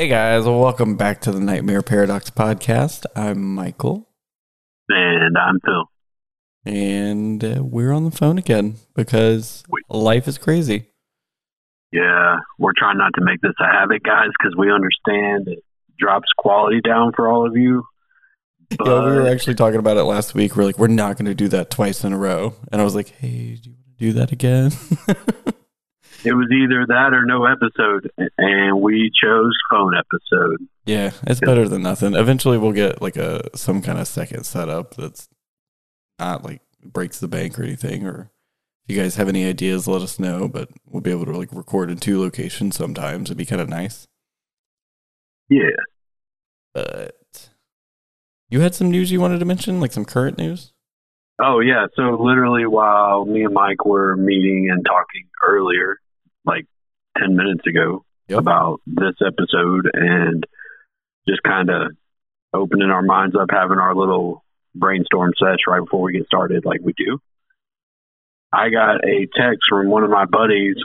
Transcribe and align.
Hey 0.00 0.08
guys, 0.08 0.46
welcome 0.46 0.96
back 0.96 1.20
to 1.20 1.30
the 1.30 1.40
Nightmare 1.40 1.82
Paradox 1.82 2.30
podcast. 2.30 3.04
I'm 3.14 3.54
Michael, 3.54 4.08
And 4.88 5.36
I'm 5.36 5.60
Phil. 5.62 5.84
and 6.64 7.44
uh, 7.44 7.62
we're 7.62 7.92
on 7.92 8.04
the 8.04 8.10
phone 8.10 8.38
again 8.38 8.76
because 8.94 9.62
life 9.90 10.26
is 10.26 10.38
crazy. 10.38 10.86
Yeah, 11.92 12.38
we're 12.58 12.72
trying 12.74 12.96
not 12.96 13.12
to 13.16 13.20
make 13.22 13.42
this 13.42 13.52
a 13.60 13.66
habit, 13.66 14.02
guys, 14.02 14.30
because 14.40 14.56
we 14.56 14.72
understand 14.72 15.48
it 15.48 15.62
drops 15.98 16.28
quality 16.38 16.80
down 16.80 17.12
for 17.14 17.28
all 17.28 17.46
of 17.46 17.54
you. 17.54 17.84
But 18.70 18.86
yeah, 18.86 19.04
we 19.04 19.12
were 19.16 19.28
actually 19.28 19.56
talking 19.56 19.80
about 19.80 19.98
it 19.98 20.04
last 20.04 20.32
week. 20.32 20.56
We're 20.56 20.64
like, 20.64 20.78
we're 20.78 20.86
not 20.86 21.18
going 21.18 21.26
to 21.26 21.34
do 21.34 21.48
that 21.48 21.68
twice 21.68 22.04
in 22.04 22.14
a 22.14 22.18
row. 22.18 22.54
And 22.72 22.80
I 22.80 22.84
was 22.84 22.94
like, 22.94 23.10
hey, 23.10 23.58
do 23.62 23.68
you 23.68 23.76
want 23.76 23.98
to 23.98 24.04
do 24.06 24.12
that 24.14 24.32
again? 24.32 24.72
it 26.24 26.32
was 26.32 26.48
either 26.50 26.86
that 26.86 27.14
or 27.14 27.24
no 27.24 27.44
episode, 27.44 28.10
and 28.38 28.80
we 28.80 29.10
chose 29.22 29.52
phone 29.70 29.94
episode. 29.96 30.68
yeah, 30.86 31.10
it's 31.26 31.40
better 31.40 31.68
than 31.68 31.82
nothing. 31.82 32.14
Eventually, 32.14 32.58
we'll 32.58 32.72
get 32.72 33.00
like 33.02 33.16
a 33.16 33.56
some 33.56 33.82
kind 33.82 33.98
of 33.98 34.08
second 34.08 34.44
setup 34.44 34.94
that's 34.94 35.28
not 36.18 36.44
like 36.44 36.62
breaks 36.84 37.20
the 37.20 37.28
bank 37.28 37.58
or 37.58 37.62
anything. 37.62 38.06
Or 38.06 38.30
if 38.84 38.94
you 38.94 39.00
guys 39.00 39.16
have 39.16 39.28
any 39.28 39.44
ideas, 39.44 39.88
let 39.88 40.02
us 40.02 40.18
know. 40.18 40.48
But 40.48 40.68
we'll 40.86 41.02
be 41.02 41.10
able 41.10 41.26
to 41.26 41.36
like 41.36 41.52
record 41.52 41.90
in 41.90 41.98
two 41.98 42.20
locations 42.20 42.76
sometimes. 42.76 43.28
It'd 43.28 43.38
be 43.38 43.46
kind 43.46 43.62
of 43.62 43.68
nice. 43.68 44.06
Yeah. 45.48 45.76
But 46.72 47.50
you 48.48 48.60
had 48.60 48.74
some 48.74 48.90
news 48.90 49.10
you 49.10 49.20
wanted 49.20 49.38
to 49.38 49.44
mention, 49.44 49.80
like 49.80 49.92
some 49.92 50.04
current 50.04 50.38
news. 50.38 50.72
Oh, 51.42 51.60
yeah. 51.60 51.86
So 51.96 52.18
literally, 52.20 52.66
while 52.66 53.24
me 53.24 53.44
and 53.44 53.54
Mike 53.54 53.84
were 53.84 54.14
meeting 54.16 54.68
and 54.70 54.84
talking 54.84 55.26
earlier, 55.42 55.98
like 56.44 56.66
10 57.18 57.36
minutes 57.36 57.66
ago, 57.66 58.04
Yep. 58.28 58.38
about 58.38 58.80
this 58.86 59.16
episode 59.26 59.90
and 59.92 60.46
just 61.28 61.42
kind 61.42 61.68
of 61.68 61.92
opening 62.54 62.90
our 62.90 63.02
minds 63.02 63.34
up, 63.34 63.48
having 63.50 63.78
our 63.78 63.94
little 63.94 64.44
brainstorm 64.74 65.32
sesh 65.38 65.58
right 65.66 65.80
before 65.80 66.02
we 66.02 66.12
get 66.12 66.26
started, 66.26 66.64
like 66.64 66.80
we 66.82 66.92
do. 66.96 67.18
I 68.52 68.70
got 68.70 69.04
a 69.04 69.26
text 69.36 69.62
from 69.68 69.88
one 69.88 70.04
of 70.04 70.10
my 70.10 70.24
buddies. 70.26 70.76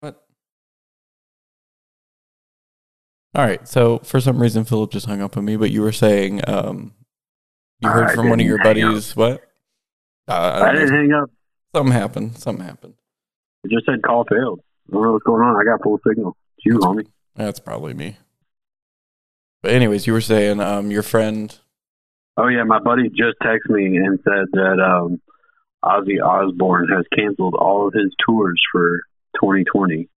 What? 0.00 0.22
All 3.34 3.44
right. 3.44 3.66
So 3.68 3.98
for 3.98 4.20
some 4.20 4.40
reason, 4.40 4.64
Philip 4.64 4.90
just 4.92 5.06
hung 5.06 5.20
up 5.22 5.36
on 5.36 5.44
me. 5.44 5.56
But 5.56 5.70
you 5.70 5.82
were 5.82 5.92
saying 5.92 6.40
um, 6.48 6.94
you 7.80 7.88
heard 7.88 8.10
I 8.10 8.14
from 8.14 8.28
one 8.30 8.40
of 8.40 8.46
your 8.46 8.58
up. 8.60 8.64
buddies. 8.64 9.14
What? 9.16 9.42
Uh, 10.30 10.60
I 10.64 10.68
I 10.68 10.72
didn't 10.72 10.88
know. 10.90 10.96
hang 10.96 11.12
up. 11.12 11.30
Something 11.74 11.92
happened. 11.92 12.38
Something 12.38 12.64
happened. 12.66 12.94
It 13.64 13.70
just 13.70 13.86
said 13.86 14.02
call 14.02 14.24
failed. 14.24 14.60
I 14.88 14.92
don't 14.94 15.02
know 15.02 15.12
what's 15.12 15.24
going 15.24 15.42
on. 15.42 15.56
I 15.60 15.64
got 15.64 15.82
full 15.82 16.00
signal. 16.06 16.36
It's 16.58 16.66
you, 16.66 16.78
homie. 16.78 17.06
That's 17.36 17.60
probably 17.60 17.94
me. 17.94 18.16
But 19.62 19.72
anyways, 19.72 20.06
you 20.06 20.12
were 20.12 20.20
saying 20.20 20.60
um, 20.60 20.90
your 20.90 21.02
friend. 21.02 21.56
Oh 22.36 22.48
yeah, 22.48 22.64
my 22.64 22.78
buddy 22.78 23.08
just 23.08 23.38
texted 23.42 23.70
me 23.70 23.96
and 23.98 24.18
said 24.24 24.46
that 24.52 24.80
um, 24.80 25.20
Ozzy 25.84 26.22
Osbourne 26.24 26.88
has 26.88 27.04
canceled 27.16 27.54
all 27.54 27.86
of 27.88 27.92
his 27.94 28.14
tours 28.26 28.60
for 28.72 29.02
2020, 29.36 30.08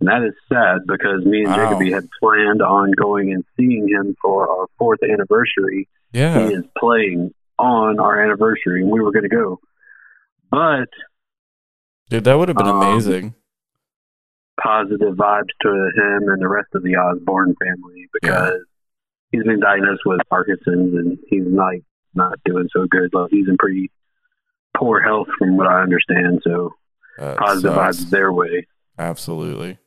and 0.00 0.08
that 0.08 0.22
is 0.22 0.34
sad 0.48 0.86
because 0.86 1.24
me 1.24 1.40
and 1.42 1.48
Wow. 1.48 1.56
Jacoby 1.56 1.90
had 1.92 2.08
planned 2.20 2.62
on 2.62 2.92
going 2.92 3.32
and 3.32 3.44
seeing 3.56 3.88
him 3.88 4.14
for 4.22 4.48
our 4.48 4.66
fourth 4.78 5.00
anniversary. 5.02 5.88
Yeah. 6.12 6.46
He 6.48 6.54
is 6.54 6.64
playing 6.78 7.34
on 7.58 7.98
our 8.00 8.22
anniversary, 8.22 8.82
and 8.82 8.90
we 8.90 9.00
were 9.00 9.12
going 9.12 9.22
to 9.22 9.28
go, 9.28 9.60
but 10.50 10.88
Dude, 12.08 12.24
that 12.24 12.38
would 12.38 12.48
have 12.48 12.56
been 12.56 12.66
Um, 12.68 12.82
amazing. 12.82 13.34
positive 14.62 15.14
vibes 15.16 15.48
to 15.62 15.68
him 15.68 16.28
and 16.28 16.40
the 16.40 16.48
rest 16.48 16.68
of 16.74 16.82
the 16.82 16.96
Osbourne 16.96 17.54
family 17.62 18.08
because 18.12 18.60
he's 19.30 19.42
been 19.44 19.60
diagnosed 19.60 20.02
with 20.06 20.20
Parkinson's 20.30 20.94
and 20.94 21.18
he's 21.28 21.46
like 21.46 21.82
not 22.14 22.38
doing 22.44 22.68
so 22.72 22.86
good. 22.88 23.10
Like 23.12 23.30
he's 23.30 23.48
in 23.48 23.56
pretty 23.58 23.90
poor 24.76 25.00
health 25.00 25.28
from 25.38 25.56
what 25.56 25.66
I 25.66 25.82
understand. 25.82 26.42
So 26.44 26.70
That 27.18 27.38
positive 27.38 27.74
sucks. 27.74 27.96
vibes 28.04 28.10
their 28.10 28.32
way. 28.32 28.66
Absolutely. 28.98 29.78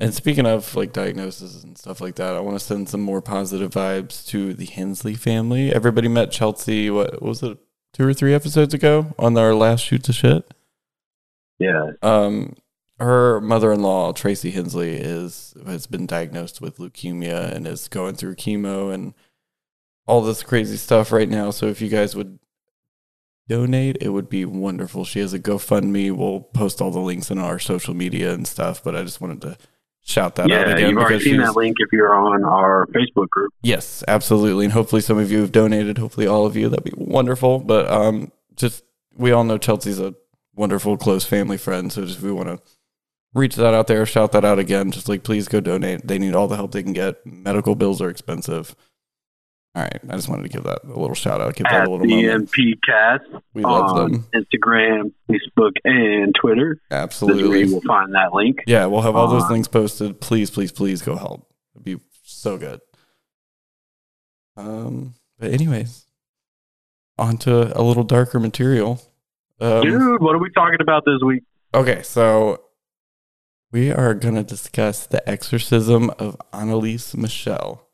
And 0.00 0.14
speaking 0.14 0.46
of 0.46 0.74
like 0.74 0.94
diagnoses 0.94 1.62
and 1.62 1.76
stuff 1.76 2.00
like 2.00 2.14
that, 2.14 2.34
I 2.34 2.40
want 2.40 2.58
to 2.58 2.64
send 2.64 2.88
some 2.88 3.02
more 3.02 3.20
positive 3.20 3.70
vibes 3.72 4.26
to 4.28 4.54
the 4.54 4.64
Hensley 4.64 5.14
family. 5.14 5.72
Everybody 5.72 6.08
met 6.08 6.30
Chelsea, 6.30 6.88
what, 6.88 7.12
what 7.20 7.22
was 7.22 7.42
it, 7.42 7.58
two 7.92 8.06
or 8.06 8.14
three 8.14 8.32
episodes 8.32 8.72
ago 8.72 9.14
on 9.18 9.36
our 9.36 9.54
last 9.54 9.84
shoot 9.84 10.02
to 10.04 10.14
shit? 10.14 10.54
Yeah. 11.58 11.90
Um, 12.00 12.56
her 12.98 13.40
mother-in-law 13.42 14.12
Tracy 14.12 14.50
Hensley 14.50 14.96
is 14.96 15.54
has 15.66 15.86
been 15.86 16.06
diagnosed 16.06 16.60
with 16.60 16.78
leukemia 16.78 17.52
and 17.52 17.66
is 17.66 17.88
going 17.88 18.14
through 18.14 18.36
chemo 18.36 18.92
and 18.92 19.12
all 20.06 20.22
this 20.22 20.42
crazy 20.42 20.76
stuff 20.76 21.12
right 21.12 21.28
now. 21.28 21.50
So 21.50 21.66
if 21.66 21.82
you 21.82 21.88
guys 21.88 22.16
would 22.16 22.38
donate, 23.48 23.98
it 24.00 24.10
would 24.10 24.28
be 24.28 24.44
wonderful. 24.44 25.04
She 25.04 25.20
has 25.20 25.34
a 25.34 25.38
GoFundMe. 25.38 26.14
We'll 26.14 26.40
post 26.40 26.80
all 26.80 26.90
the 26.90 27.00
links 27.00 27.30
in 27.30 27.38
our 27.38 27.58
social 27.58 27.94
media 27.94 28.32
and 28.32 28.46
stuff. 28.46 28.82
But 28.82 28.96
I 28.96 29.02
just 29.02 29.20
wanted 29.20 29.42
to 29.42 29.56
shout 30.02 30.34
that 30.36 30.44
out 30.44 30.50
yeah, 30.50 30.74
again 30.74 30.90
you've 30.90 30.98
already 30.98 31.20
seen 31.20 31.38
that 31.38 31.56
link 31.56 31.76
if 31.78 31.92
you're 31.92 32.14
on 32.14 32.44
our 32.44 32.86
Facebook 32.86 33.28
group. 33.28 33.52
Yes, 33.62 34.02
absolutely. 34.08 34.64
And 34.66 34.72
hopefully 34.72 35.02
some 35.02 35.18
of 35.18 35.30
you 35.30 35.40
have 35.40 35.52
donated. 35.52 35.98
Hopefully 35.98 36.26
all 36.26 36.46
of 36.46 36.56
you. 36.56 36.68
That'd 36.68 36.84
be 36.84 36.92
wonderful. 36.96 37.58
But 37.58 37.90
um 37.90 38.32
just 38.56 38.84
we 39.16 39.32
all 39.32 39.44
know 39.44 39.58
Chelsea's 39.58 40.00
a 40.00 40.14
wonderful 40.54 40.96
close 40.96 41.24
family 41.24 41.56
friend. 41.56 41.92
So 41.92 42.04
just 42.04 42.20
we 42.20 42.32
want 42.32 42.48
to 42.48 42.60
reach 43.34 43.56
that 43.56 43.74
out 43.74 43.86
there, 43.86 44.04
shout 44.06 44.32
that 44.32 44.44
out 44.44 44.58
again. 44.58 44.90
Just 44.90 45.08
like 45.08 45.22
please 45.22 45.48
go 45.48 45.60
donate. 45.60 46.06
They 46.06 46.18
need 46.18 46.34
all 46.34 46.48
the 46.48 46.56
help 46.56 46.72
they 46.72 46.82
can 46.82 46.92
get. 46.92 47.24
Medical 47.24 47.74
bills 47.74 48.00
are 48.00 48.10
expensive. 48.10 48.74
All 49.74 49.82
right. 49.82 50.00
I 50.08 50.16
just 50.16 50.28
wanted 50.28 50.42
to 50.42 50.48
give 50.48 50.64
that 50.64 50.80
a 50.84 50.98
little 50.98 51.14
shout 51.14 51.40
out. 51.40 51.54
Give 51.54 51.64
that 51.64 51.82
At 51.82 51.86
a 51.88 51.90
little. 51.90 52.04
BMP 52.06 52.74
Cast 52.84 53.22
We 53.54 53.62
love 53.62 53.92
on 53.96 54.12
them. 54.12 54.26
Instagram, 54.34 55.12
Facebook, 55.30 55.72
and 55.84 56.34
Twitter. 56.34 56.80
Absolutely. 56.90 57.60
you 57.66 57.74
will 57.74 57.82
find 57.82 58.12
that 58.14 58.32
link. 58.34 58.58
Yeah, 58.66 58.86
we'll 58.86 59.02
have 59.02 59.14
all 59.14 59.28
those 59.28 59.44
on- 59.44 59.52
links 59.52 59.68
posted. 59.68 60.20
Please, 60.20 60.50
please, 60.50 60.72
please 60.72 61.02
go 61.02 61.14
help. 61.14 61.46
It'd 61.74 61.84
be 61.84 61.98
so 62.24 62.58
good. 62.58 62.80
Um, 64.56 65.14
but 65.38 65.52
anyways, 65.52 66.06
on 67.18 67.36
to 67.38 67.78
a 67.78 67.82
little 67.82 68.02
darker 68.04 68.40
material. 68.40 69.00
Um, 69.60 69.82
Dude, 69.82 70.20
what 70.20 70.34
are 70.34 70.38
we 70.38 70.50
talking 70.50 70.80
about 70.80 71.04
this 71.04 71.20
week? 71.24 71.44
okay, 71.74 72.02
so 72.02 72.60
we 73.70 73.92
are 73.92 74.14
gonna 74.14 74.42
discuss 74.42 75.06
the 75.06 75.26
exorcism 75.28 76.10
of 76.18 76.36
Anneliese 76.52 77.16
Michel, 77.16 77.86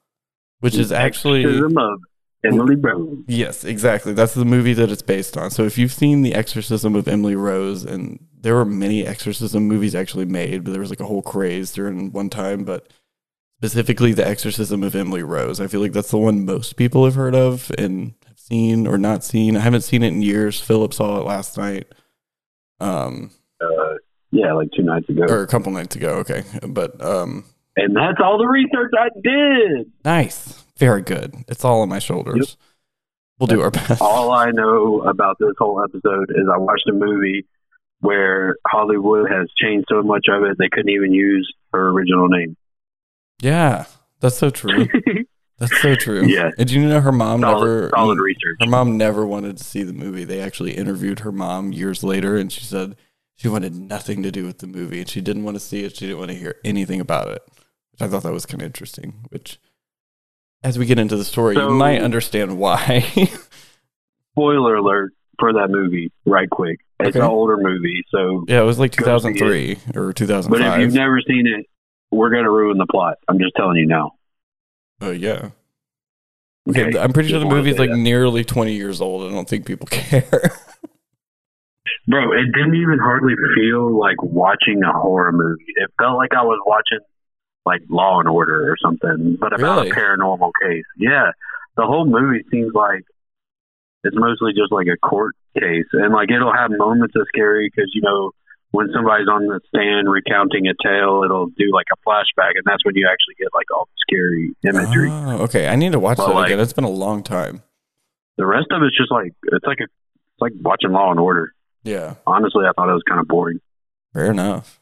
which 0.60 0.76
is 0.76 0.92
actually 0.92 1.44
Exorcism 1.44 1.78
of 1.78 2.00
Emily 2.44 2.76
Rose. 2.76 3.18
Yes, 3.26 3.64
exactly. 3.64 4.12
That's 4.12 4.34
the 4.34 4.44
movie 4.44 4.74
that 4.74 4.90
it's 4.90 5.02
based 5.02 5.36
on. 5.36 5.50
So 5.50 5.64
if 5.64 5.76
you've 5.78 5.92
seen 5.92 6.22
The 6.22 6.34
Exorcism 6.34 6.94
of 6.94 7.08
Emily 7.08 7.34
Rose, 7.36 7.84
and 7.84 8.18
there 8.40 8.54
were 8.54 8.64
many 8.64 9.06
exorcism 9.06 9.66
movies 9.66 9.94
actually 9.94 10.26
made, 10.26 10.64
but 10.64 10.70
there 10.72 10.80
was 10.80 10.90
like 10.90 11.00
a 11.00 11.06
whole 11.06 11.22
craze 11.22 11.72
during 11.72 12.12
one 12.12 12.30
time, 12.30 12.64
but 12.64 12.92
specifically 13.58 14.12
The 14.12 14.26
Exorcism 14.26 14.82
of 14.82 14.94
Emily 14.94 15.22
Rose. 15.22 15.60
I 15.60 15.66
feel 15.66 15.80
like 15.80 15.92
that's 15.92 16.10
the 16.10 16.18
one 16.18 16.44
most 16.44 16.76
people 16.76 17.04
have 17.04 17.14
heard 17.14 17.34
of 17.34 17.70
and 17.78 18.14
have 18.26 18.38
seen 18.38 18.86
or 18.86 18.98
not 18.98 19.24
seen. 19.24 19.56
I 19.56 19.60
haven't 19.60 19.80
seen 19.80 20.02
it 20.02 20.08
in 20.08 20.22
years. 20.22 20.60
Philip 20.60 20.92
saw 20.94 21.18
it 21.20 21.24
last 21.24 21.56
night. 21.58 21.86
Um 22.80 23.30
Uh, 23.60 23.94
yeah, 24.30 24.52
like 24.52 24.68
two 24.76 24.82
nights 24.82 25.08
ago. 25.08 25.24
or 25.28 25.42
a 25.42 25.46
couple 25.46 25.72
nights 25.72 25.96
ago, 25.96 26.16
okay. 26.16 26.44
But 26.68 27.02
um 27.02 27.44
And 27.76 27.94
that's 27.94 28.18
all 28.22 28.38
the 28.38 28.46
research 28.46 28.90
I 28.98 29.08
did. 29.22 29.92
nice. 30.04 30.64
Very 30.78 31.02
good. 31.02 31.34
It's 31.48 31.64
all 31.64 31.80
on 31.80 31.88
my 31.88 31.98
shoulders. 31.98 32.56
We'll 33.38 33.46
do 33.46 33.60
our 33.62 33.70
best. 33.70 34.00
All 34.00 34.30
I 34.30 34.50
know 34.50 35.02
about 35.02 35.36
this 35.38 35.52
whole 35.58 35.82
episode 35.82 36.30
is 36.30 36.46
I 36.52 36.58
watched 36.58 36.86
a 36.88 36.92
movie 36.92 37.46
where 38.00 38.56
Hollywood 38.66 39.30
has 39.30 39.48
changed 39.58 39.86
so 39.90 40.02
much 40.02 40.26
of 40.28 40.42
it 40.44 40.56
they 40.58 40.68
couldn't 40.70 40.90
even 40.90 41.12
use 41.12 41.50
her 41.72 41.90
original 41.90 42.28
name. 42.28 42.56
Yeah. 43.40 43.86
That's 44.20 44.36
so 44.36 44.50
true. 44.50 44.86
That's 45.58 45.80
so 45.80 45.94
true. 45.94 46.26
Yeah. 46.26 46.50
And 46.58 46.68
do 46.68 46.78
you 46.78 46.86
know 46.86 47.00
her 47.00 47.12
mom 47.12 47.40
solid, 47.40 47.60
never 47.60 47.90
solid 47.94 48.18
research. 48.18 48.58
her 48.60 48.66
mom 48.66 48.98
never 48.98 49.26
wanted 49.26 49.56
to 49.56 49.64
see 49.64 49.82
the 49.82 49.92
movie. 49.92 50.24
They 50.24 50.40
actually 50.40 50.72
interviewed 50.72 51.20
her 51.20 51.32
mom 51.32 51.72
years 51.72 52.04
later 52.04 52.36
and 52.36 52.52
she 52.52 52.64
said 52.64 52.96
she 53.36 53.48
wanted 53.48 53.74
nothing 53.74 54.22
to 54.22 54.30
do 54.30 54.44
with 54.44 54.58
the 54.58 54.66
movie 54.66 55.00
and 55.00 55.08
she 55.08 55.20
didn't 55.20 55.44
want 55.44 55.56
to 55.56 55.60
see 55.60 55.84
it. 55.84 55.96
She 55.96 56.06
didn't 56.06 56.18
want 56.18 56.30
to 56.30 56.36
hear 56.36 56.56
anything 56.64 57.00
about 57.00 57.28
it. 57.28 57.42
I 58.00 58.08
thought 58.08 58.22
that 58.24 58.32
was 58.32 58.46
kind 58.46 58.62
of 58.62 58.66
interesting. 58.66 59.14
Which 59.30 59.58
as 60.62 60.78
we 60.78 60.86
get 60.86 60.98
into 60.98 61.16
the 61.16 61.24
story, 61.24 61.54
So- 61.54 61.68
you 61.68 61.74
might 61.74 62.00
understand 62.02 62.58
why. 62.58 63.04
Spoiler 64.34 64.76
alert 64.76 65.12
for 65.38 65.52
that 65.54 65.68
movie, 65.70 66.12
right 66.26 66.48
quick. 66.50 66.78
It's 67.00 67.10
Okay. 67.10 67.20
an 67.20 67.26
older 67.30 67.56
movie, 67.58 68.02
so 68.10 68.44
yeah, 68.48 68.60
it 68.60 68.64
was 68.64 68.78
like 68.78 68.96
Go 68.96 69.04
see 69.18 69.28
it. 69.28 69.38
2003 69.38 69.78
or 69.94 70.12
2005. 70.12 70.50
but 70.50 70.74
if 70.74 70.80
you've 70.80 70.94
never 70.94 71.20
seen 71.26 71.46
it, 71.46 71.66
we're 72.10 72.30
gonna 72.30 72.50
ruin 72.50 72.78
the 72.78 72.86
plot. 72.90 73.16
I'm 73.28 73.38
just 73.38 73.52
telling 73.56 73.76
you 73.76 73.86
now. 73.86 74.12
oh 75.02 75.10
yeah. 75.10 75.50
Okay, 76.68 76.86
Okay. 76.88 76.98
I'm 76.98 77.12
pretty 77.12 77.28
sure 77.28 77.38
the 77.38 77.44
movie's 77.46 77.78
like 77.78 77.90
that. 77.90 77.96
nearly 77.96 78.44
20 78.44 78.74
years 78.74 79.00
old. 79.00 79.30
I 79.30 79.34
don't 79.34 79.48
think 79.48 79.66
people 79.66 79.86
care. 79.90 80.28
Bro, 82.08 82.32
it 82.32 82.46
didn't 82.54 82.74
even 82.76 82.98
hardly 82.98 83.34
feel 83.56 83.98
like 83.98 84.20
watching 84.22 84.82
a 84.82 84.92
horror 84.92 85.32
movie. 85.32 85.64
It 85.76 85.90
felt 85.98 86.16
like 86.16 86.32
I 86.34 86.42
was 86.42 86.58
watching 86.66 86.98
like 87.66 87.82
Law 87.90 88.20
and 88.20 88.28
Order 88.28 88.70
or 88.70 88.76
something, 88.82 89.36
but 89.40 89.52
about 89.52 89.78
Really? 89.84 89.90
a 89.90 89.94
paranormal 89.94 90.52
case. 90.62 90.84
Yeah, 90.96 91.32
the 91.76 91.84
whole 91.84 92.06
movie 92.06 92.44
seems 92.50 92.72
like 92.74 93.02
it's 94.04 94.16
mostly 94.16 94.52
just 94.52 94.70
like 94.72 94.86
a 94.86 94.96
court 95.04 95.34
case, 95.58 95.86
and 95.92 96.12
like 96.14 96.30
it'll 96.30 96.52
have 96.54 96.70
moments 96.70 97.14
of 97.16 97.26
scary 97.28 97.68
because 97.74 97.90
you 97.94 98.02
know 98.02 98.30
when 98.70 98.88
somebody's 98.94 99.26
on 99.28 99.46
the 99.46 99.60
stand 99.68 100.08
recounting 100.10 100.66
a 100.68 100.74
tale, 100.82 101.22
it'll 101.24 101.46
do 101.46 101.72
like 101.72 101.86
a 101.92 101.96
flashback, 102.08 102.52
and 102.54 102.62
that's 102.64 102.84
when 102.84 102.94
you 102.94 103.08
actually 103.10 103.34
get 103.38 103.48
like 103.54 103.66
all 103.74 103.86
the 103.86 103.98
scary 104.06 104.54
imagery. 104.64 105.10
Oh, 105.10 105.42
okay, 105.44 105.68
I 105.68 105.76
need 105.76 105.92
to 105.92 105.98
watch 105.98 106.18
Well, 106.18 106.28
that 106.28 106.34
like- 106.34 106.46
again. 106.46 106.60
It's 106.60 106.72
been 106.72 106.84
a 106.84 106.88
long 106.90 107.22
time. 107.22 107.62
The 108.38 108.46
rest 108.46 108.66
of 108.70 108.82
it's 108.82 108.96
just 108.96 109.10
like 109.10 109.32
it's 109.44 109.64
like 109.66 109.78
a 109.80 109.84
it's 109.84 110.40
like 110.40 110.52
watching 110.60 110.92
Law 110.92 111.10
and 111.10 111.18
Order. 111.18 111.52
Yeah, 111.84 112.14
Honestly, 112.26 112.64
I 112.66 112.72
thought 112.76 112.88
it 112.90 112.92
was 112.92 113.02
kind 113.08 113.20
of 113.20 113.26
boring. 113.28 113.60
fair 114.12 114.30
enough. 114.30 114.75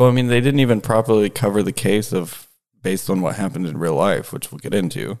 Well, 0.00 0.08
I 0.08 0.12
mean, 0.12 0.28
they 0.28 0.40
didn't 0.40 0.60
even 0.60 0.80
properly 0.80 1.28
cover 1.28 1.62
the 1.62 1.72
case 1.72 2.10
of 2.10 2.48
based 2.82 3.10
on 3.10 3.20
what 3.20 3.36
happened 3.36 3.66
in 3.66 3.76
real 3.76 3.96
life, 3.96 4.32
which 4.32 4.50
we'll 4.50 4.58
get 4.58 4.72
into. 4.72 5.20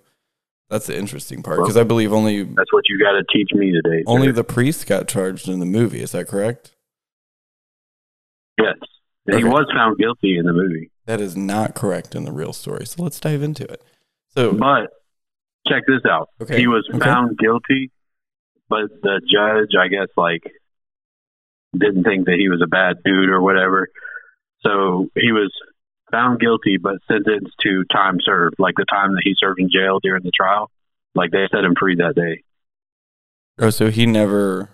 That's 0.70 0.86
the 0.86 0.96
interesting 0.96 1.42
part 1.42 1.58
because 1.58 1.76
I 1.76 1.82
believe 1.84 2.14
only 2.14 2.44
That's 2.44 2.72
what 2.72 2.84
you 2.88 2.98
got 2.98 3.12
to 3.12 3.22
teach 3.30 3.50
me 3.52 3.72
today. 3.72 4.02
only 4.06 4.28
sir. 4.28 4.32
the 4.32 4.44
priest 4.44 4.86
got 4.86 5.06
charged 5.06 5.50
in 5.50 5.60
the 5.60 5.66
movie. 5.66 6.00
Is 6.00 6.12
that 6.12 6.28
correct? 6.28 6.74
yes, 8.58 8.76
and 9.26 9.36
he 9.36 9.44
was 9.44 9.66
found 9.74 9.98
guilty 9.98 10.38
in 10.38 10.46
the 10.46 10.52
movie. 10.54 10.90
That 11.04 11.20
is 11.20 11.36
not 11.36 11.74
correct 11.74 12.14
in 12.14 12.24
the 12.24 12.32
real 12.32 12.54
story. 12.54 12.86
So 12.86 13.02
let's 13.02 13.20
dive 13.20 13.42
into 13.42 13.64
it. 13.64 13.84
So 14.28 14.54
But 14.54 14.88
check 15.68 15.82
this 15.86 16.10
out. 16.10 16.30
Okay, 16.40 16.58
He 16.58 16.66
was 16.66 16.88
okay. 16.88 17.04
found 17.04 17.36
guilty, 17.36 17.90
but 18.70 18.88
the 19.02 19.20
judge, 19.30 19.78
I 19.78 19.88
guess, 19.88 20.08
like 20.16 20.44
didn't 21.78 22.04
think 22.04 22.24
that 22.24 22.36
he 22.38 22.48
was 22.48 22.62
a 22.64 22.66
bad 22.66 22.96
dude 23.04 23.28
or 23.28 23.42
whatever. 23.42 23.86
So 24.62 25.08
he 25.14 25.32
was 25.32 25.52
found 26.10 26.40
guilty, 26.40 26.76
but 26.76 26.96
sentenced 27.08 27.54
to 27.62 27.84
time 27.84 28.18
served, 28.22 28.56
like 28.58 28.74
the 28.76 28.84
time 28.84 29.12
that 29.14 29.22
he 29.24 29.34
served 29.38 29.60
in 29.60 29.70
jail 29.72 30.00
during 30.00 30.22
the 30.22 30.32
trial. 30.32 30.70
Like 31.14 31.30
they 31.30 31.46
set 31.50 31.64
him 31.64 31.74
free 31.78 31.96
that 31.96 32.14
day. 32.14 32.42
Oh, 33.58 33.70
so 33.70 33.90
he 33.90 34.06
never 34.06 34.70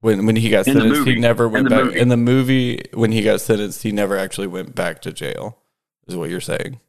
when 0.00 0.26
when 0.26 0.36
he 0.36 0.50
got 0.50 0.66
In 0.66 0.74
sentenced, 0.74 1.06
he 1.06 1.14
never 1.16 1.48
went 1.48 1.64
the 1.68 1.70
back 1.70 1.84
movie. 1.84 1.98
in 1.98 2.08
the 2.08 2.16
movie 2.16 2.82
when 2.92 3.12
he 3.12 3.22
got 3.22 3.40
sentenced, 3.40 3.82
he 3.82 3.92
never 3.92 4.16
actually 4.16 4.46
went 4.46 4.74
back 4.74 5.00
to 5.02 5.12
jail. 5.12 5.58
Is 6.06 6.16
what 6.16 6.30
you're 6.30 6.40
saying? 6.40 6.80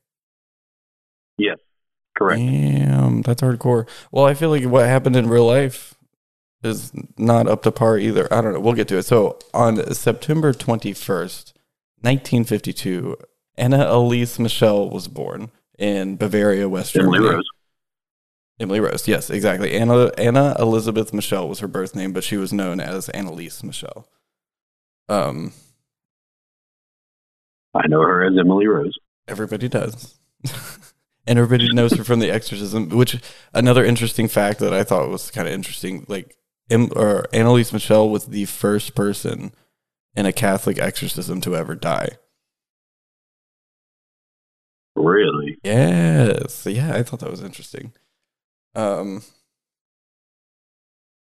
Yes, 1.38 1.58
correct. 2.16 2.40
Damn, 2.40 3.22
that's 3.22 3.42
hardcore. 3.42 3.88
Well, 4.12 4.26
I 4.26 4.34
feel 4.34 4.50
like 4.50 4.66
what 4.66 4.86
happened 4.86 5.16
in 5.16 5.30
real 5.30 5.46
life 5.46 5.96
is 6.64 6.92
not 7.18 7.48
up 7.48 7.64
to 7.64 7.72
par 7.72 7.98
either. 7.98 8.32
I 8.34 8.42
don't 8.42 8.54
know. 8.54 8.60
We'll 8.60 8.74
get 8.74 8.88
to 8.90 8.98
it. 8.98 9.04
So 9.04 9.38
on 9.54 9.94
September 9.94 10.54
21st, 10.54 11.53
1952, 12.04 13.18
Anna 13.58 13.86
Elise 13.90 14.38
Michelle 14.40 14.90
was 14.90 15.08
born 15.08 15.52
in 15.80 16.18
Bavaria, 16.18 16.68
West 16.68 16.96
Emily 16.98 17.20
Germany. 17.20 17.36
Rose. 17.36 17.50
Emily 18.60 18.80
Rose, 18.80 19.08
yes, 19.08 19.30
exactly. 19.30 19.74
Anna 19.74 20.12
Anna 20.18 20.56
Elizabeth 20.60 21.14
Michelle 21.14 21.48
was 21.50 21.60
her 21.60 21.68
birth 21.68 21.96
name, 21.96 22.14
but 22.14 22.24
she 22.24 22.38
was 22.38 22.54
known 22.54 22.80
as 22.80 23.08
Anneliese 23.08 23.64
Michel. 23.64 24.08
Um, 25.10 25.54
I 27.74 27.88
know 27.88 28.02
her 28.02 28.26
as 28.26 28.38
Emily 28.38 28.68
Rose. 28.68 28.96
everybody 29.28 29.68
does, 29.68 30.20
and 31.26 31.40
everybody 31.40 31.74
knows 31.74 31.94
her 31.94 32.04
from 32.04 32.20
The 32.20 32.32
Exorcism. 32.32 32.90
Which 32.90 33.20
another 33.54 33.84
interesting 33.84 34.28
fact 34.28 34.60
that 34.60 34.74
I 34.74 34.84
thought 34.84 35.10
was 35.10 35.32
kind 35.32 35.48
of 35.48 35.54
interesting, 35.54 36.06
like, 36.08 36.36
em, 36.70 36.90
or 36.96 37.28
Anneliese 37.34 37.74
Michel 37.74 38.10
was 38.10 38.26
the 38.28 38.46
first 38.46 38.94
person 38.94 39.52
in 40.16 40.26
a 40.26 40.34
Catholic 40.34 40.80
exorcism 40.80 41.42
to 41.42 41.56
ever 41.56 41.76
die. 41.76 42.10
Really? 44.96 45.58
Yes, 45.64 46.66
yeah, 46.66 46.96
I 46.96 47.04
thought 47.04 47.20
that 47.22 47.32
was 47.32 47.42
interesting. 47.42 47.94
Um, 48.76 49.24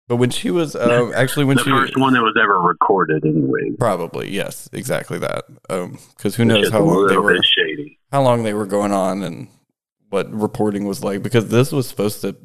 but 0.07 0.17
when 0.17 0.29
she 0.29 0.51
was 0.51 0.75
um, 0.75 1.11
actually 1.15 1.45
when 1.45 1.57
the 1.57 1.63
she 1.63 1.69
first 1.69 1.97
one 1.97 2.13
that 2.13 2.21
was 2.21 2.35
ever 2.41 2.59
recorded, 2.59 3.25
anyway. 3.25 3.71
Probably 3.79 4.29
yes, 4.29 4.69
exactly 4.73 5.17
that. 5.19 5.45
Because 6.15 6.35
who 6.35 6.45
knows 6.45 6.69
how 6.69 6.81
long 6.81 7.07
they 7.07 7.17
were, 7.17 7.41
shady. 7.41 7.99
how 8.11 8.21
long 8.21 8.43
they 8.43 8.53
were 8.53 8.65
going 8.65 8.91
on, 8.91 9.23
and 9.23 9.47
what 10.09 10.31
reporting 10.31 10.85
was 10.85 11.03
like. 11.03 11.23
Because 11.23 11.49
this 11.49 11.71
was 11.71 11.87
supposed 11.87 12.21
to, 12.21 12.35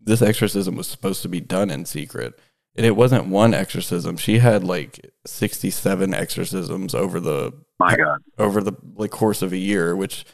this 0.00 0.22
exorcism 0.22 0.74
was 0.74 0.88
supposed 0.88 1.22
to 1.22 1.28
be 1.28 1.40
done 1.40 1.70
in 1.70 1.84
secret, 1.84 2.38
and 2.76 2.86
it 2.86 2.96
wasn't 2.96 3.26
one 3.26 3.54
exorcism. 3.54 4.16
She 4.16 4.38
had 4.38 4.64
like 4.64 5.12
sixty-seven 5.26 6.14
exorcisms 6.14 6.94
over 6.94 7.20
the 7.20 7.52
My 7.78 7.96
God. 7.96 8.18
over 8.38 8.62
the 8.62 8.72
like 8.94 9.10
course 9.10 9.42
of 9.42 9.52
a 9.52 9.58
year. 9.58 9.94
Which, 9.94 10.24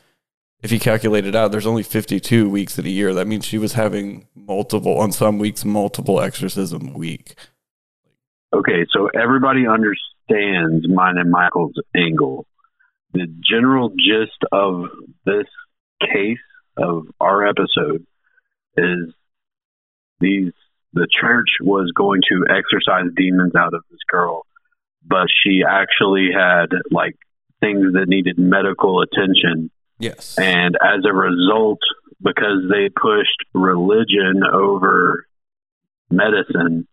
if 0.63 0.73
you 0.73 0.81
calculate 0.81 1.27
it 1.27 1.35
out, 1.35 1.53
there's 1.53 1.67
only 1.67 1.83
fifty-two 1.83 2.49
weeks 2.49 2.79
in 2.79 2.87
a 2.87 2.91
year. 2.91 3.15
That 3.15 3.27
means 3.27 3.45
she 3.45 3.59
was 3.59 3.75
having 3.75 4.27
multiple 4.35 4.99
on 4.99 5.13
some 5.13 5.39
weeks, 5.39 5.65
multiple 5.65 6.21
exorcism 6.21 6.89
a 6.89 6.99
week. 6.99 7.35
Okay, 8.53 8.87
so 8.91 9.09
everybody 9.09 9.67
understands 9.67 10.89
mine 10.89 11.19
and 11.19 11.31
Michael's 11.31 11.75
angle. 11.95 12.47
The 13.13 13.27
general 13.43 13.91
gist 13.91 14.43
of 14.53 14.85
this 15.25 15.47
case 16.01 16.39
of 16.77 17.07
our 17.21 17.47
episode 17.47 18.07
is 18.77 19.13
these 20.21 20.53
the 20.99 21.09
church 21.21 21.49
was 21.61 21.91
going 21.97 22.21
to 22.29 22.45
exorcise 22.51 23.07
demons 23.17 23.55
out 23.57 23.73
of 23.75 23.83
this 23.91 24.01
girl, 24.11 24.43
but 25.07 25.27
she 25.43 25.63
actually 25.69 26.29
had 26.37 26.67
like 26.91 27.17
things 27.61 27.93
that 27.95 28.07
needed 28.09 28.39
medical 28.39 29.01
attention 29.03 29.71
Yes. 30.01 30.39
and 30.39 30.77
as 30.81 31.05
a 31.05 31.13
result 31.13 31.81
because 32.23 32.69
they 32.71 32.89
pushed 32.89 33.39
religion 33.53 34.43
over 34.53 35.25
medicine 36.11 36.87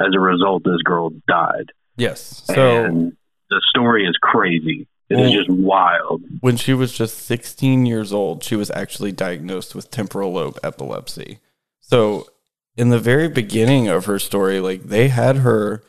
as 0.00 0.08
a 0.14 0.20
result 0.20 0.62
this 0.64 0.80
girl 0.84 1.10
died 1.28 1.70
yes. 1.96 2.42
So. 2.46 2.84
and 2.84 3.12
the 3.50 3.60
story 3.70 4.06
is 4.06 4.16
crazy 4.22 4.86
it 5.10 5.14
is 5.18 5.20
Well- 5.20 5.32
just 5.32 5.50
wild 5.50 6.22
when 6.40 6.56
she 6.56 6.74
was 6.74 6.96
just 6.96 7.18
16 7.26 7.86
years 7.86 8.12
old, 8.12 8.42
she 8.42 8.56
was 8.56 8.70
actually 8.70 9.12
diagnosed 9.12 9.74
with 9.74 9.90
temporal 9.90 10.32
lobe 10.32 10.58
epilepsy. 10.62 11.40
So, 11.80 12.26
in 12.76 12.88
the 12.88 12.98
very 12.98 13.28
beginning 13.28 13.88
of 13.88 14.06
her 14.06 14.18
story, 14.18 14.60
like 14.60 14.84
they 14.84 15.08
had 15.08 15.36
her 15.36 15.82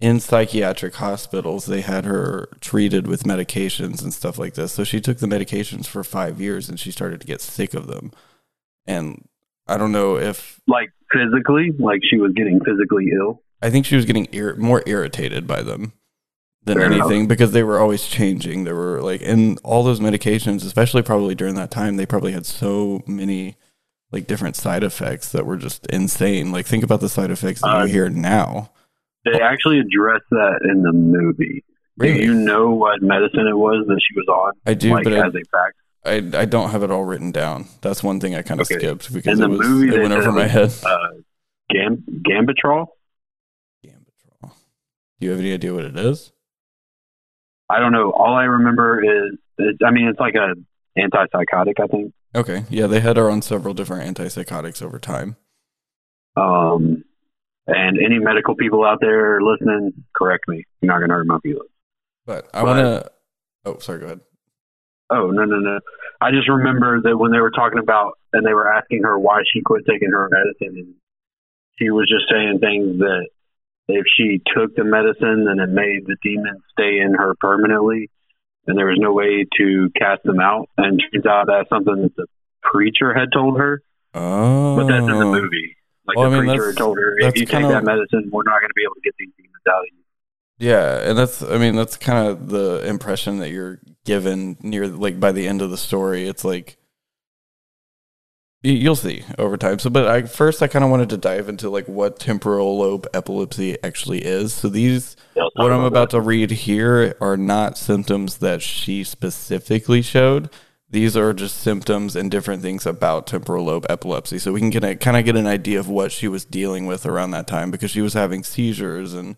in 0.00 0.18
psychiatric 0.18 0.96
hospitals, 0.96 1.66
they 1.66 1.80
had 1.80 2.04
her 2.04 2.48
treated 2.60 3.06
with 3.06 3.22
medications 3.22 4.02
and 4.02 4.12
stuff 4.12 4.38
like 4.38 4.54
this. 4.54 4.72
So, 4.72 4.82
she 4.84 5.00
took 5.00 5.18
the 5.18 5.26
medications 5.28 5.86
for 5.86 6.02
five 6.02 6.40
years 6.40 6.68
and 6.68 6.78
she 6.80 6.90
started 6.90 7.20
to 7.20 7.26
get 7.26 7.40
sick 7.40 7.72
of 7.74 7.86
them. 7.86 8.10
And 8.86 9.28
I 9.68 9.76
don't 9.76 9.92
know 9.92 10.16
if 10.16 10.60
like 10.66 10.90
physically 11.12 11.70
like 11.78 12.00
she 12.08 12.16
was 12.16 12.32
getting 12.32 12.58
physically 12.64 13.10
ill 13.14 13.42
I 13.62 13.70
think 13.70 13.86
she 13.86 13.96
was 13.96 14.04
getting 14.04 14.26
ir- 14.32 14.56
more 14.56 14.82
irritated 14.86 15.46
by 15.46 15.62
them 15.62 15.92
than 16.64 16.78
Fair 16.78 16.86
enough. 16.86 17.06
anything 17.06 17.28
because 17.28 17.52
they 17.52 17.62
were 17.62 17.78
always 17.78 18.06
changing. 18.08 18.64
There 18.64 18.74
were 18.74 19.00
like, 19.00 19.22
and 19.22 19.58
all 19.62 19.84
those 19.84 20.00
medications, 20.00 20.64
especially 20.64 21.02
probably 21.02 21.34
during 21.36 21.54
that 21.54 21.70
time, 21.70 21.96
they 21.96 22.06
probably 22.06 22.32
had 22.32 22.44
so 22.44 23.02
many 23.06 23.56
like 24.12 24.26
different 24.26 24.56
side 24.56 24.84
effects 24.84 25.32
that 25.32 25.46
were 25.46 25.56
just 25.56 25.86
insane. 25.86 26.52
Like, 26.52 26.66
think 26.66 26.84
about 26.84 27.00
the 27.00 27.08
side 27.08 27.30
effects 27.30 27.60
that 27.62 27.68
Uh, 27.74 27.84
you 27.84 27.92
hear 27.92 28.08
now. 28.10 28.70
they 29.24 29.40
actually 29.40 29.78
addressed 29.80 30.28
that 30.30 30.60
in 30.70 30.82
the 30.82 30.92
movie 30.92 31.64
Really? 31.96 32.18
do 32.20 32.24
you 32.24 32.34
know 32.34 32.70
what 32.72 33.02
medicine 33.02 33.46
it 33.46 33.56
was 33.56 33.84
that 33.86 34.00
she 34.06 34.14
was 34.18 34.26
on 34.28 34.52
I 34.66 34.74
do, 34.74 34.90
like 34.90 35.04
but 35.04 35.12
I, 35.12 35.26
as 35.26 35.34
a 35.34 35.42
fact 35.50 35.76
I, 36.04 36.40
I 36.42 36.44
don't 36.46 36.70
have 36.70 36.82
it 36.82 36.90
all 36.90 37.04
written 37.04 37.30
down. 37.30 37.66
That's 37.80 38.02
one 38.02 38.18
thing 38.18 38.34
I 38.34 38.42
kind 38.42 38.60
of 38.60 38.66
Okay. 38.66 38.78
skipped 38.78 39.12
because 39.12 39.38
In 39.38 39.44
it, 39.44 39.48
the 39.48 39.56
was, 39.56 39.68
movie, 39.68 39.94
it 39.94 40.00
went 40.02 40.12
over 40.14 40.32
my 40.32 40.46
head. 40.48 40.72
uh 40.84 41.08
Gam- 41.70 42.04
gambutrol 42.28 42.86
Gambutrol. 43.86 44.50
Do 45.20 45.26
you 45.26 45.30
have 45.30 45.38
any 45.40 45.52
idea 45.52 45.72
what 45.74 45.84
it 45.84 45.96
is? 45.96 46.32
i 47.70 47.78
don't 47.78 47.92
know 47.92 48.10
all 48.10 48.34
i 48.34 48.44
remember 48.44 49.02
is, 49.02 49.38
is 49.58 49.76
i 49.86 49.90
mean 49.90 50.08
it's 50.08 50.18
like 50.20 50.34
a 50.34 50.54
antipsychotic 50.98 51.80
i 51.80 51.86
think 51.86 52.12
Okay. 52.34 52.64
Yeah, 52.70 52.86
they 52.86 53.00
had 53.00 53.16
her 53.16 53.30
on 53.30 53.42
several 53.42 53.74
different 53.74 54.16
antipsychotics 54.16 54.82
over 54.82 54.98
time. 54.98 55.36
Um, 56.36 57.04
and 57.66 57.98
any 57.98 58.18
medical 58.18 58.54
people 58.54 58.84
out 58.84 58.98
there 59.00 59.40
listening, 59.42 59.92
correct 60.16 60.48
me. 60.48 60.64
You're 60.80 60.92
not 60.92 60.98
going 60.98 61.10
to 61.10 61.16
hurt 61.16 61.26
my 61.26 61.38
feelings. 61.40 61.70
But 62.24 62.48
I 62.54 62.62
want 62.62 62.78
to. 62.78 63.10
Oh, 63.64 63.78
sorry. 63.78 64.00
Go 64.00 64.06
ahead. 64.06 64.20
Oh, 65.10 65.30
no, 65.30 65.44
no, 65.44 65.58
no. 65.58 65.78
I 66.20 66.30
just 66.30 66.48
remember 66.48 67.02
that 67.02 67.18
when 67.18 67.32
they 67.32 67.40
were 67.40 67.50
talking 67.50 67.78
about 67.78 68.18
and 68.32 68.46
they 68.46 68.54
were 68.54 68.72
asking 68.72 69.02
her 69.02 69.18
why 69.18 69.42
she 69.52 69.60
quit 69.60 69.84
taking 69.86 70.10
her 70.10 70.30
medicine, 70.30 70.78
and 70.78 70.94
she 71.78 71.90
was 71.90 72.08
just 72.08 72.30
saying 72.30 72.60
things 72.60 72.98
that 72.98 73.28
if 73.88 74.06
she 74.16 74.40
took 74.54 74.74
the 74.74 74.84
medicine, 74.84 75.44
then 75.44 75.58
it 75.58 75.68
made 75.68 76.06
the 76.06 76.16
demons 76.22 76.62
stay 76.70 77.00
in 77.00 77.14
her 77.14 77.34
permanently, 77.40 78.10
and 78.66 78.78
there 78.78 78.86
was 78.86 78.98
no 79.00 79.12
way 79.12 79.46
to 79.58 79.90
cast 79.96 80.22
them 80.24 80.40
out. 80.40 80.68
And 80.78 81.02
turns 81.12 81.26
out 81.26 81.46
that's 81.48 81.68
something 81.68 82.02
that 82.02 82.16
the 82.16 82.26
preacher 82.62 83.12
had 83.14 83.28
told 83.32 83.58
her, 83.58 83.82
Oh, 84.14 84.76
but 84.76 84.86
that's 84.88 85.00
in 85.00 85.06
the 85.18 85.26
oh. 85.26 85.32
movie. 85.32 85.76
Like 86.06 86.16
Well, 86.16 86.26
I 86.26 86.30
the 86.30 86.42
mean, 86.42 86.46
preacher 86.56 86.72
told 86.74 86.98
her, 86.98 87.18
if 87.18 87.36
you 87.36 87.46
take 87.46 87.60
kinda- 87.60 87.68
that 87.68 87.84
medicine, 87.84 88.28
we're 88.32 88.42
not 88.44 88.60
going 88.60 88.68
to 88.70 88.74
be 88.74 88.82
able 88.84 88.94
to 88.94 89.00
get 89.02 89.14
these 89.18 89.30
demons 89.36 89.62
out 89.68 89.80
of 89.80 89.86
you. 89.92 89.98
Yeah, 90.58 91.08
and 91.08 91.18
that's 91.18 91.42
I 91.42 91.58
mean 91.58 91.74
that's 91.74 91.96
kind 91.96 92.28
of 92.28 92.48
the 92.48 92.86
impression 92.86 93.38
that 93.38 93.50
you're 93.50 93.80
given 94.04 94.56
near 94.60 94.86
like 94.86 95.18
by 95.18 95.32
the 95.32 95.48
end 95.48 95.60
of 95.62 95.70
the 95.70 95.76
story. 95.78 96.28
It's 96.28 96.44
like 96.44 96.76
you'll 98.62 98.96
see 98.96 99.24
over 99.38 99.56
time. 99.56 99.78
So, 99.78 99.90
but 99.90 100.06
I 100.06 100.22
first 100.22 100.62
I 100.62 100.68
kind 100.68 100.84
of 100.84 100.90
wanted 100.90 101.10
to 101.10 101.16
dive 101.16 101.48
into 101.48 101.68
like 101.68 101.86
what 101.88 102.18
temporal 102.18 102.78
lobe 102.78 103.06
epilepsy 103.12 103.76
actually 103.82 104.24
is. 104.24 104.54
So 104.54 104.68
these 104.68 105.16
Yeah, 105.34 105.44
what 105.54 105.72
I'm 105.72 105.80
about 105.80 105.86
about 105.92 106.10
to 106.10 106.20
read 106.20 106.50
here 106.50 107.16
are 107.20 107.36
not 107.36 107.76
symptoms 107.76 108.38
that 108.38 108.62
she 108.62 109.04
specifically 109.04 110.02
showed. 110.02 110.50
These 110.88 111.16
are 111.16 111.32
just 111.32 111.56
symptoms 111.56 112.14
and 112.14 112.30
different 112.30 112.60
things 112.60 112.84
about 112.84 113.26
temporal 113.26 113.64
lobe 113.64 113.86
epilepsy. 113.88 114.38
So 114.38 114.52
we 114.52 114.60
can 114.60 114.68
get 114.68 114.84
a, 114.84 114.94
kind 114.94 115.16
of 115.16 115.24
get 115.24 115.36
an 115.36 115.46
idea 115.46 115.80
of 115.80 115.88
what 115.88 116.12
she 116.12 116.28
was 116.28 116.44
dealing 116.44 116.84
with 116.86 117.06
around 117.06 117.30
that 117.30 117.46
time 117.46 117.70
because 117.70 117.90
she 117.90 118.02
was 118.02 118.12
having 118.12 118.44
seizures 118.44 119.14
and 119.14 119.36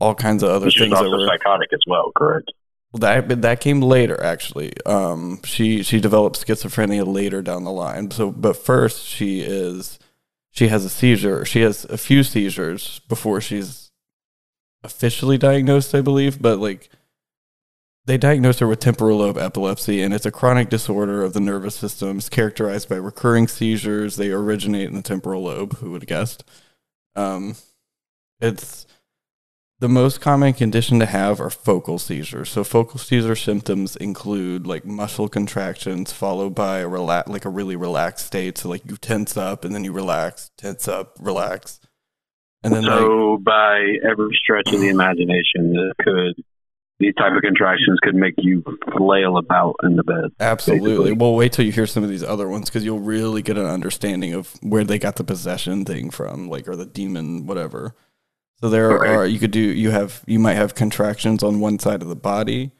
all 0.00 0.14
kinds 0.14 0.44
of 0.44 0.50
other 0.50 0.70
She's 0.70 0.82
things 0.82 0.92
that 0.92 0.98
also 0.98 1.10
were 1.10 1.26
psychotic 1.26 1.72
as 1.72 1.80
well, 1.88 2.12
correct? 2.16 2.52
That 2.98 3.42
that 3.42 3.60
came 3.60 3.80
later 3.80 4.22
actually. 4.22 4.72
Um, 4.84 5.40
she 5.44 5.82
she 5.82 6.00
developed 6.00 6.44
schizophrenia 6.44 7.06
later 7.06 7.42
down 7.42 7.64
the 7.64 7.70
line. 7.70 8.10
So, 8.10 8.30
but 8.30 8.56
first 8.56 9.06
she 9.06 9.40
is 9.40 9.98
she 10.50 10.68
has 10.68 10.84
a 10.84 10.88
seizure. 10.88 11.44
She 11.44 11.60
has 11.60 11.84
a 11.84 11.98
few 11.98 12.22
seizures 12.22 13.00
before 13.08 13.40
she's 13.40 13.90
officially 14.82 15.38
diagnosed, 15.38 15.94
I 15.94 16.00
believe. 16.00 16.40
But 16.40 16.58
like 16.58 16.88
they 18.06 18.16
diagnosed 18.16 18.60
her 18.60 18.68
with 18.68 18.80
temporal 18.80 19.18
lobe 19.18 19.36
epilepsy, 19.36 20.00
and 20.00 20.14
it's 20.14 20.26
a 20.26 20.30
chronic 20.30 20.68
disorder 20.70 21.22
of 21.22 21.32
the 21.32 21.40
nervous 21.40 21.74
system. 21.74 22.20
Characterized 22.20 22.88
by 22.88 22.96
recurring 22.96 23.48
seizures. 23.48 24.16
They 24.16 24.30
originate 24.30 24.88
in 24.88 24.94
the 24.94 25.02
temporal 25.02 25.42
lobe. 25.42 25.76
Who 25.78 25.90
would 25.90 26.02
have 26.02 26.08
guessed? 26.08 26.44
Um, 27.16 27.56
it's 28.40 28.86
the 29.78 29.88
most 29.88 30.20
common 30.20 30.54
condition 30.54 30.98
to 31.00 31.06
have 31.06 31.40
are 31.40 31.50
focal 31.50 31.98
seizures. 31.98 32.48
So 32.48 32.64
focal 32.64 32.98
seizure 32.98 33.36
symptoms 33.36 33.96
include 33.96 34.66
like 34.66 34.84
muscle 34.84 35.28
contractions 35.28 36.12
followed 36.12 36.54
by 36.54 36.78
a 36.78 36.88
relax, 36.88 37.28
like 37.28 37.44
a 37.44 37.50
really 37.50 37.76
relaxed 37.76 38.26
state. 38.26 38.58
So 38.58 38.68
like 38.68 38.88
you 38.88 38.96
tense 38.96 39.36
up 39.36 39.64
and 39.64 39.74
then 39.74 39.84
you 39.84 39.92
relax, 39.92 40.50
tense 40.56 40.88
up, 40.88 41.16
relax, 41.20 41.80
and 42.62 42.74
then 42.74 42.84
like 42.84 42.98
So, 42.98 43.38
by 43.38 43.96
every 44.08 44.36
stretch 44.42 44.72
of 44.72 44.80
the 44.80 44.88
imagination, 44.88 45.72
this 45.72 45.92
could 46.04 46.44
these 46.98 47.14
type 47.16 47.32
of 47.36 47.42
contractions 47.42 47.98
could 48.02 48.14
make 48.14 48.34
you 48.38 48.64
flail 48.96 49.36
about 49.36 49.76
in 49.82 49.96
the 49.96 50.02
bed. 50.02 50.30
Absolutely. 50.40 50.90
basically. 50.90 51.12
Well, 51.12 51.34
wait 51.34 51.52
till 51.52 51.66
you 51.66 51.72
hear 51.72 51.86
some 51.86 52.02
of 52.02 52.08
these 52.08 52.22
other 52.22 52.48
ones 52.48 52.70
because 52.70 52.84
you'll 52.84 53.00
really 53.00 53.42
get 53.42 53.58
an 53.58 53.66
understanding 53.66 54.32
of 54.32 54.54
where 54.62 54.82
they 54.82 54.98
got 54.98 55.16
the 55.16 55.24
possession 55.24 55.84
thing 55.84 56.10
from, 56.10 56.48
like 56.48 56.66
or 56.66 56.74
the 56.74 56.86
demon, 56.86 57.46
whatever. 57.46 57.94
So 58.60 58.70
there 58.70 58.90
are 59.04 59.26
you 59.26 59.38
could 59.38 59.50
do 59.50 59.60
you 59.60 59.90
have 59.90 60.22
you 60.26 60.38
might 60.38 60.54
have 60.54 60.74
contractions 60.74 61.42
on 61.42 61.60
one 61.60 61.78
side 61.78 62.02
of 62.02 62.08
the 62.08 62.16
body. 62.16 62.72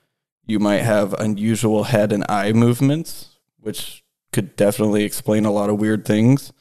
You 0.47 0.59
might 0.59 0.83
have 0.83 1.13
unusual 1.15 1.85
head 1.85 2.13
and 2.13 2.25
eye 2.29 2.53
movements, 2.53 3.37
which 3.61 4.05
could 4.33 4.57
definitely 4.57 5.05
explain 5.05 5.45
a 5.45 5.51
lot 5.51 5.71
of 5.71 5.79
weird 5.79 6.05
things. 6.05 6.53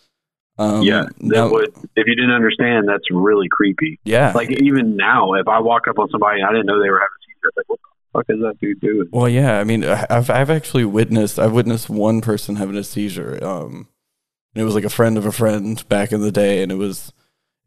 Um, 0.58 0.82
yeah, 0.84 1.04
that 1.04 1.22
now- 1.22 1.50
would. 1.50 1.70
If 1.96 2.08
you 2.08 2.16
didn't 2.16 2.32
understand, 2.32 2.88
that's 2.88 3.10
really 3.12 3.48
creepy. 3.50 4.00
yeah. 4.06 4.32
Like 4.34 4.52
even 4.52 4.96
now, 4.96 5.34
if 5.34 5.48
I 5.48 5.60
walk 5.60 5.88
up 5.88 6.00
on 6.00 6.10
somebody 6.10 6.40
and 6.42 6.50
I 6.50 6.52
didn't 6.52 6.66
know 6.66 6.82
they 6.82 6.90
were 6.90 7.00
having 7.00 7.10
a 7.20 7.26
seizure, 7.28 7.52
like, 7.58 7.70
what 7.70 7.80
the 7.80 8.20
fuck 8.20 8.26
is 8.30 8.42
that 8.42 8.60
dude 8.60 8.80
doing? 8.80 9.10
Well, 9.12 9.30
yeah. 9.30 9.60
I 9.60 9.64
mean, 9.64 9.84
I've 9.84 10.30
I've 10.30 10.50
actually 10.50 10.86
witnessed 10.86 11.40
I've 11.40 11.54
witnessed 11.54 11.90
one 11.90 12.22
person 12.22 12.56
having 12.56 12.78
a 12.78 12.84
seizure. 12.84 13.38
Um, 13.44 13.88
and 14.54 14.62
it 14.62 14.66
was 14.66 14.76
like 14.76 14.86
a 14.86 14.90
friend 14.90 15.18
of 15.18 15.26
a 15.26 15.32
friend 15.32 15.88
back 15.90 16.12
in 16.12 16.22
the 16.22 16.32
day, 16.32 16.64
and 16.64 16.72
it 16.72 16.76
was 16.76 17.12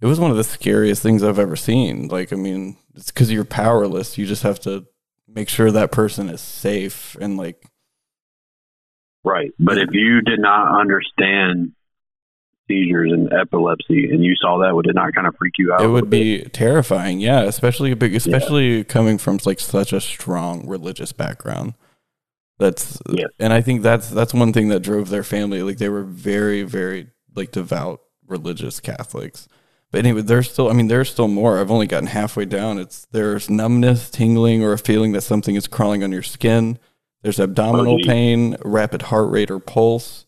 it 0.00 0.07
was 0.07 0.21
one 0.21 0.31
of 0.31 0.37
the 0.37 0.45
scariest 0.45 1.02
things 1.02 1.23
I've 1.23 1.38
ever 1.38 1.57
seen. 1.57 2.09
Like, 2.09 2.33
I 2.33 2.37
mean, 2.37 2.76
it's 2.95 3.11
because 3.11 3.33
you're 3.33 3.45
powerless. 3.45 4.19
You 4.19 4.26
just 4.26 4.43
have 4.43 4.61
to 4.61 4.87
make 5.26 5.49
sure 5.49 5.71
that 5.71 5.93
person 5.93 6.28
is 6.28 6.40
safe 6.40 7.17
and 7.21 7.37
like 7.37 7.64
Right. 9.25 9.50
But 9.59 9.78
if 9.78 9.90
you 9.93 10.21
did 10.23 10.40
not 10.40 10.81
understand 10.81 11.73
seizures 12.67 13.12
and 13.12 13.33
epilepsy, 13.33 14.11
and 14.11 14.25
you 14.25 14.35
saw 14.37 14.59
that, 14.59 14.75
would 14.75 14.87
it 14.87 14.95
not 14.95 15.12
kind 15.14 15.26
of 15.26 15.35
freak 15.37 15.55
you 15.59 15.73
out? 15.73 15.83
it 15.83 15.88
would 15.88 16.09
bit? 16.09 16.45
be 16.45 16.50
terrifying. 16.50 17.21
Yeah, 17.21 17.43
especially 17.43 17.93
big, 17.95 18.14
especially 18.14 18.85
coming 18.85 19.19
from 19.19 19.38
like 19.45 19.61
such 19.61 19.93
a 19.93 20.00
strong 20.00 20.67
religious 20.69 21.12
background. 21.12 21.75
That's 22.59 22.99
and 23.38 23.52
I 23.52 23.61
think 23.61 23.83
that's 23.83 24.11
that's 24.11 24.35
one 24.35 24.52
thing 24.52 24.69
that 24.69 24.81
drove 24.81 25.11
their 25.11 25.23
family. 25.23 25.62
Like 25.62 25.78
they 25.78 25.88
were 25.88 26.05
very, 26.05 26.62
very 26.62 27.09
like 27.35 27.52
devout 27.52 28.00
religious 28.26 28.81
Catholics. 28.81 29.49
But 29.90 30.00
anyway, 30.00 30.23
there's 30.23 30.50
still. 30.50 30.68
I 30.68 30.75
mean, 30.75 30.88
there's 30.88 31.11
still 31.11 31.28
more. 31.28 31.59
I've 31.59 31.71
only 31.71 31.87
gotten 31.87 32.09
halfway 32.09 32.45
down. 32.45 32.78
It's 32.78 33.07
there's 33.11 33.49
numbness, 33.49 34.11
tingling, 34.11 34.62
or 34.62 34.73
a 34.73 34.78
feeling 34.78 35.12
that 35.12 35.23
something 35.23 35.54
is 35.54 35.66
crawling 35.66 36.02
on 36.04 36.12
your 36.12 36.23
skin. 36.23 36.78
There's 37.23 37.40
abdominal 37.40 37.99
Oh, 38.00 38.07
pain, 38.07 38.57
rapid 38.64 39.02
heart 39.02 39.30
rate 39.30 39.50
or 39.50 39.59
pulse, 39.59 40.26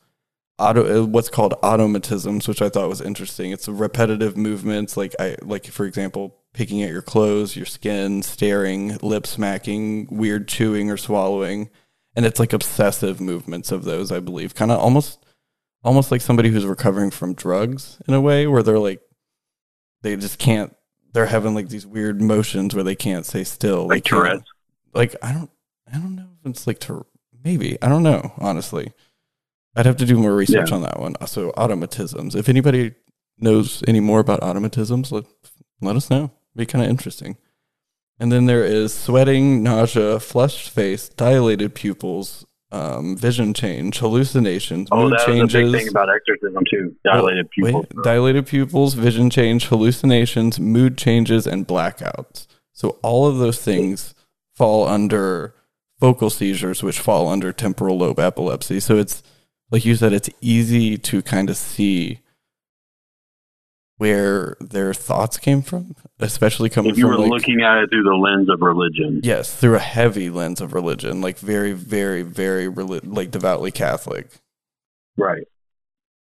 auto 0.59 1.02
uh, 1.02 1.07
what's 1.07 1.29
called 1.29 1.55
automatisms, 1.62 2.49
which 2.49 2.62
I 2.62 2.69
thought 2.69 2.88
was 2.88 3.00
interesting. 3.00 3.50
It's 3.52 3.69
repetitive 3.69 4.37
movements, 4.37 4.97
like 4.97 5.14
I 5.21 5.37
like 5.43 5.67
for 5.67 5.85
example, 5.85 6.37
picking 6.55 6.83
at 6.83 6.90
your 6.90 7.02
clothes, 7.02 7.55
your 7.55 7.67
skin, 7.67 8.23
staring, 8.23 8.97
lip 9.02 9.26
smacking, 9.26 10.09
weird 10.11 10.49
chewing 10.49 10.90
or 10.90 10.97
swallowing, 10.97 11.69
and 12.17 12.25
it's 12.25 12.40
like 12.40 12.52
obsessive 12.52 13.21
movements 13.21 13.71
of 13.71 13.85
those. 13.85 14.11
I 14.11 14.21
believe, 14.21 14.55
kind 14.55 14.71
of 14.73 14.81
almost, 14.81 15.25
almost 15.85 16.11
like 16.11 16.23
somebody 16.23 16.49
who's 16.49 16.67
recovering 16.67 17.11
from 17.11 17.35
drugs 17.35 18.00
in 18.09 18.14
a 18.14 18.21
way, 18.21 18.47
where 18.47 18.62
they're 18.62 18.79
like, 18.79 19.00
they 20.02 20.16
just 20.16 20.38
can't. 20.38 20.75
They're 21.12 21.26
having 21.26 21.54
like 21.54 21.69
these 21.69 21.87
weird 21.87 22.21
motions 22.23 22.75
where 22.75 22.85
they 22.85 22.95
can't 22.95 23.26
stay 23.26 23.45
still. 23.45 23.88
Like 23.88 24.04
Tourette's. 24.04 24.45
like 24.95 25.16
I 25.23 25.33
don't 25.33 25.50
I 25.92 25.99
don't 25.99 26.14
know 26.16 26.28
if 26.45 26.50
it's 26.50 26.66
like 26.66 26.78
to 26.80 27.04
maybe 27.45 27.76
I 27.83 27.88
don't 27.88 28.02
know 28.02 28.33
honestly. 28.38 28.92
I'd 29.76 29.87
have 29.87 29.97
to 29.99 30.07
do 30.07 30.19
more 30.19 30.35
research 30.35 30.71
Yeah. 30.71 30.76
on 30.76 30.83
that 30.83 30.99
one. 31.00 31.14
So 31.26 31.52
automatisms. 31.57 32.35
If 32.35 32.49
anybody 32.49 32.95
knows 33.38 33.83
any 33.88 34.00
more 34.00 34.21
about 34.21 34.40
automatisms, 34.42 35.11
let 35.12 35.25
let 35.80 35.97
us 35.97 36.11
know. 36.11 36.25
It'd 36.54 36.57
be 36.57 36.66
kind 36.66 36.85
of 36.85 36.90
interesting. 36.90 37.37
And 38.19 38.30
then 38.30 38.45
there 38.47 38.64
is 38.64 38.92
sweating, 38.92 39.62
nausea, 39.62 40.21
flushed 40.21 40.69
face, 40.69 41.09
dilated 41.09 41.75
pupils, 41.75 42.45
um, 42.73 43.17
vision 43.17 43.53
change, 43.55 43.99
hallucinations, 43.99 44.89
Oh, 44.93 45.03
mood 45.05 45.12
that 45.12 45.15
was 45.17 45.23
a 45.23 45.27
changes. 45.27 45.73
big 45.73 45.81
thing 45.81 45.89
about 45.89 46.09
exorcism 46.15 46.62
too. 46.71 46.95
Dilated 47.05 47.47
Wait, 47.59 47.73
pupils. 47.73 47.87
dilated 48.05 48.47
pupils, 48.47 48.95
vision 48.95 49.29
change, 49.31 49.67
hallucinations, 49.67 50.61
mood 50.61 50.97
changes, 50.97 51.47
and 51.47 51.67
blackouts. 51.67 52.47
So 52.73 52.99
all 53.03 53.27
of 53.27 53.39
those 53.39 53.61
things 53.61 54.15
fall 54.55 54.87
under 54.87 55.55
focal 55.99 56.31
seizures, 56.31 56.83
which 56.83 56.99
fall 57.00 57.29
under 57.29 57.53
temporal 57.53 57.99
lobe 57.99 58.19
epilepsy. 58.21 58.81
So 58.81 58.97
it's 58.97 59.23
like 59.71 59.85
you 59.85 59.95
said, 59.97 60.12
it's 60.12 60.31
easy 60.41 60.97
to 60.99 61.23
kind 61.23 61.50
of 61.50 61.57
see 61.57 62.21
where 64.00 64.57
their 64.61 64.95
thoughts 64.95 65.37
came 65.38 65.61
from, 65.62 65.95
especially 66.19 66.71
coming 66.71 66.90
from. 66.90 66.95
if 66.95 66.99
you 66.99 67.04
from 67.04 67.12
were 67.12 67.19
like, 67.28 67.30
looking 67.30 67.61
at 67.61 67.78
it 67.83 67.90
through 67.90 68.02
the 68.02 68.14
lens 68.14 68.49
of 68.49 68.61
religion, 68.62 69.21
yes, 69.23 69.54
through 69.54 69.76
a 69.76 69.78
heavy 69.78 70.30
lens 70.30 70.61
of 70.61 70.73
religion, 70.73 71.21
like 71.21 71.38
very, 71.38 71.73
very, 71.73 72.23
very 72.23 72.69
like 72.69 73.30
devoutly 73.30 73.71
Catholic. 73.71 74.28
right? 75.19 75.47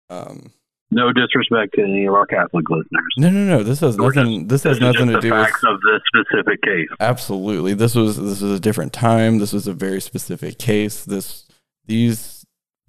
Um, 0.08 0.50
No 0.90 1.12
disrespect 1.12 1.74
to 1.76 1.82
any 1.84 2.06
of 2.06 2.14
our 2.14 2.26
Catholic 2.26 2.68
listeners. 2.68 3.14
no, 3.16 3.30
no, 3.30 3.44
no. 3.44 3.62
This 3.62 3.78
has 3.80 3.96
We're 3.96 4.12
nothing. 4.12 4.48
this 4.48 4.64
has 4.64 4.78
This 4.80 4.88
is 4.88 4.94
nothing 4.94 5.06
to 5.06 5.12
just 5.12 5.22
the 5.22 5.28
do 5.28 5.34
with 5.34 5.46
facts 5.46 5.62
of 5.62 5.78
this 5.82 6.02
specific 6.12 6.62
case. 6.62 6.88
Absolutely. 6.98 7.74
This 7.74 7.94
was 7.94 8.16
this 8.16 8.40
was 8.42 8.50
a 8.50 8.60
different 8.60 8.92
time. 8.92 9.38
This 9.38 9.52
was 9.52 9.68
a 9.68 9.72
very 9.72 10.00
specific 10.00 10.58
case. 10.58 11.04
This 11.04 11.46
these 11.86 12.39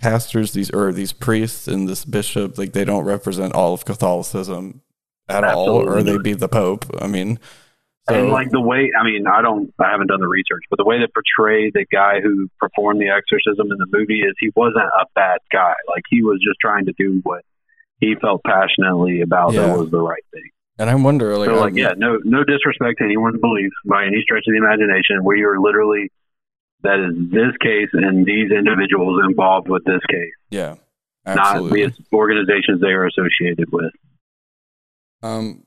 pastors, 0.01 0.53
these 0.53 0.70
or 0.72 0.91
these 0.91 1.13
priests 1.13 1.67
and 1.67 1.88
this 1.88 2.03
bishop, 2.05 2.58
like 2.58 2.74
they 2.74 2.84
don't 2.86 3.05
represent 3.05 3.53
all 3.53 3.74
of 3.74 3.86
Catholicism 3.86 4.81
at 5.29 5.43
all, 5.43 5.70
or 5.88 6.03
they 6.03 6.17
be 6.17 6.34
the 6.34 6.50
Pope. 6.50 6.86
I 7.00 7.08
mean, 7.08 7.39
so 8.10 8.15
and 8.15 8.29
like 8.31 8.50
the 8.50 8.60
way, 8.60 8.91
I 9.00 9.03
mean, 9.03 9.25
I 9.27 9.41
don't, 9.41 9.74
I 9.79 9.91
haven't 9.91 10.08
done 10.08 10.20
the 10.20 10.27
research, 10.27 10.63
but 10.70 10.77
the 10.77 10.84
way 10.86 10.98
they 11.00 11.08
portray 11.08 11.70
the 11.70 11.86
guy 11.91 12.20
who 12.20 12.50
performed 12.60 13.00
the 13.00 13.10
exorcism 13.10 13.72
in 13.72 13.77
the 13.77 13.88
movie 13.91 14.22
is 14.22 14.34
he 14.39 14.51
wasn't 14.55 14.84
a 15.00 15.05
bad 15.15 15.38
guy. 15.51 15.74
Like 15.88 16.03
he 16.10 16.24
was 16.24 16.39
just 16.46 16.58
trying 16.60 16.86
to 16.88 16.93
do 16.98 17.22
what 17.24 17.43
he 18.00 18.15
felt 18.20 18.41
passionately 18.43 19.22
about 19.22 19.53
Yeah. 19.53 19.67
that 19.67 19.77
was 19.77 19.91
the 19.91 20.01
right 20.01 20.24
thing. 20.34 20.50
and 20.79 20.89
I 20.89 20.96
wonder, 20.96 21.38
like, 21.38 21.50
so, 21.50 21.60
like, 21.60 21.75
yeah, 21.75 21.93
no, 21.96 22.17
no 22.24 22.43
disrespect 22.43 22.98
to 22.98 23.03
anyone's 23.05 23.39
beliefs 23.39 23.75
by 23.86 24.05
any 24.05 24.20
stretch 24.24 24.43
of 24.48 24.51
the 24.53 24.58
imagination. 24.58 25.24
We 25.24 25.43
are 25.43 25.60
literally 25.60 26.10
that 26.83 27.00
is 27.00 27.31
this 27.31 27.55
case 27.61 27.89
and 27.93 28.25
these 28.25 28.51
individuals 28.51 29.21
involved 29.27 29.69
with 29.69 29.83
this 29.85 30.01
case, 30.09 30.33
yeah, 30.50 30.75
not 31.25 31.69
the 31.69 31.93
organizations 32.13 32.81
they 32.81 32.88
are 32.88 33.07
associated 33.07 33.71
with. 33.71 33.91
Um, 35.23 35.65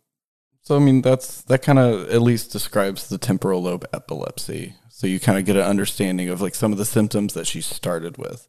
so 0.63 0.77
I 0.77 0.79
mean, 0.79 1.03
that's 1.03 1.43
that 1.43 1.63
kind 1.63 1.79
of 1.79 2.09
at 2.11 2.23
least 2.23 2.53
describes 2.53 3.09
the 3.09 3.19
temporal 3.19 3.63
lobe 3.63 3.87
epilepsy. 3.93 4.75
So 4.89 5.07
you 5.07 5.21
kind 5.21 5.39
of 5.39 5.45
get 5.45 5.57
an 5.57 5.63
understanding 5.63 6.29
of 6.29 6.41
like 6.41 6.55
some 6.55 6.73
of 6.73 6.79
the 6.79 6.85
symptoms 6.85 7.35
that 7.35 7.47
she 7.47 7.61
started 7.61 8.17
with. 8.17 8.49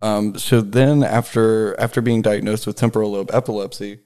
Um, 0.00 0.36
so 0.38 0.60
then 0.60 1.02
after 1.02 1.78
after 1.80 2.00
being 2.00 2.22
diagnosed 2.22 2.66
with 2.66 2.76
temporal 2.76 3.12
lobe 3.12 3.30
epilepsy, 3.32 4.00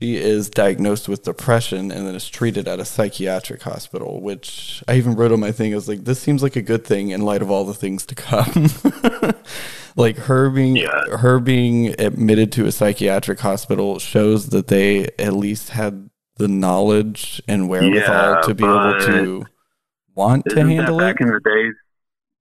she 0.00 0.16
is 0.16 0.50
diagnosed 0.50 1.08
with 1.08 1.22
depression 1.24 1.90
and 1.92 2.06
then 2.06 2.14
is 2.14 2.28
treated 2.28 2.66
at 2.68 2.80
a 2.80 2.84
psychiatric 2.84 3.62
hospital, 3.62 4.20
which 4.20 4.82
I 4.88 4.96
even 4.96 5.14
wrote 5.14 5.32
on 5.32 5.40
my 5.40 5.52
thing. 5.52 5.72
I 5.72 5.76
was 5.76 5.88
like, 5.88 6.04
this 6.04 6.20
seems 6.20 6.42
like 6.42 6.56
a 6.56 6.62
good 6.62 6.84
thing 6.84 7.10
in 7.10 7.22
light 7.22 7.42
of 7.42 7.50
all 7.50 7.64
the 7.64 7.74
things 7.74 8.04
to 8.06 8.14
come. 8.14 8.68
like 9.96 10.16
her 10.18 10.50
being 10.50 10.76
Yeah. 10.76 11.16
her 11.18 11.38
being 11.38 11.94
admitted 12.00 12.50
to 12.52 12.66
a 12.66 12.72
psychiatric 12.72 13.40
hospital 13.40 13.98
shows 13.98 14.48
that 14.48 14.66
they 14.68 15.08
at 15.18 15.34
least 15.34 15.70
had 15.70 16.10
the 16.36 16.48
knowledge 16.48 17.40
and 17.46 17.68
wherewithal 17.68 18.34
Yeah, 18.34 18.40
to 18.42 18.54
be 18.54 18.64
able 18.64 18.98
to 19.06 19.46
want 20.16 20.44
to 20.50 20.56
handle 20.66 20.98
it. 20.98 21.02
back 21.02 21.20
in 21.20 21.28
the 21.28 21.40
days? 21.44 21.74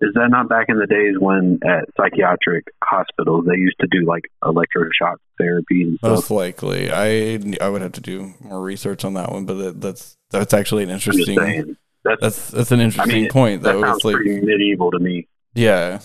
Is 0.04 0.14
that 0.16 0.30
not 0.30 0.50
back 0.50 0.66
in 0.70 0.78
the 0.78 0.86
days 0.88 1.16
when 1.20 1.60
at 1.66 1.86
psychiatric 1.98 2.66
hospitals 2.84 3.46
they 3.46 3.56
used 3.58 3.78
to 3.80 3.88
do 3.90 4.06
like 4.06 4.24
electroshock 4.44 5.16
therapy 5.38 5.84
and 5.84 5.98
stuff? 5.98 6.12
Most 6.12 6.32
likely, 6.32 6.92
I 6.92 7.40
I 7.62 7.70
would 7.70 7.82
have 7.82 7.94
to 7.94 8.02
do 8.02 8.34
more 8.42 8.62
research 8.62 9.06
on 9.06 9.14
that 9.14 9.32
one, 9.32 9.46
but 9.46 9.54
that, 9.56 9.82
that's 9.82 10.18
that's 10.30 10.54
actually 10.54 10.84
an 10.84 10.90
interesting. 10.90 11.78
That's, 12.04 12.20
That's 12.22 12.52
that's 12.52 12.72
an 12.74 12.82
interesting 12.82 13.22
mean, 13.24 13.30
point, 13.30 13.62
that 13.64 13.74
though. 13.74 13.82
sounds 13.82 13.96
It's 13.98 14.06
like 14.06 14.16
pretty 14.16 14.42
medieval 14.42 14.92
to 14.92 15.00
me. 15.00 15.26
yeah, 15.56 16.00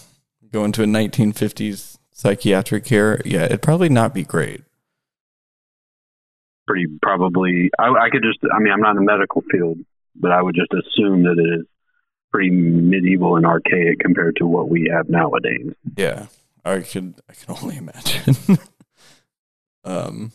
going 0.52 0.70
to 0.72 0.84
a 0.84 0.86
1950s 0.86 1.98
psychiatric 2.12 2.84
care. 2.84 3.20
Yeah, 3.24 3.44
it'd 3.46 3.62
probably 3.62 3.88
not 3.88 4.14
be 4.14 4.22
great. 4.22 4.62
Pretty 6.68 6.86
probably. 7.02 7.70
I, 7.78 7.88
I 7.88 8.10
could 8.10 8.22
just. 8.22 8.38
I 8.54 8.60
mean, 8.60 8.72
I'm 8.72 8.80
not 8.80 8.90
in 8.90 8.96
the 8.96 9.02
medical 9.02 9.42
field, 9.50 9.78
but 10.14 10.30
I 10.30 10.42
would 10.42 10.54
just 10.54 10.70
assume 10.72 11.22
that 11.24 11.36
it 11.38 11.60
is 11.60 11.66
pretty 12.30 12.50
medieval 12.50 13.36
and 13.36 13.46
archaic 13.46 13.98
compared 14.00 14.36
to 14.36 14.46
what 14.46 14.68
we 14.68 14.90
have 14.92 15.08
nowadays. 15.08 15.72
Yeah, 15.96 16.26
I 16.64 16.80
could 16.80 17.14
I 17.28 17.34
can 17.34 17.56
only 17.62 17.76
imagine. 17.76 18.58
um, 19.84 20.32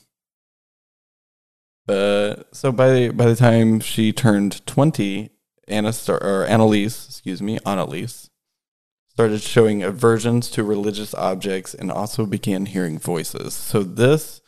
but 1.85 2.55
so 2.55 2.71
by 2.71 2.91
the 2.91 3.09
by 3.09 3.25
the 3.25 3.35
time 3.35 3.79
she 3.79 4.11
turned 4.11 4.65
twenty, 4.65 5.31
Anna 5.67 5.93
star, 5.93 6.17
or 6.17 6.45
Anneliese, 6.47 7.09
excuse 7.09 7.41
me, 7.41 7.59
Anneliese 7.59 8.29
started 9.09 9.41
showing 9.41 9.83
aversions 9.83 10.49
to 10.49 10.63
religious 10.63 11.13
objects 11.13 11.75
and 11.75 11.91
also 11.91 12.25
began 12.25 12.65
hearing 12.65 12.97
voices. 12.97 13.53
So 13.53 13.83
this 13.83 14.41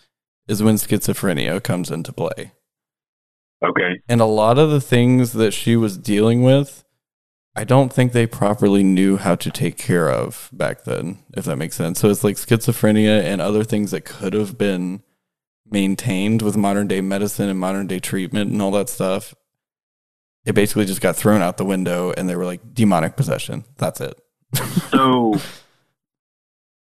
is 0.48 0.64
when 0.64 0.75
schizophrenia 0.75 1.62
comes 1.62 1.92
into 1.92 2.12
play. 2.12 2.52
Okay. 3.64 4.02
And 4.10 4.22
a 4.22 4.25
lot 4.25 4.58
of 4.58 4.72
the 4.72 4.82
things 4.82 5.34
that 5.34 5.52
she 5.52 5.75
was 5.75 5.98
dealing 5.98 6.44
with, 6.44 6.84
I 7.55 7.63
don't 7.63 7.93
think 7.93 8.12
they 8.12 8.27
properly 8.27 8.83
knew 8.83 9.15
how 9.15 9.35
to 9.35 9.50
take 9.50 9.77
care 9.77 10.09
of 10.09 10.50
back 10.51 10.83
then, 10.83 11.19
if 11.38 11.45
that 11.45 11.55
makes 11.55 11.75
sense. 11.75 12.00
So 12.00 12.09
it's 12.09 12.24
like 12.24 12.35
schizophrenia 12.35 13.24
and 13.24 13.39
other 13.39 13.63
things 13.63 13.91
that 13.91 14.03
could 14.03 14.33
have 14.33 14.57
been 14.57 15.01
maintained 15.69 16.41
with 16.41 16.57
modern 16.57 16.88
day 16.88 17.00
medicine 17.00 17.47
and 17.47 17.57
modern 17.57 17.88
day 17.88 18.00
treatment 18.00 18.51
and 18.51 18.62
all 18.62 18.71
that 18.71 18.89
stuff. 18.89 19.33
It 20.45 20.53
basically 20.53 20.85
just 20.85 21.01
got 21.01 21.15
thrown 21.15 21.41
out 21.41 21.57
the 21.57 21.65
window 21.65 22.13
and 22.15 22.29
they 22.29 22.35
were 22.35 22.45
like 22.45 22.74
demonic 22.74 23.15
possession. 23.15 23.63
That's 23.77 24.01
it. 24.01 24.19
So, 24.89 25.35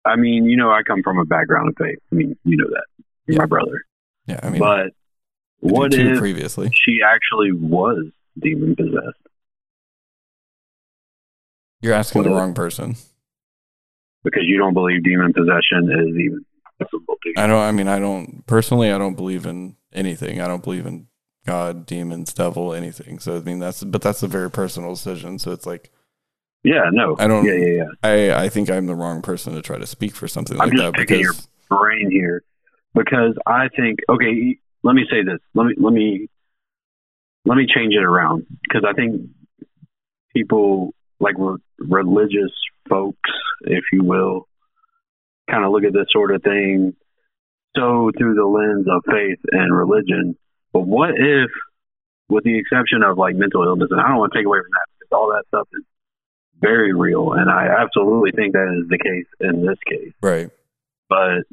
I 0.06 0.16
mean, 0.16 0.46
you 0.46 0.56
know, 0.56 0.70
I 0.70 0.82
come 0.82 1.02
from 1.02 1.18
a 1.18 1.24
background 1.26 1.68
of 1.68 1.74
faith. 1.78 1.98
I 2.10 2.14
mean, 2.14 2.38
you 2.44 2.56
know 2.56 2.68
that. 2.70 3.04
Yeah. 3.26 3.38
my 3.38 3.46
brother. 3.46 3.84
Yeah, 4.26 4.40
I 4.42 4.48
mean, 4.48 4.60
but 4.60 4.86
I 4.86 4.90
what 5.60 5.92
if 5.92 6.18
previously? 6.18 6.70
she 6.72 7.00
actually 7.04 7.52
was 7.52 8.06
demon 8.40 8.74
possessed? 8.74 9.27
You're 11.80 11.94
asking 11.94 12.22
the 12.24 12.30
wrong 12.30 12.54
person. 12.54 12.96
Because 14.24 14.42
you 14.44 14.58
don't 14.58 14.74
believe 14.74 15.04
demon 15.04 15.32
possession 15.32 15.90
is 15.90 16.18
even 16.18 16.44
possible. 16.80 17.16
I 17.36 17.46
don't. 17.46 17.60
I 17.62 17.72
mean, 17.72 17.88
I 17.88 17.98
don't 17.98 18.44
personally. 18.46 18.90
I 18.92 18.98
don't 18.98 19.14
believe 19.14 19.46
in 19.46 19.76
anything. 19.92 20.40
I 20.40 20.48
don't 20.48 20.62
believe 20.62 20.86
in 20.86 21.06
God, 21.46 21.86
demons, 21.86 22.32
devil, 22.34 22.74
anything. 22.74 23.20
So 23.20 23.36
I 23.36 23.40
mean, 23.40 23.58
that's 23.58 23.82
but 23.84 24.02
that's 24.02 24.22
a 24.22 24.28
very 24.28 24.50
personal 24.50 24.90
decision. 24.94 25.38
So 25.38 25.52
it's 25.52 25.66
like 25.66 25.90
Yeah, 26.64 26.90
no. 26.92 27.16
I 27.18 27.26
don't- 27.28 27.44
Yeah, 27.46 27.54
yeah, 27.54 27.74
yeah. 27.76 27.88
I 28.34 28.44
I 28.44 28.48
think 28.48 28.70
I'm 28.70 28.86
the 28.86 28.94
wrong 28.96 29.22
person 29.22 29.54
to 29.54 29.62
try 29.62 29.78
to 29.78 29.86
speak 29.86 30.14
for 30.14 30.26
something 30.28 30.60
I'm 30.60 30.68
like 30.68 30.76
just 30.76 30.92
that 30.92 30.94
picking 30.98 31.20
your- 31.20 31.32
because 31.32 31.48
brain 31.70 32.10
here 32.10 32.42
because 32.94 33.34
I 33.46 33.68
think 33.68 34.00
okay. 34.08 34.58
Let 34.82 34.94
me 34.94 35.06
say 35.10 35.22
this. 35.22 35.38
Let 35.54 35.64
me 35.66 35.74
let 35.78 35.92
me 35.92 36.28
let 37.44 37.56
me 37.56 37.66
change 37.72 37.94
it 37.94 38.02
around 38.02 38.46
because 38.62 38.84
I 38.86 38.92
think 38.92 39.22
people 40.34 40.94
like 41.20 41.34
re- 41.38 41.58
religious 41.78 42.52
folks, 42.88 43.30
if 43.62 43.84
you 43.92 44.04
will, 44.04 44.48
kind 45.50 45.64
of 45.64 45.72
look 45.72 45.84
at 45.84 45.92
this 45.92 46.06
sort 46.10 46.34
of 46.34 46.42
thing 46.42 46.94
so 47.76 48.10
through 48.16 48.34
the 48.34 48.46
lens 48.46 48.86
of 48.90 49.02
faith 49.06 49.38
and 49.52 49.76
religion. 49.76 50.36
But 50.72 50.80
what 50.80 51.10
if, 51.10 51.50
with 52.28 52.44
the 52.44 52.58
exception 52.58 53.02
of 53.02 53.18
like 53.18 53.36
mental 53.36 53.64
illness, 53.64 53.88
and 53.90 54.00
I 54.00 54.08
don't 54.08 54.18
want 54.18 54.32
to 54.32 54.38
take 54.38 54.46
away 54.46 54.58
from 54.58 54.70
that 54.72 54.86
because 54.98 55.08
all 55.12 55.28
that 55.28 55.44
stuff 55.48 55.68
is 55.72 55.84
very 56.60 56.92
real, 56.92 57.32
and 57.32 57.50
I 57.50 57.68
absolutely 57.80 58.32
think 58.32 58.52
that 58.52 58.80
is 58.82 58.88
the 58.88 58.98
case 58.98 59.26
in 59.40 59.64
this 59.64 59.78
case 59.88 60.12
right. 60.22 60.50
but 61.08 61.44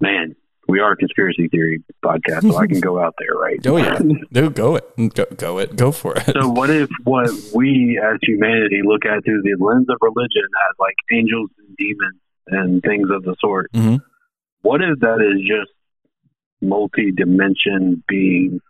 man, 0.00 0.36
we 0.72 0.80
are 0.80 0.92
a 0.92 0.96
conspiracy 0.96 1.48
theory 1.48 1.84
podcast, 2.02 2.50
so 2.50 2.56
I 2.56 2.66
can 2.66 2.80
go 2.80 2.98
out 2.98 3.14
there, 3.18 3.36
right? 3.36 3.60
Oh 3.66 3.76
yeah, 3.76 3.98
no, 4.30 4.48
go 4.48 4.76
it, 4.76 5.14
go, 5.14 5.26
go 5.36 5.58
it, 5.58 5.76
go 5.76 5.92
for 5.92 6.16
it. 6.16 6.24
So 6.32 6.48
what 6.48 6.70
if 6.70 6.88
what 7.04 7.28
we 7.54 8.00
as 8.02 8.18
humanity 8.22 8.80
look 8.82 9.04
at 9.04 9.22
through 9.22 9.42
the 9.42 9.62
lens 9.62 9.86
of 9.90 9.98
religion 10.00 10.48
as 10.70 10.76
like 10.78 10.94
angels 11.12 11.50
and 11.58 11.76
demons 11.76 12.20
and 12.46 12.82
things 12.82 13.10
of 13.10 13.22
the 13.22 13.36
sort? 13.38 13.70
Mhm. 13.72 14.00
What 14.62 14.80
if 14.80 14.98
that 15.00 15.20
is 15.20 15.42
just 15.46 15.70
multi-dimension 16.62 18.02
beings, 18.08 18.62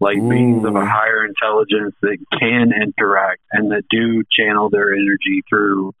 like 0.00 0.16
beings 0.28 0.64
of 0.64 0.74
a 0.74 0.84
higher 0.84 1.24
intelligence 1.24 1.94
that 2.02 2.18
can 2.40 2.72
interact 2.72 3.42
and 3.52 3.70
that 3.70 3.84
do 3.90 4.24
channel 4.36 4.70
their 4.70 4.92
energy 4.92 5.42
through 5.48 5.92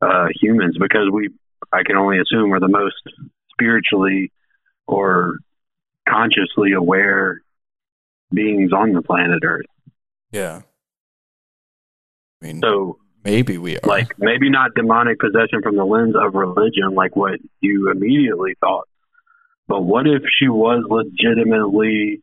uh, 0.00 0.28
humans? 0.40 0.78
Because 0.80 1.10
we, 1.12 1.28
I 1.70 1.82
can 1.84 1.96
only 1.96 2.18
assume, 2.18 2.50
are 2.54 2.60
the 2.60 2.68
most 2.68 2.94
spiritually 3.52 4.32
or 4.88 5.38
consciously 6.08 6.72
aware 6.72 7.42
beings 8.32 8.72
on 8.72 8.92
the 8.92 9.02
planet 9.02 9.42
Earth. 9.44 9.66
yeah. 10.32 10.62
I 12.42 12.46
mean, 12.46 12.60
So, 12.62 12.98
maybe 13.24 13.58
we 13.58 13.76
are. 13.76 13.80
like, 13.84 14.16
maybe 14.18 14.48
not 14.48 14.74
demonic 14.74 15.18
possession 15.18 15.60
from 15.62 15.76
the 15.76 15.84
lens 15.84 16.14
of 16.16 16.34
religion, 16.34 16.94
like 16.94 17.14
what 17.16 17.40
you 17.60 17.90
immediately 17.90 18.54
thought, 18.60 18.86
but 19.66 19.82
what 19.82 20.06
if 20.06 20.22
she 20.38 20.48
was 20.48 20.84
legitimately? 20.88 22.22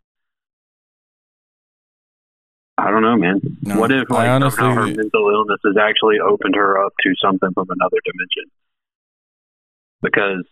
I 2.77 2.91
don't 2.91 3.01
know, 3.03 3.17
man. 3.17 3.41
No, 3.61 3.79
what 3.79 3.91
if, 3.91 4.09
like, 4.09 4.27
honestly- 4.29 4.57
somehow 4.57 4.81
her 4.81 4.87
mental 4.87 5.29
illness 5.29 5.59
has 5.65 5.75
actually 5.77 6.19
opened 6.19 6.55
her 6.55 6.83
up 6.85 6.93
to 7.03 7.13
something 7.21 7.49
from 7.53 7.67
another 7.69 7.97
dimension? 8.05 8.51
Because 10.01 10.45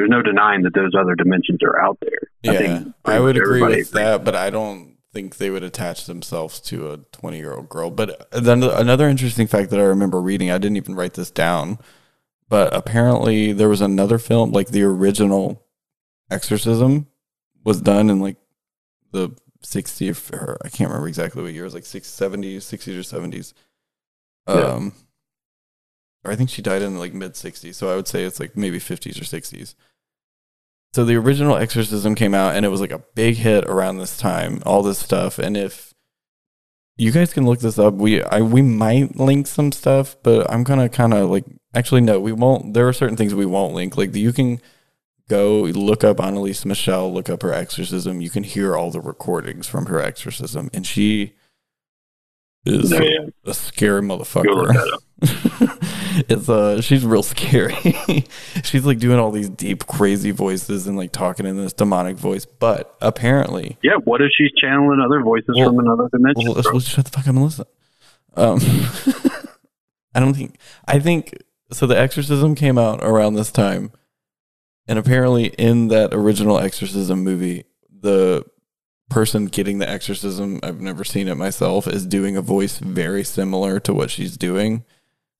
there's 0.00 0.10
no 0.10 0.22
denying 0.22 0.62
that 0.62 0.74
those 0.74 0.92
other 0.98 1.14
dimensions 1.14 1.60
are 1.62 1.78
out 1.78 1.98
there. 2.00 2.20
I 2.48 2.52
yeah, 2.52 2.58
think 2.58 2.94
I, 3.04 3.20
would 3.20 3.36
agree 3.36 3.60
with 3.60 3.90
that, 3.90 4.24
but 4.24 4.34
I 4.34 4.48
don't 4.48 4.96
think 5.12 5.36
they 5.36 5.50
would 5.50 5.62
attach 5.62 6.06
themselves 6.06 6.58
to 6.60 6.90
a 6.92 6.96
20 7.12 7.36
year 7.36 7.52
old 7.52 7.68
girl. 7.68 7.90
But 7.90 8.30
then 8.32 8.62
another 8.62 9.08
interesting 9.08 9.46
fact 9.46 9.68
that 9.70 9.78
I 9.78 9.84
remember 9.84 10.20
reading, 10.22 10.50
I 10.50 10.56
didn't 10.56 10.78
even 10.78 10.94
write 10.94 11.14
this 11.14 11.30
down, 11.30 11.78
but 12.48 12.74
apparently 12.74 13.52
there 13.52 13.68
was 13.68 13.82
another 13.82 14.18
film, 14.18 14.52
like 14.52 14.68
the 14.68 14.84
original 14.84 15.66
Exorcism, 16.30 17.08
was 17.62 17.82
done 17.82 18.08
in 18.08 18.20
like 18.20 18.36
the 19.12 19.30
60s, 19.62 20.32
or 20.32 20.56
I 20.64 20.70
can't 20.70 20.88
remember 20.88 21.08
exactly 21.08 21.42
what 21.42 21.52
year, 21.52 21.64
it 21.64 21.66
was 21.66 21.74
like 21.74 21.82
60s, 21.82 22.06
70s, 22.06 22.58
60s 22.58 22.96
or 22.96 23.20
70s. 23.20 23.52
Yeah. 24.48 24.54
Um, 24.54 24.92
or 26.24 26.30
I 26.30 26.36
think 26.36 26.48
she 26.50 26.62
died 26.62 26.82
in 26.82 26.98
like 26.98 27.12
mid 27.12 27.32
60s, 27.32 27.74
so 27.74 27.92
I 27.92 27.96
would 27.96 28.08
say 28.08 28.24
it's 28.24 28.40
like 28.40 28.56
maybe 28.56 28.78
50s 28.78 29.20
or 29.20 29.24
60s. 29.24 29.74
So 30.92 31.04
the 31.04 31.16
original 31.16 31.56
Exorcism 31.56 32.14
came 32.14 32.34
out 32.34 32.56
and 32.56 32.64
it 32.64 32.68
was 32.68 32.80
like 32.80 32.90
a 32.90 33.02
big 33.14 33.36
hit 33.36 33.64
around 33.66 33.98
this 33.98 34.16
time, 34.16 34.60
all 34.66 34.82
this 34.82 34.98
stuff. 34.98 35.38
And 35.38 35.56
if 35.56 35.94
you 36.96 37.12
guys 37.12 37.32
can 37.32 37.46
look 37.46 37.60
this 37.60 37.78
up, 37.78 37.94
we 37.94 38.22
I 38.22 38.40
we 38.40 38.60
might 38.60 39.16
link 39.16 39.46
some 39.46 39.70
stuff, 39.72 40.16
but 40.22 40.50
I'm 40.50 40.64
gonna 40.64 40.88
kind 40.88 41.14
of 41.14 41.30
like 41.30 41.44
actually 41.74 42.00
no, 42.00 42.18
we 42.18 42.32
won't. 42.32 42.74
There 42.74 42.88
are 42.88 42.92
certain 42.92 43.16
things 43.16 43.34
we 43.34 43.46
won't 43.46 43.74
link. 43.74 43.96
Like 43.96 44.14
you 44.14 44.32
can 44.32 44.60
go 45.28 45.60
look 45.62 46.02
up 46.02 46.16
Anneliese 46.16 46.64
Michel, 46.66 47.12
look 47.12 47.30
up 47.30 47.42
her 47.42 47.52
exorcism. 47.52 48.20
You 48.20 48.30
can 48.30 48.42
hear 48.42 48.76
all 48.76 48.90
the 48.90 49.00
recordings 49.00 49.68
from 49.68 49.86
her 49.86 50.00
exorcism, 50.00 50.70
and 50.74 50.84
she 50.84 51.34
is 52.66 52.90
Yeah, 52.90 53.00
yeah. 53.02 53.26
a 53.46 53.54
scary 53.54 54.02
motherfucker. 54.02 54.74
it's 56.28 56.48
uh 56.48 56.80
she's 56.80 57.04
real 57.04 57.22
scary 57.22 57.74
she's 58.64 58.84
like 58.86 58.98
doing 58.98 59.18
all 59.18 59.30
these 59.30 59.48
deep 59.48 59.86
crazy 59.86 60.30
voices 60.30 60.86
and 60.86 60.96
like 60.96 61.12
talking 61.12 61.46
in 61.46 61.56
this 61.56 61.72
demonic 61.72 62.16
voice 62.16 62.44
but 62.46 62.96
apparently 63.00 63.76
Yeah, 63.82 63.96
what 64.04 64.20
if 64.22 64.30
she's 64.36 64.50
channeling 64.60 65.00
other 65.00 65.20
voices 65.22 65.54
Well- 65.56 65.68
from 65.68 65.78
another 65.80 66.08
dimension? 66.10 66.44
well, 66.44 66.54
let's, 66.54 66.68
let's 66.72 66.88
shut 66.88 67.04
the 67.04 67.10
fuck 67.10 67.28
up 67.28 67.34
and 67.34 67.42
listen 67.44 67.66
um 68.36 68.58
i 70.14 70.20
don't 70.20 70.34
think 70.34 70.58
i 70.86 70.98
think 70.98 71.34
so 71.72 71.86
the 71.86 71.98
exorcism 71.98 72.54
came 72.54 72.78
out 72.78 73.02
around 73.02 73.34
this 73.34 73.50
time 73.52 73.92
And 74.88 74.98
apparently, 74.98 75.46
in 75.58 75.88
that 75.88 76.12
original 76.12 76.58
exorcism 76.58 77.22
movie, 77.22 77.64
the 78.02 78.44
person 79.08 79.46
getting 79.46 79.78
the 79.78 79.88
exorcism, 79.88 80.58
I've 80.64 80.80
never 80.80 81.04
seen 81.04 81.28
it 81.28 81.36
myself, 81.36 81.86
is 81.86 82.04
doing 82.06 82.36
a 82.36 82.42
voice 82.42 82.78
very 82.78 83.22
similar 83.22 83.78
to 83.80 83.94
what 83.94 84.10
she's 84.10 84.36
doing. 84.36 84.84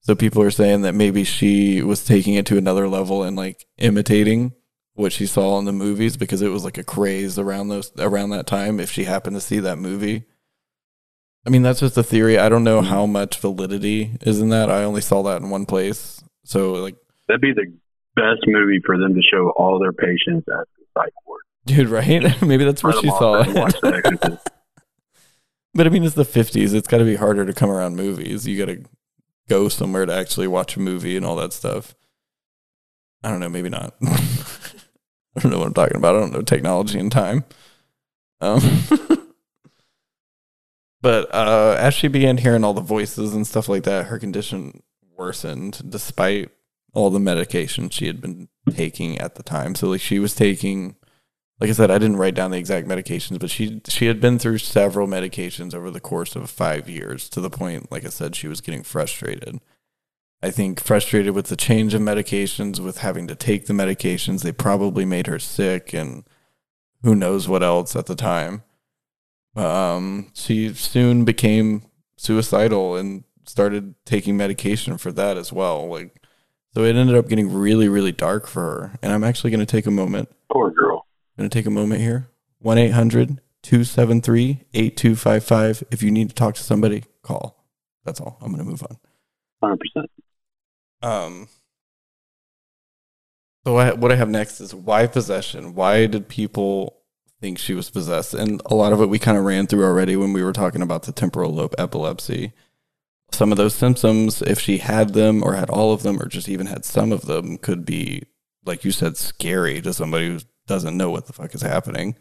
So 0.01 0.15
people 0.15 0.41
are 0.41 0.51
saying 0.51 0.81
that 0.81 0.95
maybe 0.95 1.23
she 1.23 1.81
was 1.81 2.03
taking 2.03 2.33
it 2.33 2.45
to 2.47 2.57
another 2.57 2.87
level 2.87 3.23
and 3.23 3.37
like 3.37 3.65
imitating 3.77 4.53
what 4.93 5.13
she 5.13 5.27
saw 5.27 5.59
in 5.59 5.65
the 5.65 5.71
movies 5.71 6.17
because 6.17 6.41
it 6.41 6.49
was 6.49 6.63
like 6.63 6.77
a 6.77 6.83
craze 6.83 7.37
around 7.37 7.69
those 7.69 7.91
around 7.99 8.31
that 8.31 8.47
time 8.47 8.79
if 8.79 8.91
she 8.91 9.03
happened 9.03 9.35
to 9.35 9.41
see 9.41 9.59
that 9.59 9.77
movie. 9.77 10.23
I 11.45 11.49
mean, 11.49 11.61
that's 11.61 11.79
just 11.79 11.97
a 11.97 12.03
theory. 12.03 12.37
I 12.37 12.49
don't 12.49 12.63
know 12.63 12.81
mm-hmm. 12.81 12.89
how 12.89 13.05
much 13.05 13.39
validity 13.39 14.17
is 14.21 14.41
in 14.41 14.49
that. 14.49 14.69
I 14.69 14.83
only 14.83 15.01
saw 15.01 15.23
that 15.23 15.41
in 15.41 15.49
one 15.49 15.65
place. 15.65 16.23
So 16.43 16.73
like 16.73 16.95
That'd 17.27 17.41
be 17.41 17.53
the 17.53 17.71
best 18.15 18.45
movie 18.47 18.81
for 18.85 18.97
them 18.97 19.13
to 19.13 19.21
show 19.21 19.51
all 19.55 19.79
their 19.79 19.93
patients 19.93 20.47
at 20.49 20.67
the 20.77 20.85
psych 20.95 21.13
ward. 21.27 21.41
dude, 21.65 21.89
right? 21.89 22.41
maybe 22.41 22.65
that's 22.65 22.83
where 22.83 22.93
Let 22.93 23.01
she 23.01 23.09
saw 23.09 23.43
sit 23.43 23.49
and 23.49 23.59
watch 23.59 23.75
it. 23.83 24.39
But 25.73 25.87
I 25.87 25.89
mean, 25.89 26.03
it's 26.03 26.15
the 26.15 26.23
50s. 26.23 26.73
It's 26.73 26.87
got 26.87 26.97
to 26.97 27.05
be 27.05 27.15
harder 27.15 27.45
to 27.45 27.53
come 27.53 27.69
around 27.69 27.95
movies. 27.95 28.45
You 28.45 28.57
got 28.57 28.71
to 28.71 28.83
go 29.51 29.67
somewhere 29.67 30.05
to 30.05 30.13
actually 30.13 30.47
watch 30.47 30.77
a 30.77 30.79
movie 30.79 31.17
and 31.17 31.25
all 31.25 31.35
that 31.35 31.51
stuff. 31.51 31.93
I 33.21 33.29
don't 33.29 33.41
know. 33.41 33.49
Maybe 33.49 33.69
not. 33.69 33.93
I 34.03 35.39
don't 35.39 35.51
know 35.51 35.59
what 35.59 35.67
I'm 35.67 35.73
talking 35.73 35.97
about. 35.97 36.15
I 36.15 36.19
don't 36.19 36.31
know 36.31 36.41
technology 36.41 36.99
and 36.99 37.11
time. 37.11 37.43
Um, 38.39 38.61
but 41.01 41.33
uh, 41.35 41.75
as 41.77 41.93
she 41.93 42.07
began 42.07 42.37
hearing 42.37 42.63
all 42.63 42.73
the 42.73 42.81
voices 42.81 43.35
and 43.35 43.45
stuff 43.45 43.67
like 43.67 43.83
that, 43.83 44.05
her 44.05 44.17
condition 44.17 44.83
worsened 45.17 45.81
despite 45.89 46.49
all 46.93 47.09
the 47.09 47.19
medication 47.19 47.89
she 47.89 48.07
had 48.07 48.21
been 48.21 48.47
taking 48.71 49.19
at 49.19 49.35
the 49.35 49.43
time. 49.43 49.75
So, 49.75 49.89
like, 49.89 50.01
she 50.01 50.17
was 50.17 50.33
taking 50.33 50.95
like 51.61 51.69
I 51.69 51.73
said, 51.73 51.91
I 51.91 51.99
didn't 51.99 52.17
write 52.17 52.33
down 52.33 52.49
the 52.49 52.57
exact 52.57 52.87
medications, 52.87 53.39
but 53.39 53.51
she 53.51 53.81
she 53.87 54.07
had 54.07 54.19
been 54.19 54.39
through 54.39 54.57
several 54.57 55.07
medications 55.07 55.75
over 55.75 55.91
the 55.91 55.99
course 55.99 56.35
of 56.35 56.49
five 56.49 56.89
years 56.89 57.29
to 57.29 57.39
the 57.39 57.51
point, 57.51 57.91
like 57.91 58.03
I 58.03 58.09
said, 58.09 58.35
she 58.35 58.47
was 58.47 58.61
getting 58.61 58.81
frustrated. 58.81 59.61
I 60.41 60.49
think 60.49 60.81
frustrated 60.81 61.35
with 61.35 61.47
the 61.47 61.55
change 61.55 61.93
of 61.93 62.01
medications, 62.01 62.79
with 62.79 62.97
having 62.97 63.27
to 63.27 63.35
take 63.35 63.67
the 63.67 63.73
medications, 63.73 64.41
they 64.41 64.51
probably 64.51 65.05
made 65.05 65.27
her 65.27 65.37
sick, 65.37 65.93
and 65.93 66.23
who 67.03 67.13
knows 67.13 67.47
what 67.47 67.61
else 67.61 67.95
at 67.95 68.07
the 68.07 68.15
time. 68.15 68.63
Um, 69.55 70.31
she 70.33 70.73
soon 70.73 71.25
became 71.25 71.83
suicidal 72.17 72.95
and 72.95 73.23
started 73.45 73.93
taking 74.03 74.35
medication 74.35 74.97
for 74.97 75.11
that 75.11 75.37
as 75.37 75.53
well. 75.53 75.87
Like, 75.87 76.25
so 76.73 76.83
it 76.83 76.95
ended 76.95 77.15
up 77.15 77.27
getting 77.27 77.53
really, 77.53 77.87
really 77.87 78.11
dark 78.11 78.47
for 78.47 78.61
her. 78.61 78.99
And 79.03 79.11
I'm 79.13 79.23
actually 79.23 79.51
going 79.51 79.59
to 79.59 79.65
take 79.67 79.85
a 79.85 79.91
moment 79.91 80.29
Poor 80.51 80.69
girl. 80.71 80.90
Going 81.41 81.49
to 81.49 81.57
take 81.57 81.65
a 81.65 81.71
moment 81.71 82.01
here. 82.01 82.29
1 82.59 82.77
800 82.77 83.41
273 83.63 84.65
8255. 84.73 85.83
If 85.91 86.03
you 86.03 86.11
need 86.11 86.29
to 86.29 86.35
talk 86.35 86.55
to 86.55 86.63
somebody, 86.63 87.03
call. 87.23 87.65
That's 88.05 88.19
all. 88.19 88.37
I'm 88.41 88.51
going 88.51 88.63
to 88.63 88.69
move 88.69 88.83
on. 88.83 88.97
Hundred 89.61 89.79
percent. 89.79 90.11
Um, 91.01 91.47
so 93.65 93.77
I, 93.77 93.93
what 93.93 94.11
I 94.11 94.15
have 94.15 94.29
next 94.29 94.61
is 94.61 94.73
why 94.73 95.07
possession? 95.07 95.73
Why 95.73 96.05
did 96.05 96.27
people 96.27 96.97
think 97.39 97.57
she 97.57 97.73
was 97.73 97.89
possessed? 97.89 98.35
And 98.35 98.61
a 98.67 98.75
lot 98.75 98.93
of 98.93 99.01
it 99.01 99.09
we 99.09 99.19
kind 99.19 99.37
of 99.37 99.43
ran 99.43 99.65
through 99.65 99.83
already 99.83 100.15
when 100.15 100.33
we 100.33 100.43
were 100.43 100.53
talking 100.53 100.81
about 100.81 101.03
the 101.03 101.11
temporal 101.11 101.51
lobe 101.51 101.75
epilepsy. 101.77 102.53
Some 103.31 103.51
of 103.51 103.57
those 103.57 103.73
symptoms, 103.73 104.41
if 104.43 104.59
she 104.59 104.79
had 104.79 105.13
them 105.13 105.43
or 105.43 105.53
had 105.53 105.69
all 105.69 105.93
of 105.93 106.03
them 106.03 106.21
or 106.21 106.27
just 106.27 106.49
even 106.49 106.67
had 106.67 106.85
some 106.85 107.11
of 107.11 107.25
them, 107.25 107.57
could 107.57 107.85
be, 107.85 108.23
like 108.63 108.83
you 108.83 108.91
said, 108.91 109.17
scary 109.17 109.81
to 109.81 109.93
somebody 109.93 110.27
who 110.27 110.39
doesn't 110.67 110.95
know 110.97 111.09
what 111.09 111.25
the 111.27 111.33
fuck 111.33 111.53
is 111.55 111.61
happening. 111.61 112.15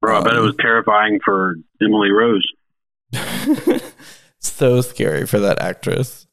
Bro, 0.00 0.20
I 0.20 0.24
bet 0.24 0.32
it 0.34 0.38
Um, 0.38 0.46
was 0.46 0.56
terrifying 0.60 1.20
for 1.24 1.56
Emily 1.82 2.10
Rose. 2.10 2.46
so 4.38 4.80
scary 4.80 5.26
for 5.26 5.38
that 5.40 5.60
actress. 5.60 6.26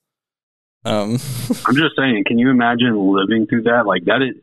Um, 0.85 1.13
I'm 1.65 1.75
just 1.75 1.95
saying, 1.97 2.23
can 2.25 2.37
you 2.39 2.49
imagine 2.49 2.95
living 3.13 3.45
through 3.47 3.63
that? 3.63 3.85
Like 3.85 4.05
that 4.05 4.21
is 4.21 4.41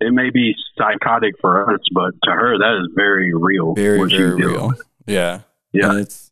it 0.00 0.12
may 0.12 0.30
be 0.30 0.54
psychotic 0.78 1.34
for 1.40 1.74
us, 1.74 1.80
but 1.92 2.12
to 2.24 2.30
her 2.30 2.56
that 2.58 2.80
is 2.82 2.90
very 2.94 3.34
real. 3.34 3.74
very 3.74 4.08
very 4.08 4.34
real. 4.34 4.72
Yeah, 5.06 5.40
Yeah. 5.72 5.90
And 5.90 5.98
it's 6.00 6.30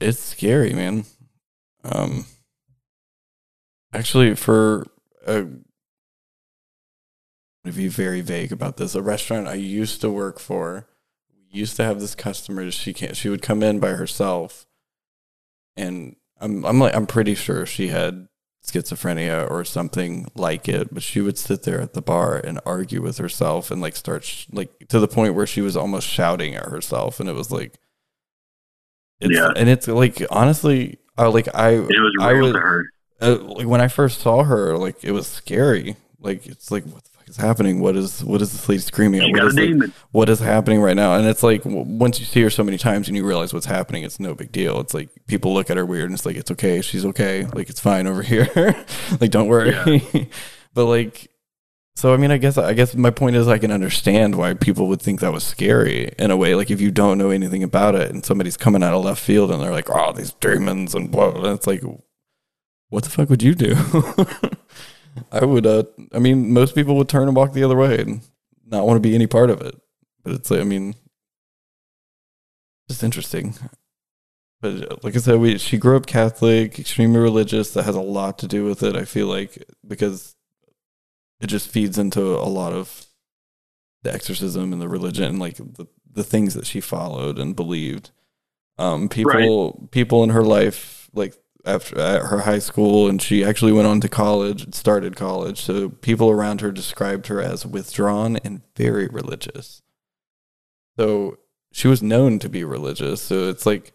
it's 0.00 0.18
scary, 0.18 0.74
man. 0.74 1.04
Um, 1.84 2.26
actually, 3.92 4.34
for 4.34 4.86
a 5.26 5.46
to 7.66 7.72
be 7.72 7.88
very 7.88 8.20
vague 8.20 8.52
about 8.52 8.76
this, 8.76 8.94
a 8.94 9.02
restaurant 9.02 9.46
I 9.48 9.54
used 9.54 10.00
to 10.00 10.10
work 10.10 10.38
for 10.40 10.86
used 11.50 11.76
to 11.76 11.84
have 11.84 12.00
this 12.00 12.14
customer. 12.14 12.70
She 12.70 12.92
can't. 12.92 13.16
She 13.16 13.28
would 13.30 13.40
come 13.42 13.62
in 13.62 13.80
by 13.80 13.90
herself, 13.90 14.66
and 15.76 16.16
I'm 16.40 16.64
I'm 16.64 16.78
like 16.80 16.94
I'm 16.94 17.06
pretty 17.06 17.34
sure 17.34 17.64
she 17.66 17.88
had 17.88 18.28
schizophrenia 18.66 19.48
or 19.50 19.64
something 19.64 20.26
like 20.34 20.68
it. 20.68 20.92
But 20.92 21.02
she 21.02 21.20
would 21.20 21.38
sit 21.38 21.62
there 21.62 21.80
at 21.80 21.94
the 21.94 22.02
bar 22.02 22.36
and 22.36 22.60
argue 22.66 23.00
with 23.00 23.18
herself 23.18 23.70
and 23.70 23.80
like 23.80 23.96
start 23.96 24.24
sh- 24.24 24.46
like 24.52 24.88
to 24.88 24.98
the 25.00 25.08
point 25.08 25.34
where 25.34 25.46
she 25.46 25.60
was 25.62 25.76
almost 25.76 26.06
shouting 26.08 26.54
at 26.54 26.66
herself, 26.66 27.20
and 27.20 27.28
it 27.28 27.34
was 27.34 27.50
like, 27.50 27.78
it's, 29.20 29.34
Yeah. 29.34 29.52
and 29.56 29.68
it's 29.68 29.88
like 29.88 30.20
honestly, 30.30 30.98
I 31.16 31.26
like 31.28 31.48
I 31.54 31.70
It 31.70 31.80
was 31.88 32.12
I 32.20 32.30
real 32.32 32.46
would 32.46 32.52
to 32.52 32.58
her. 32.58 32.84
uh, 33.22 33.36
like 33.38 33.66
when 33.66 33.80
I 33.80 33.88
first 33.88 34.20
saw 34.20 34.42
her, 34.44 34.76
like 34.76 35.02
it 35.04 35.12
was 35.12 35.26
scary. 35.26 35.96
Like 36.20 36.46
it's 36.46 36.70
like 36.70 36.84
what 36.84 37.04
is 37.28 37.36
happening? 37.36 37.80
What 37.80 37.96
is 37.96 38.22
what 38.24 38.40
is 38.40 38.52
this 38.52 38.68
lady 38.68 38.80
screaming 38.80 39.20
at? 39.20 39.30
What 39.30 39.48
is, 39.48 39.54
demon. 39.54 39.92
what 40.12 40.28
is 40.28 40.38
happening 40.38 40.80
right 40.80 40.96
now? 40.96 41.14
And 41.14 41.26
it's 41.26 41.42
like 41.42 41.62
once 41.64 42.20
you 42.20 42.26
see 42.26 42.42
her 42.42 42.50
so 42.50 42.62
many 42.62 42.78
times 42.78 43.08
and 43.08 43.16
you 43.16 43.26
realize 43.26 43.52
what's 43.52 43.66
happening, 43.66 44.04
it's 44.04 44.20
no 44.20 44.34
big 44.34 44.52
deal. 44.52 44.80
It's 44.80 44.94
like 44.94 45.08
people 45.26 45.52
look 45.52 45.70
at 45.70 45.76
her 45.76 45.84
weird 45.86 46.04
and 46.04 46.14
it's 46.14 46.26
like 46.26 46.36
it's 46.36 46.50
okay, 46.52 46.80
she's 46.82 47.04
okay, 47.06 47.44
like 47.46 47.68
it's 47.68 47.80
fine 47.80 48.06
over 48.06 48.22
here. 48.32 48.48
like 49.20 49.30
don't 49.30 49.48
worry. 49.48 50.28
but 50.74 50.84
like 50.86 51.30
so 51.94 52.14
I 52.14 52.16
mean 52.16 52.30
I 52.30 52.36
guess 52.36 52.58
I 52.58 52.74
guess 52.74 52.94
my 52.94 53.10
point 53.10 53.36
is 53.36 53.48
I 53.48 53.58
can 53.58 53.72
understand 53.72 54.36
why 54.36 54.54
people 54.54 54.86
would 54.88 55.02
think 55.02 55.20
that 55.20 55.32
was 55.32 55.44
scary 55.44 56.12
in 56.18 56.30
a 56.30 56.36
way. 56.36 56.54
Like 56.54 56.70
if 56.70 56.80
you 56.80 56.90
don't 56.90 57.18
know 57.18 57.30
anything 57.30 57.62
about 57.62 57.94
it 57.94 58.10
and 58.10 58.24
somebody's 58.24 58.56
coming 58.56 58.82
out 58.82 58.94
of 58.94 59.04
left 59.04 59.22
field 59.22 59.50
and 59.50 59.60
they're 59.60 59.72
like, 59.72 59.90
Oh, 59.90 60.12
these 60.12 60.32
demons 60.34 60.94
and 60.94 61.10
blah 61.10 61.30
and 61.30 61.46
it's 61.46 61.66
like 61.66 61.82
what 62.88 63.02
the 63.02 63.10
fuck 63.10 63.28
would 63.30 63.42
you 63.42 63.54
do? 63.54 63.74
I 65.32 65.44
would 65.44 65.66
uh 65.66 65.84
I 66.12 66.18
mean 66.18 66.52
most 66.52 66.74
people 66.74 66.96
would 66.96 67.08
turn 67.08 67.28
and 67.28 67.36
walk 67.36 67.52
the 67.52 67.64
other 67.64 67.76
way 67.76 67.98
and 67.98 68.20
not 68.64 68.86
want 68.86 68.96
to 68.96 69.08
be 69.08 69.14
any 69.14 69.26
part 69.26 69.50
of 69.50 69.60
it. 69.60 69.74
But 70.22 70.34
it's 70.34 70.50
like 70.50 70.60
I 70.60 70.64
mean 70.64 70.94
just 72.88 73.02
interesting. 73.02 73.54
But 74.60 74.90
uh, 74.90 74.96
like 75.02 75.14
I 75.14 75.18
said, 75.18 75.38
we 75.38 75.58
she 75.58 75.76
grew 75.76 75.96
up 75.96 76.06
Catholic, 76.06 76.78
extremely 76.78 77.20
religious. 77.20 77.72
That 77.72 77.84
has 77.84 77.94
a 77.94 78.00
lot 78.00 78.38
to 78.38 78.48
do 78.48 78.64
with 78.64 78.82
it. 78.82 78.96
I 78.96 79.04
feel 79.04 79.26
like 79.26 79.62
because 79.86 80.34
it 81.40 81.48
just 81.48 81.68
feeds 81.68 81.98
into 81.98 82.22
a 82.22 82.48
lot 82.48 82.72
of 82.72 83.06
the 84.02 84.12
exorcism 84.12 84.72
and 84.72 84.80
the 84.80 84.88
religion 84.88 85.24
and 85.24 85.38
like 85.38 85.56
the 85.56 85.86
the 86.10 86.24
things 86.24 86.54
that 86.54 86.66
she 86.66 86.80
followed 86.80 87.38
and 87.38 87.54
believed. 87.54 88.10
Um, 88.78 89.08
people 89.08 89.88
people 89.90 90.24
in 90.24 90.30
her 90.30 90.42
life 90.42 91.10
like 91.12 91.34
after 91.66 91.98
at 91.98 92.22
her 92.22 92.40
high 92.40 92.58
school 92.58 93.08
and 93.08 93.20
she 93.20 93.44
actually 93.44 93.72
went 93.72 93.86
on 93.86 94.00
to 94.00 94.08
college 94.08 94.72
started 94.74 95.16
college 95.16 95.60
so 95.60 95.88
people 95.88 96.30
around 96.30 96.60
her 96.60 96.70
described 96.70 97.26
her 97.26 97.40
as 97.40 97.66
withdrawn 97.66 98.36
and 98.38 98.62
very 98.76 99.08
religious 99.08 99.82
so 100.98 101.38
she 101.72 101.88
was 101.88 102.02
known 102.02 102.38
to 102.38 102.48
be 102.48 102.64
religious 102.64 103.20
so 103.20 103.48
it's 103.48 103.66
like 103.66 103.92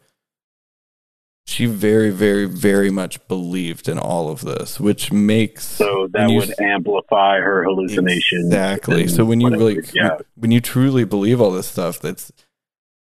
she 1.45 1.65
very 1.65 2.11
very 2.11 2.45
very 2.45 2.89
much 2.89 3.25
believed 3.27 3.89
in 3.89 3.97
all 3.97 4.29
of 4.29 4.41
this 4.41 4.79
which 4.79 5.11
makes 5.11 5.65
So 5.65 6.07
that 6.11 6.29
you 6.29 6.37
would 6.37 6.59
amplify 6.59 7.39
her 7.39 7.63
hallucinations. 7.63 8.45
Exactly. 8.45 9.07
So 9.07 9.25
when 9.25 9.41
you 9.41 9.49
really, 9.49 9.79
yeah, 9.93 10.17
when 10.35 10.51
you 10.51 10.61
truly 10.61 11.03
believe 11.03 11.41
all 11.41 11.51
this 11.51 11.67
stuff, 11.67 11.99
that's 11.99 12.31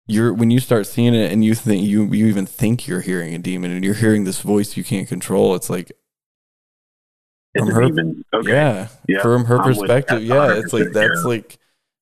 you're 0.06 0.32
when 0.34 0.50
you 0.50 0.60
start 0.60 0.86
seeing 0.86 1.14
it 1.14 1.32
and 1.32 1.44
you 1.44 1.54
think 1.54 1.82
you 1.84 2.04
you 2.12 2.26
even 2.26 2.46
think 2.46 2.86
you're 2.86 3.00
hearing 3.00 3.34
a 3.34 3.38
demon 3.38 3.70
and 3.70 3.84
you're 3.84 3.94
hearing 3.94 4.24
this 4.24 4.40
voice 4.40 4.76
you 4.76 4.84
can't 4.84 5.08
control. 5.08 5.54
It's 5.54 5.70
like 5.70 5.90
it's 7.54 7.60
from 7.64 7.68
a 7.70 7.74
her- 7.74 7.82
demon. 7.86 8.24
Okay. 8.34 8.50
yeah, 8.50 8.88
Yeah, 9.08 9.22
from 9.22 9.44
her 9.46 9.58
I'm 9.58 9.64
perspective, 9.64 10.22
yeah, 10.22 10.54
it's 10.58 10.72
like 10.72 10.92
that's 10.92 11.20
yeah. 11.22 11.28
like 11.28 11.58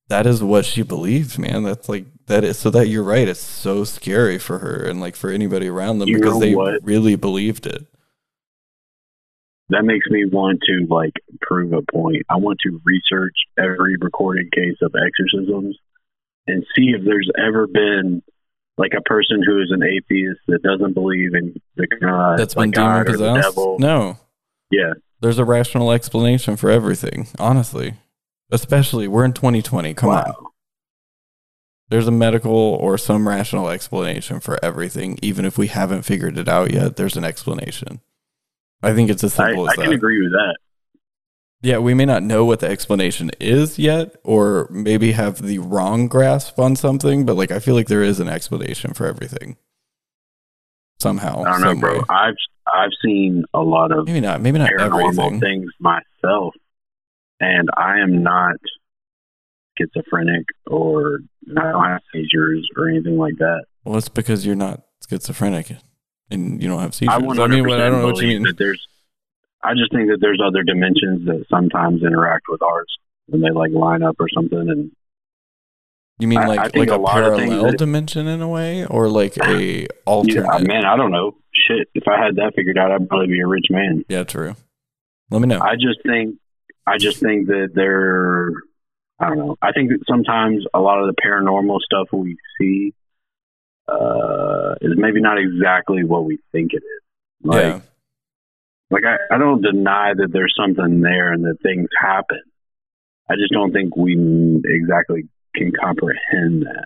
that 0.08 0.26
is 0.26 0.42
what 0.42 0.64
she 0.64 0.82
believes 0.82 1.38
man. 1.38 1.62
That's 1.62 1.88
like 1.88 2.06
that 2.26 2.44
is 2.44 2.58
so 2.58 2.70
that 2.70 2.88
you're 2.88 3.02
right. 3.04 3.28
It's 3.28 3.40
so 3.40 3.84
scary 3.84 4.38
for 4.38 4.58
her 4.58 4.84
and 4.84 5.00
like 5.00 5.14
for 5.16 5.30
anybody 5.30 5.68
around 5.68 5.98
them 5.98 6.08
You 6.08 6.18
because 6.18 6.40
they 6.40 6.54
what? 6.54 6.82
really 6.82 7.16
believed 7.16 7.66
it. 7.66 7.86
That 9.68 9.84
makes 9.84 10.06
me 10.10 10.24
want 10.26 10.60
to 10.66 10.86
like 10.92 11.14
prove 11.40 11.72
a 11.72 11.82
point. 11.82 12.22
I 12.28 12.36
want 12.36 12.58
to 12.66 12.80
research 12.84 13.34
every 13.58 13.96
recorded 14.00 14.52
case 14.52 14.76
of 14.82 14.92
exorcisms 14.94 15.78
and 16.46 16.64
see 16.76 16.92
if 16.96 17.04
there's 17.04 17.30
ever 17.38 17.66
been 17.66 18.22
like 18.78 18.92
a 18.96 19.02
person 19.02 19.42
who 19.46 19.60
is 19.60 19.70
an 19.70 19.82
atheist 19.82 20.40
that 20.48 20.62
doesn't 20.62 20.94
believe 20.94 21.34
in 21.34 21.54
the 21.76 21.86
God, 22.00 22.38
That's 22.38 22.56
like 22.56 22.72
been 22.72 22.82
demon 22.82 23.00
or 23.00 23.04
the 23.04 23.10
possessed. 23.12 23.58
No, 23.78 24.18
Yeah, 24.70 24.94
there's 25.20 25.38
a 25.38 25.44
rational 25.44 25.92
explanation 25.92 26.56
for 26.56 26.70
everything. 26.70 27.28
Honestly, 27.38 27.94
Especially, 28.52 29.08
we're 29.08 29.24
in 29.24 29.32
2020. 29.32 29.94
Come 29.94 30.10
wow. 30.10 30.22
on. 30.22 30.46
There's 31.88 32.06
a 32.06 32.12
medical 32.12 32.52
or 32.52 32.98
some 32.98 33.26
rational 33.26 33.68
explanation 33.70 34.40
for 34.40 34.62
everything, 34.62 35.18
even 35.22 35.46
if 35.46 35.56
we 35.56 35.68
haven't 35.68 36.02
figured 36.02 36.36
it 36.36 36.48
out 36.48 36.70
yet. 36.70 36.96
There's 36.96 37.16
an 37.16 37.24
explanation. 37.24 38.00
I 38.82 38.92
think 38.92 39.08
it's 39.08 39.24
as 39.24 39.38
I, 39.38 39.48
simple 39.48 39.66
I 39.66 39.70
as 39.70 39.76
can 39.76 39.86
that. 39.86 39.94
agree 39.94 40.22
with 40.22 40.32
that. 40.32 40.56
Yeah, 41.62 41.78
we 41.78 41.94
may 41.94 42.04
not 42.04 42.24
know 42.24 42.44
what 42.44 42.58
the 42.58 42.66
explanation 42.68 43.30
is 43.38 43.78
yet, 43.78 44.16
or 44.24 44.66
maybe 44.70 45.12
have 45.12 45.42
the 45.42 45.60
wrong 45.60 46.08
grasp 46.08 46.58
on 46.58 46.74
something, 46.74 47.24
but 47.24 47.36
like 47.36 47.52
I 47.52 47.60
feel 47.60 47.76
like 47.76 47.86
there 47.86 48.02
is 48.02 48.18
an 48.18 48.28
explanation 48.28 48.94
for 48.94 49.06
everything. 49.06 49.56
Somehow. 50.98 51.44
I 51.44 51.52
don't 51.52 51.60
know, 51.62 51.80
bro. 51.80 51.98
way. 51.98 52.04
I've 52.08 52.34
I've 52.66 52.90
seen 53.04 53.44
a 53.54 53.60
lot 53.60 53.92
of 53.92 54.06
Maybe 54.06 54.20
not. 54.20 54.40
Maybe 54.40 54.58
not 54.58 54.70
paranormal 54.70 55.08
everything. 55.18 55.40
things 55.40 55.70
myself, 55.78 56.54
and 57.40 57.68
I 57.76 57.98
am 58.00 58.24
not 58.24 58.56
schizophrenic 59.78 60.44
or 60.66 61.20
I 61.56 61.62
don't 61.70 61.84
have 61.84 62.02
seizures 62.12 62.68
or 62.76 62.88
anything 62.88 63.16
like 63.18 63.36
that. 63.38 63.64
Well, 63.84 63.96
it's 63.98 64.08
because 64.08 64.44
you're 64.44 64.56
not 64.56 64.82
schizophrenic 65.08 65.76
and 66.30 66.62
you 66.62 66.68
don't 66.68 66.80
have 66.80 66.94
seizures. 66.94 67.12
I 67.12 67.16
I, 67.16 67.46
mean, 67.46 67.70
I 67.70 67.88
don't 67.88 68.00
know 68.00 68.06
what 68.06 68.20
you 68.20 68.28
mean. 68.28 68.42
that 68.42 68.58
there's. 68.58 68.84
I 69.62 69.74
just 69.74 69.92
think 69.92 70.08
that 70.08 70.18
there's 70.20 70.40
other 70.44 70.62
dimensions 70.62 71.26
that 71.26 71.44
sometimes 71.50 72.02
interact 72.02 72.46
with 72.48 72.62
ours 72.62 72.86
when 73.26 73.40
they 73.40 73.50
like 73.50 73.70
line 73.72 74.02
up 74.02 74.16
or 74.18 74.26
something, 74.34 74.58
and 74.58 74.90
You 76.18 76.28
mean 76.28 76.38
I- 76.40 76.46
like 76.46 76.58
I 76.60 76.68
think 76.68 76.90
like 76.90 76.98
a, 76.98 77.02
a 77.02 77.06
parallel 77.10 77.62
that- 77.70 77.78
dimension 77.78 78.26
in 78.26 78.42
a 78.42 78.48
way, 78.48 78.84
or 78.86 79.08
like 79.08 79.36
a 79.38 79.86
alternate? 80.06 80.46
yeah, 80.46 80.58
man, 80.58 80.84
I 80.84 80.96
don't 80.96 81.10
know. 81.12 81.36
Shit, 81.54 81.88
if 81.94 82.04
I 82.08 82.22
had 82.22 82.36
that 82.36 82.54
figured 82.56 82.78
out, 82.78 82.90
I'd 82.90 83.08
probably 83.08 83.28
be 83.28 83.40
a 83.40 83.46
rich 83.46 83.66
man. 83.70 84.04
Yeah, 84.08 84.24
true. 84.24 84.56
Let 85.30 85.40
me 85.40 85.46
know. 85.48 85.60
I 85.60 85.74
just 85.76 86.02
think, 86.02 86.36
I 86.86 86.98
just 86.98 87.20
think 87.20 87.46
that 87.46 87.68
they're, 87.74 88.50
I 89.20 89.28
don't 89.28 89.38
know. 89.38 89.56
I 89.62 89.72
think 89.72 89.90
that 89.90 90.00
sometimes 90.08 90.64
a 90.74 90.80
lot 90.80 90.98
of 91.00 91.06
the 91.14 91.14
paranormal 91.22 91.78
stuff 91.80 92.08
we 92.12 92.36
see 92.58 92.92
uh, 93.88 94.74
is 94.80 94.92
maybe 94.96 95.20
not 95.20 95.38
exactly 95.38 96.04
what 96.04 96.24
we 96.24 96.38
think 96.52 96.72
it 96.72 96.78
is. 96.82 97.02
Like, 97.44 97.62
yeah, 97.62 97.80
like 98.92 99.04
I, 99.04 99.34
I 99.34 99.38
don't 99.38 99.62
deny 99.62 100.12
that 100.14 100.28
there's 100.32 100.54
something 100.56 101.00
there 101.00 101.32
and 101.32 101.44
that 101.44 101.56
things 101.62 101.88
happen. 102.00 102.40
I 103.30 103.34
just 103.34 103.52
don't 103.52 103.72
think 103.72 103.96
we 103.96 104.12
exactly 104.64 105.28
can 105.54 105.72
comprehend 105.72 106.62
that. 106.62 106.84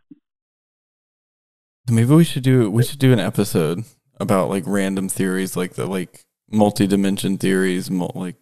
maybe 1.90 2.14
we 2.14 2.24
should 2.24 2.42
do 2.42 2.70
we 2.70 2.82
should 2.82 2.98
do 2.98 3.12
an 3.12 3.20
episode 3.20 3.84
about 4.18 4.48
like 4.48 4.64
random 4.66 5.08
theories, 5.08 5.56
like 5.56 5.74
the 5.74 5.86
like 5.86 6.20
multi-dimension 6.50 7.38
theories, 7.38 7.90
mul- 7.90 8.12
like 8.14 8.36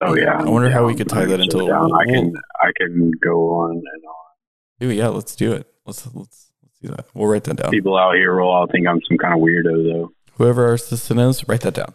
Oh 0.00 0.16
yeah, 0.16 0.40
I 0.40 0.48
wonder 0.50 0.68
how 0.70 0.84
we 0.84 0.96
could 0.96 1.08
tie 1.08 1.26
that 1.26 1.38
into 1.40 1.58
a- 1.64 1.68
down. 1.68 1.92
I 1.92 2.04
can 2.06 2.32
I 2.60 2.70
can 2.76 3.12
go 3.22 3.50
on 3.56 3.70
and 3.70 3.82
on. 4.04 4.88
Ooh, 4.88 4.92
yeah, 4.92 5.08
let's 5.08 5.36
do 5.36 5.52
it. 5.52 5.66
Let's 5.86 6.04
let's 6.12 6.50
let's 6.62 6.78
do 6.82 6.88
that. 6.88 7.06
We'll 7.14 7.28
write 7.28 7.44
that 7.44 7.58
down. 7.58 7.70
People 7.70 7.96
out 7.96 8.14
here 8.16 8.34
will 8.40 8.50
all 8.50 8.66
think 8.66 8.88
I'm 8.88 9.00
some 9.08 9.16
kind 9.18 9.34
of 9.34 9.40
weirdo 9.40 9.92
though. 9.92 10.12
Whoever 10.36 10.66
our 10.66 10.74
assistant 10.74 11.20
is, 11.20 11.46
write 11.48 11.60
that 11.62 11.74
down. 11.74 11.94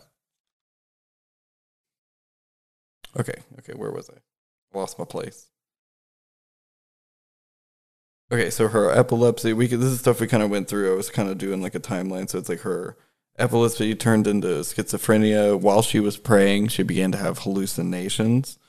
Okay, 3.19 3.41
okay, 3.60 3.73
where 3.73 3.91
was 3.91 4.10
I? 4.10 4.78
Lost 4.78 5.00
my 5.00 5.06
place. 5.06 5.47
Okay, 8.32 8.50
so 8.50 8.67
her 8.67 8.91
epilepsy, 8.91 9.54
we 9.54 9.67
could, 9.67 9.80
this 9.80 9.89
is 9.89 10.00
stuff 10.00 10.19
we 10.19 10.28
kind 10.28 10.43
of 10.43 10.50
went 10.50 10.67
through. 10.67 10.91
I 10.91 10.97
was 10.97 11.10
kind 11.10 11.30
of 11.30 11.38
doing 11.38 11.62
like 11.62 11.76
a 11.76 11.80
timeline, 11.80 12.30
so 12.30 12.38
it's 12.38 12.50
like 12.50 12.62
her 12.62 12.97
epilepsy 13.39 13.95
turned 13.95 14.28
into 14.28 14.47
schizophrenia. 14.47 15.60
While 15.60 15.82
she 15.82 16.00
was 16.00 16.17
praying, 16.17 16.67
she 16.67 16.84
began 16.84 17.12
to 17.13 17.17
have 17.17 17.39
hallucinations. 17.39 18.60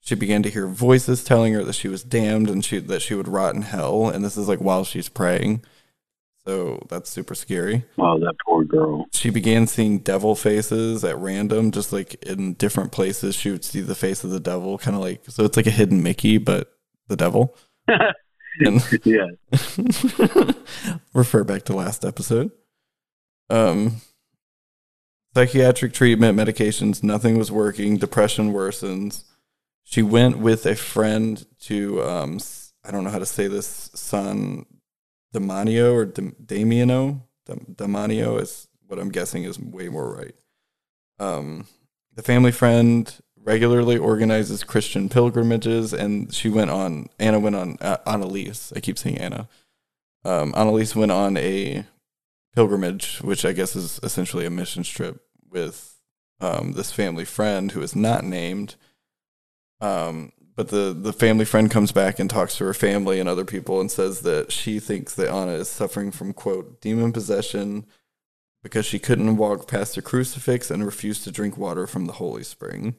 She 0.00 0.14
began 0.14 0.42
to 0.42 0.50
hear 0.50 0.68
voices 0.68 1.24
telling 1.24 1.54
her 1.54 1.64
that 1.64 1.74
she 1.74 1.88
was 1.88 2.04
damned 2.04 2.48
and 2.48 2.64
she 2.64 2.78
that 2.78 3.02
she 3.02 3.14
would 3.14 3.26
rot 3.26 3.54
in 3.54 3.62
hell. 3.62 4.08
And 4.08 4.24
this 4.24 4.36
is 4.36 4.48
like 4.48 4.60
while 4.60 4.84
she's 4.84 5.08
praying. 5.08 5.62
So 6.46 6.80
that's 6.88 7.10
super 7.10 7.34
scary 7.34 7.84
Oh, 7.98 8.18
that 8.20 8.36
poor 8.46 8.62
girl. 8.64 9.06
she 9.12 9.30
began 9.30 9.66
seeing 9.66 9.98
devil 9.98 10.36
faces 10.36 11.02
at 11.04 11.18
random, 11.18 11.72
just 11.72 11.92
like 11.92 12.14
in 12.22 12.54
different 12.54 12.92
places. 12.92 13.34
She 13.34 13.50
would 13.50 13.64
see 13.64 13.80
the 13.80 13.94
face 13.96 14.22
of 14.22 14.30
the 14.30 14.38
devil, 14.40 14.78
kind 14.78 14.94
of 14.96 15.02
like 15.02 15.22
so. 15.28 15.44
It's 15.44 15.56
like 15.56 15.66
a 15.66 15.70
hidden 15.72 16.02
Mickey, 16.02 16.38
but 16.38 16.72
the 17.08 17.16
devil. 17.16 17.56
And 18.58 18.82
yeah. 19.04 19.26
refer 21.12 21.44
back 21.44 21.64
to 21.64 21.74
last 21.74 22.06
episode. 22.06 22.50
Um, 23.50 23.96
psychiatric 25.34 25.92
treatment, 25.92 26.38
medications, 26.38 27.02
nothing 27.02 27.36
was 27.36 27.52
working. 27.52 27.98
Depression 27.98 28.54
worsens. 28.54 29.24
She 29.84 30.02
went 30.02 30.38
with 30.38 30.64
a 30.64 30.74
friend 30.74 31.44
to 31.64 32.02
um, 32.02 32.38
I 32.82 32.90
don't 32.92 33.04
know 33.04 33.10
how 33.10 33.18
to 33.18 33.26
say 33.26 33.46
this. 33.46 33.90
San 33.94 34.64
Demanio 35.34 35.94
or 35.94 36.04
Dam- 36.06 36.36
Damiano. 36.44 37.22
Dam- 37.46 37.74
Damanio 37.74 38.40
is 38.40 38.68
what 38.86 38.98
I'm 38.98 39.10
guessing 39.10 39.44
is 39.44 39.58
way 39.58 39.88
more 39.88 40.14
right. 40.14 40.34
Um, 41.18 41.66
the 42.14 42.22
family 42.22 42.52
friend 42.52 43.14
regularly 43.36 43.96
organizes 43.96 44.64
Christian 44.64 45.08
pilgrimages, 45.08 45.92
and 45.92 46.32
she 46.34 46.48
went 46.48 46.70
on. 46.70 47.08
Anna 47.18 47.38
went 47.38 47.56
on. 47.56 47.76
Uh, 47.80 47.98
Anneliese, 48.06 48.76
I 48.76 48.80
keep 48.80 48.98
saying 48.98 49.18
Anna. 49.18 49.48
Um, 50.24 50.52
Anneliese 50.54 50.96
went 50.96 51.12
on 51.12 51.36
a 51.36 51.84
pilgrimage, 52.54 53.18
which 53.22 53.44
I 53.44 53.52
guess 53.52 53.76
is 53.76 54.00
essentially 54.02 54.44
a 54.46 54.50
mission 54.50 54.82
trip 54.82 55.20
with 55.48 55.94
um, 56.40 56.72
this 56.72 56.90
family 56.90 57.24
friend 57.24 57.72
who 57.72 57.82
is 57.82 57.94
not 57.94 58.24
named. 58.24 58.74
Um, 59.80 60.32
but 60.56 60.68
the 60.68 60.96
the 60.98 61.12
family 61.12 61.44
friend 61.44 61.70
comes 61.70 61.92
back 61.92 62.18
and 62.18 62.28
talks 62.28 62.56
to 62.56 62.64
her 62.64 62.74
family 62.74 63.20
and 63.20 63.28
other 63.28 63.44
people 63.44 63.80
and 63.80 63.90
says 63.90 64.22
that 64.22 64.50
she 64.50 64.80
thinks 64.80 65.14
that 65.14 65.30
Anna 65.30 65.52
is 65.52 65.68
suffering 65.68 66.10
from 66.10 66.32
quote 66.32 66.80
demon 66.80 67.12
possession 67.12 67.86
because 68.62 68.84
she 68.84 68.98
couldn't 68.98 69.36
walk 69.36 69.68
past 69.68 69.94
the 69.94 70.02
crucifix 70.02 70.70
and 70.70 70.84
refused 70.84 71.22
to 71.24 71.30
drink 71.30 71.56
water 71.56 71.86
from 71.86 72.06
the 72.06 72.14
holy 72.14 72.42
spring. 72.42 72.96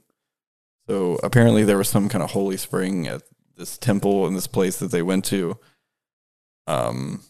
So 0.88 1.20
apparently 1.24 1.65
there 1.65 1.78
was 1.78 1.89
some 1.89 2.08
kind 2.08 2.24
of 2.24 2.32
holy 2.32 2.56
spring 2.56 3.08
at 3.08 3.24
this 3.58 3.78
temple 3.78 4.26
in 4.28 4.34
this 4.34 4.48
place 4.48 4.78
that 4.78 4.91
they 4.91 5.02
went 5.02 5.26
to. 5.26 5.58
Um, 6.67 7.24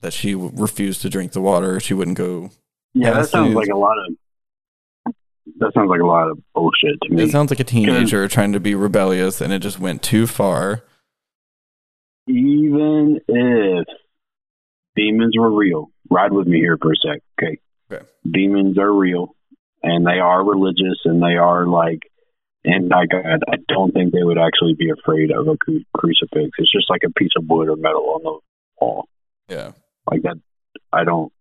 that 0.00 0.12
she 0.12 0.32
w- 0.32 0.52
refused 0.54 1.02
to 1.02 1.10
drink 1.10 1.32
the 1.32 1.40
water. 1.40 1.80
She 1.80 1.94
wouldn't 1.94 2.16
go. 2.16 2.50
Yeah, 2.94 3.12
that 3.12 3.28
sounds 3.28 3.54
like 3.54 3.68
a 3.68 3.76
lot 3.76 3.98
of. 3.98 4.14
That 5.58 5.72
sounds 5.74 5.88
like 5.88 6.00
a 6.00 6.06
lot 6.06 6.30
of 6.30 6.38
bullshit 6.54 7.00
to 7.02 7.14
me. 7.14 7.22
It 7.22 7.30
sounds 7.30 7.50
like 7.50 7.60
a 7.60 7.64
teenager 7.64 8.28
trying 8.28 8.52
to 8.52 8.60
be 8.60 8.74
rebellious, 8.74 9.40
and 9.40 9.52
it 9.52 9.60
just 9.60 9.80
went 9.80 10.02
too 10.02 10.26
far. 10.26 10.84
Even 12.28 13.20
if 13.26 13.86
demons 14.94 15.34
were 15.36 15.50
real, 15.50 15.90
ride 16.10 16.32
with 16.32 16.46
me 16.46 16.58
here 16.58 16.78
for 16.80 16.92
a 16.92 16.96
sec, 16.96 17.22
okay? 17.40 17.58
Okay. 17.90 18.04
Demons 18.30 18.78
are 18.78 18.92
real, 18.92 19.34
and 19.82 20.06
they 20.06 20.18
are 20.20 20.44
religious, 20.44 21.00
and 21.04 21.22
they 21.22 21.36
are 21.36 21.66
like 21.66 22.00
anti-God. 22.64 23.40
I 23.48 23.56
don't 23.68 23.92
think 23.92 24.12
they 24.12 24.22
would 24.22 24.38
actually 24.38 24.74
be 24.74 24.90
afraid 24.90 25.30
of 25.30 25.48
a 25.48 25.56
cru- 25.56 25.84
crucifix. 25.96 26.50
It's 26.58 26.72
just 26.72 26.90
like 26.90 27.02
a 27.04 27.10
piece 27.10 27.32
of 27.36 27.44
wood 27.48 27.68
or 27.68 27.76
metal 27.76 28.14
on 28.14 28.22
the 28.22 28.38
wall, 28.80 29.08
Yeah, 29.48 29.72
like 30.10 30.22
that. 30.22 30.36
I 30.92 31.04
don't. 31.04 31.32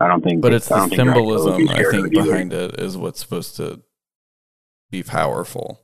I 0.00 0.08
don't 0.08 0.22
think. 0.22 0.40
but 0.40 0.52
it's 0.54 0.68
the 0.68 0.76
don't 0.76 0.88
think 0.88 1.02
Dracula 1.02 1.24
would 1.44 1.56
symbolism 1.56 1.68
I 1.68 1.82
think 1.90 2.06
either. 2.16 2.24
behind 2.24 2.52
it 2.52 2.80
is 2.80 2.96
what's 2.96 3.20
supposed 3.20 3.56
to 3.56 3.82
be 4.90 5.02
powerful. 5.02 5.80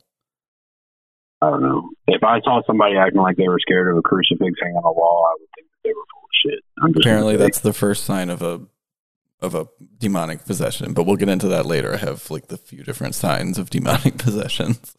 I 1.41 1.51
don't 1.51 1.61
know. 1.61 1.89
If 2.07 2.23
I 2.23 2.39
saw 2.41 2.61
somebody 2.65 2.95
acting 2.97 3.21
like 3.21 3.37
they 3.37 3.47
were 3.47 3.59
scared 3.59 3.91
of 3.91 3.97
a 3.97 4.01
crucifix 4.01 4.57
hanging 4.61 4.77
on 4.77 4.83
a 4.85 4.91
wall, 4.91 5.27
I 5.29 5.35
would 5.39 5.49
think 5.55 5.67
that 5.69 5.77
they 5.83 5.93
were 5.93 6.03
full 6.11 6.23
of 6.23 6.29
shit. 6.43 6.63
I'm 6.83 6.93
just 6.93 7.05
Apparently, 7.05 7.37
that's 7.37 7.59
the 7.59 7.73
first 7.73 8.05
sign 8.05 8.29
of 8.31 8.41
a 8.41 8.61
of 9.39 9.53
a 9.53 9.67
demonic 9.99 10.45
possession. 10.45 10.93
But 10.93 11.03
we'll 11.05 11.15
get 11.15 11.29
into 11.29 11.47
that 11.49 11.67
later. 11.67 11.93
I 11.93 11.97
have 11.97 12.31
like 12.31 12.47
the 12.47 12.57
few 12.57 12.83
different 12.83 13.13
signs 13.13 13.59
of 13.59 13.69
demonic 13.69 14.17
possessions, 14.17 14.95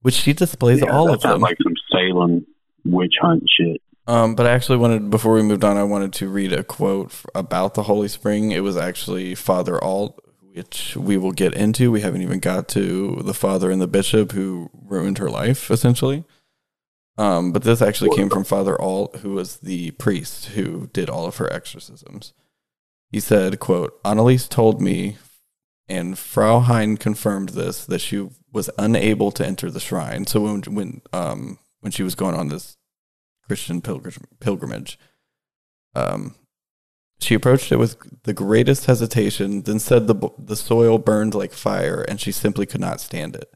which 0.00 0.14
she 0.14 0.32
displays 0.32 0.80
Yeah, 0.80 0.96
all 0.96 1.12
of 1.12 1.20
them. 1.20 1.40
like 1.42 1.58
some 1.62 1.74
Salem 1.92 2.46
witch 2.86 3.14
hunt 3.20 3.42
shit. 3.54 3.82
Um, 4.06 4.34
but 4.34 4.46
I 4.46 4.50
actually 4.50 4.78
wanted 4.78 5.10
before 5.10 5.34
we 5.34 5.42
moved 5.42 5.64
on, 5.64 5.76
I 5.76 5.84
wanted 5.84 6.12
to 6.14 6.28
read 6.28 6.52
a 6.52 6.64
quote 6.64 7.12
about 7.34 7.74
the 7.74 7.84
Holy 7.84 8.08
Spring. 8.08 8.50
It 8.50 8.60
was 8.60 8.76
actually 8.76 9.34
Father 9.34 9.82
Alt, 9.82 10.18
which 10.54 10.96
we 10.96 11.16
will 11.16 11.32
get 11.32 11.54
into. 11.54 11.92
We 11.92 12.00
haven't 12.00 12.22
even 12.22 12.40
got 12.40 12.68
to 12.70 13.22
the 13.24 13.34
father 13.34 13.70
and 13.70 13.80
the 13.80 13.86
bishop 13.86 14.32
who 14.32 14.70
ruined 14.74 15.18
her 15.18 15.30
life, 15.30 15.70
essentially. 15.70 16.24
Um, 17.16 17.52
but 17.52 17.62
this 17.62 17.82
actually 17.82 18.16
came 18.16 18.30
from 18.30 18.44
Father 18.44 18.80
Alt, 18.80 19.16
who 19.18 19.34
was 19.34 19.58
the 19.58 19.92
priest 19.92 20.46
who 20.46 20.88
did 20.92 21.10
all 21.10 21.26
of 21.26 21.36
her 21.36 21.52
exorcisms. 21.52 22.32
He 23.10 23.20
said, 23.20 23.60
quote, 23.60 24.02
Anneliese 24.02 24.48
told 24.48 24.80
me, 24.80 25.18
and 25.88 26.18
Frau 26.18 26.60
Hein 26.60 26.96
confirmed 26.96 27.50
this, 27.50 27.84
that 27.84 28.00
she 28.00 28.28
was 28.50 28.70
unable 28.78 29.30
to 29.32 29.46
enter 29.46 29.70
the 29.70 29.80
shrine. 29.80 30.26
So 30.26 30.40
when 30.40 30.62
when 30.74 31.02
um 31.12 31.58
when 31.80 31.92
she 31.92 32.02
was 32.02 32.14
going 32.14 32.34
on 32.34 32.48
this 32.48 32.76
Christian 33.46 33.80
pilgrim, 33.80 34.14
pilgrimage. 34.40 34.98
Um, 35.94 36.34
she 37.20 37.34
approached 37.34 37.70
it 37.70 37.76
with 37.76 38.22
the 38.24 38.32
greatest 38.32 38.86
hesitation, 38.86 39.62
then 39.62 39.78
said 39.78 40.06
the, 40.06 40.30
the 40.38 40.56
soil 40.56 40.98
burned 40.98 41.34
like 41.34 41.52
fire 41.52 42.02
and 42.02 42.20
she 42.20 42.32
simply 42.32 42.66
could 42.66 42.80
not 42.80 43.00
stand 43.00 43.36
it. 43.36 43.52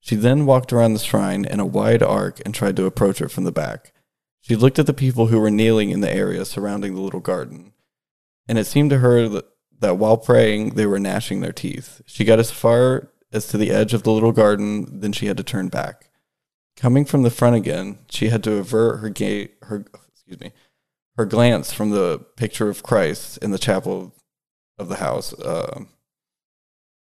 She 0.00 0.14
then 0.16 0.46
walked 0.46 0.72
around 0.72 0.94
the 0.94 1.00
shrine 1.00 1.44
in 1.44 1.60
a 1.60 1.66
wide 1.66 2.02
arc 2.02 2.40
and 2.44 2.54
tried 2.54 2.76
to 2.76 2.86
approach 2.86 3.20
it 3.20 3.30
from 3.30 3.44
the 3.44 3.52
back. 3.52 3.92
She 4.40 4.56
looked 4.56 4.78
at 4.78 4.86
the 4.86 4.94
people 4.94 5.26
who 5.26 5.40
were 5.40 5.50
kneeling 5.50 5.90
in 5.90 6.00
the 6.00 6.12
area 6.12 6.44
surrounding 6.44 6.94
the 6.94 7.00
little 7.00 7.20
garden, 7.20 7.72
and 8.48 8.56
it 8.56 8.66
seemed 8.66 8.90
to 8.90 8.98
her 8.98 9.28
that, 9.28 9.44
that 9.80 9.98
while 9.98 10.16
praying, 10.16 10.70
they 10.70 10.86
were 10.86 10.98
gnashing 10.98 11.40
their 11.40 11.52
teeth. 11.52 12.00
She 12.06 12.24
got 12.24 12.38
as 12.38 12.50
far 12.50 13.10
as 13.32 13.48
to 13.48 13.58
the 13.58 13.70
edge 13.70 13.92
of 13.92 14.04
the 14.04 14.12
little 14.12 14.32
garden, 14.32 15.00
then 15.00 15.12
she 15.12 15.26
had 15.26 15.36
to 15.36 15.42
turn 15.42 15.68
back. 15.68 16.07
Coming 16.78 17.04
from 17.04 17.22
the 17.22 17.30
front 17.30 17.56
again, 17.56 17.98
she 18.08 18.28
had 18.28 18.44
to 18.44 18.54
avert 18.54 19.00
her 19.00 19.10
gate 19.10 19.56
her 19.62 19.84
excuse 20.08 20.40
me 20.40 20.52
her 21.16 21.26
glance 21.26 21.72
from 21.72 21.90
the 21.90 22.20
picture 22.36 22.68
of 22.68 22.84
Christ 22.84 23.38
in 23.38 23.50
the 23.50 23.58
chapel 23.58 24.14
of 24.78 24.88
the 24.88 24.96
house. 24.96 25.32
Uh, 25.34 25.84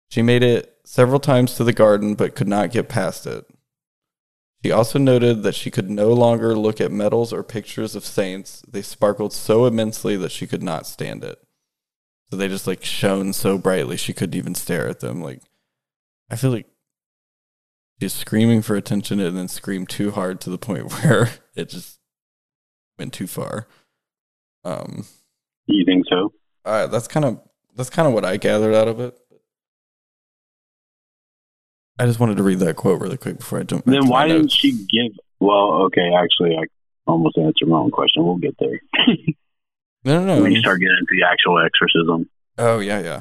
she 0.09 0.23
made 0.23 0.43
it 0.43 0.79
several 0.85 1.21
times 1.21 1.55
to 1.55 1.65
the 1.65 1.75
garden, 1.75 2.15
but 2.15 2.35
could 2.35 2.49
not 2.49 2.71
get 2.71 2.89
past 2.89 3.27
it. 3.27 3.45
She 4.65 4.73
also 4.73 4.99
noted 4.99 5.43
that 5.43 5.55
she 5.55 5.71
could 5.71 5.91
no 5.91 6.15
longer 6.15 6.57
look 6.57 6.81
at 6.81 6.91
medals 6.91 7.33
or 7.35 7.43
pictures 7.43 7.95
of 7.95 8.05
saints. 8.05 8.63
They 8.67 8.81
sparkled 8.81 9.35
so 9.35 9.67
immensely 9.67 10.17
that 10.17 10.33
she 10.33 10.47
could 10.47 10.63
not 10.63 10.87
stand 10.87 11.23
it. 11.23 11.39
So 12.31 12.37
they 12.37 12.49
just 12.49 12.67
like 12.67 12.85
shone 12.85 13.35
so 13.35 13.59
brightly 13.59 13.99
she 13.99 14.15
couldn't 14.15 14.39
even 14.39 14.55
stare 14.55 14.89
at 14.89 15.01
them. 15.01 15.23
Like 15.23 15.43
I 16.31 16.37
feel 16.37 16.51
like 16.51 16.67
she's 18.01 18.13
screaming 18.15 18.63
for 18.63 18.77
attention 18.77 19.21
and 19.21 19.37
then 19.37 19.49
screamed 19.49 19.89
too 19.89 20.11
hard 20.13 20.41
to 20.43 20.51
the 20.51 20.59
point 20.59 20.93
where 21.03 21.31
it 21.57 21.69
just 21.69 21.99
went 22.99 23.13
too 23.13 23.27
far. 23.27 23.67
Um 24.65 25.05
You 25.67 25.85
think 25.85 26.05
so? 26.09 26.33
uh, 26.65 26.87
that's 26.89 27.09
kind 27.09 27.25
of 27.25 27.41
that's 27.77 27.91
kind 27.91 28.09
of 28.09 28.15
what 28.15 28.25
I 28.25 28.37
gathered 28.37 28.75
out 28.75 28.89
of 28.89 29.01
it. 29.01 29.17
I 31.99 32.07
just 32.07 32.21
wanted 32.21 32.37
to 32.37 32.43
read 32.43 32.59
that 32.61 32.77
quote 32.77 33.01
really 33.01 33.17
quick 33.17 33.39
before 33.39 33.59
I 33.59 33.63
jump. 33.65 33.85
Then 33.85 34.07
why 34.09 34.27
didn't 34.29 34.43
notes. 34.43 34.55
she 34.55 34.73
give? 34.73 35.13
Well, 35.41 35.83
okay, 35.87 36.13
actually, 36.15 36.57
I 36.57 36.65
almost 37.07 37.37
answered 37.39 37.69
my 37.69 37.79
own 37.79 37.91
question. 37.91 38.25
We'll 38.25 38.37
get 38.37 38.57
there 38.59 38.81
No, 40.05 40.25
no, 40.25 40.37
no. 40.37 40.43
when 40.43 40.53
you 40.53 40.61
start 40.61 40.81
getting 40.81 40.97
into 40.99 41.17
the 41.21 41.27
actual 41.27 41.59
exorcism. 41.65 42.29
Oh 42.57 42.79
yeah, 42.79 43.01
yeah. 43.01 43.21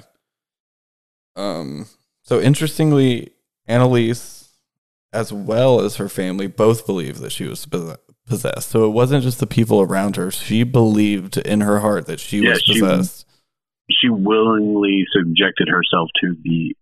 Um. 1.36 1.88
So 2.24 2.40
interestingly, 2.42 3.32
Anneliese, 3.70 4.47
as 5.18 5.34
well 5.34 5.82
as 5.82 5.96
her 5.98 6.08
family, 6.10 6.48
both 6.48 6.86
believed 6.86 7.20
that 7.22 7.32
she 7.32 7.46
was 7.46 7.66
possessed. 7.66 8.70
So 8.70 8.86
it 8.86 8.90
wasn't 8.92 9.24
just 9.24 9.40
the 9.40 9.48
people 9.48 9.82
around 9.82 10.16
her; 10.16 10.30
she 10.32 10.64
believed 10.64 11.38
in 11.38 11.62
her 11.62 11.80
heart 11.80 12.06
that 12.08 12.20
she 12.20 12.40
Yeah, 12.40 12.52
was 12.52 12.62
she- 12.62 12.80
possessed. 12.80 13.26
She 13.90 14.10
willingly 14.10 15.06
subjected 15.14 15.70
herself 15.70 16.10
to 16.22 16.36
the 16.44 16.76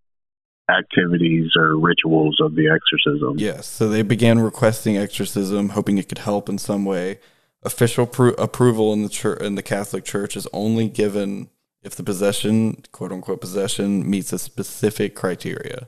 activities 0.69 1.51
or 1.55 1.77
rituals 1.79 2.37
of 2.41 2.55
the 2.55 2.67
exorcism. 2.67 3.35
Yes. 3.37 3.67
So 3.67 3.87
they 3.87 4.01
began 4.01 4.39
requesting 4.39 4.97
exorcism, 4.97 5.69
hoping 5.69 5.97
it 5.99 6.09
could 6.09 6.17
help 6.19 6.49
in 6.49 6.57
some 6.57 6.83
way. 6.85 7.19
Official 7.63 8.07
pro- 8.07 8.33
approval 8.33 8.91
in 8.93 9.03
the 9.03 9.09
church 9.09 9.39
in 9.41 9.53
the 9.55 9.61
Catholic 9.63 10.03
Church 10.03 10.35
is 10.35 10.47
only 10.53 10.89
given 10.89 11.49
if 11.83 11.95
the 11.95 12.03
possession, 12.03 12.81
quote 12.91 13.11
unquote, 13.11 13.41
possession 13.41 14.09
meets 14.09 14.33
a 14.33 14.39
specific 14.39 15.13
criteria. 15.15 15.87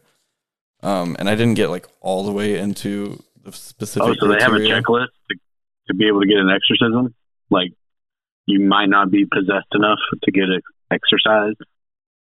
Um, 0.83 1.15
and 1.19 1.29
I 1.29 1.35
didn't 1.35 1.55
get 1.55 1.69
like 1.69 1.87
all 2.01 2.23
the 2.23 2.31
way 2.31 2.57
into 2.57 3.23
the 3.43 3.51
specific. 3.51 4.07
Oh, 4.07 4.15
so 4.19 4.27
they 4.27 4.41
have 4.41 4.53
a 4.53 4.59
checklist 4.59 5.07
to, 5.29 5.37
to 5.87 5.93
be 5.93 6.07
able 6.07 6.21
to 6.21 6.27
get 6.27 6.37
an 6.37 6.49
exorcism? 6.49 7.15
Like, 7.49 7.71
you 8.45 8.59
might 8.59 8.89
not 8.89 9.11
be 9.11 9.25
possessed 9.25 9.73
enough 9.73 9.99
to 10.23 10.31
get 10.31 10.49
it 10.49 10.63
exorcised? 10.91 11.61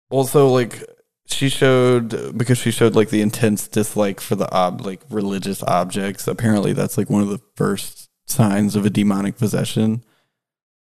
Also, 0.09 0.47
like 0.47 0.83
she 1.27 1.49
showed 1.49 2.37
because 2.37 2.57
she 2.57 2.71
showed 2.71 2.95
like 2.95 3.09
the 3.09 3.21
intense 3.21 3.67
dislike 3.67 4.19
for 4.19 4.35
the 4.35 4.51
ob 4.53 4.81
like 4.81 5.01
religious 5.09 5.61
objects. 5.63 6.27
Apparently, 6.27 6.73
that's 6.73 6.97
like 6.97 7.09
one 7.09 7.21
of 7.21 7.29
the 7.29 7.41
first 7.55 8.09
signs 8.25 8.75
of 8.75 8.85
a 8.85 8.89
demonic 8.89 9.37
possession. 9.37 10.03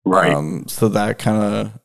Right. 0.04 0.32
Um, 0.32 0.66
so 0.68 0.88
that 0.88 1.18
kind 1.18 1.42
of, 1.42 1.80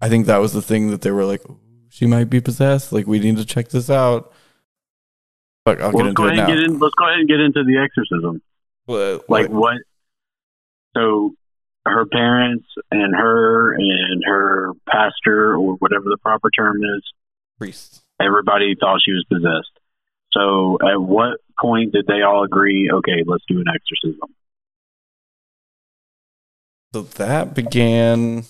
I 0.00 0.08
think 0.08 0.26
that 0.26 0.38
was 0.38 0.52
the 0.52 0.62
thing 0.62 0.90
that 0.90 1.00
they 1.00 1.10
were 1.10 1.24
like, 1.24 1.42
she 1.88 2.06
might 2.06 2.28
be 2.28 2.40
possessed. 2.40 2.92
Like 2.92 3.06
we 3.06 3.18
need 3.18 3.38
to 3.38 3.46
check 3.46 3.70
this 3.70 3.88
out. 3.88 4.32
I'll 5.66 5.92
well, 5.92 5.92
get 5.92 6.04
let's 6.04 6.14
go 6.14 6.26
into 6.26 6.26
it 6.26 6.26
ahead 6.26 6.36
now. 6.36 6.52
and 6.52 6.58
get 6.58 6.70
in, 6.74 6.78
let's 6.78 6.94
go 6.94 7.06
ahead 7.06 7.18
and 7.20 7.28
get 7.28 7.40
into 7.40 7.64
the 7.64 7.78
exorcism. 7.78 8.42
Like, 9.28 9.48
what? 9.48 9.78
So, 10.96 11.34
her 11.84 12.06
parents 12.06 12.66
and 12.90 13.14
her 13.14 13.74
and 13.74 14.22
her 14.26 14.72
pastor, 14.88 15.54
or 15.54 15.74
whatever 15.74 16.04
the 16.04 16.18
proper 16.22 16.50
term 16.50 16.82
is, 16.82 17.02
priest. 17.58 18.02
everybody 18.20 18.74
thought 18.78 19.00
she 19.04 19.12
was 19.12 19.24
possessed. 19.28 19.72
So, 20.32 20.78
at 20.82 21.00
what 21.00 21.38
point 21.58 21.92
did 21.92 22.06
they 22.06 22.22
all 22.22 22.44
agree, 22.44 22.90
okay, 22.92 23.24
let's 23.26 23.44
do 23.48 23.58
an 23.58 23.66
exorcism? 23.68 24.34
So 26.92 27.02
that 27.02 27.54
began 27.54 28.44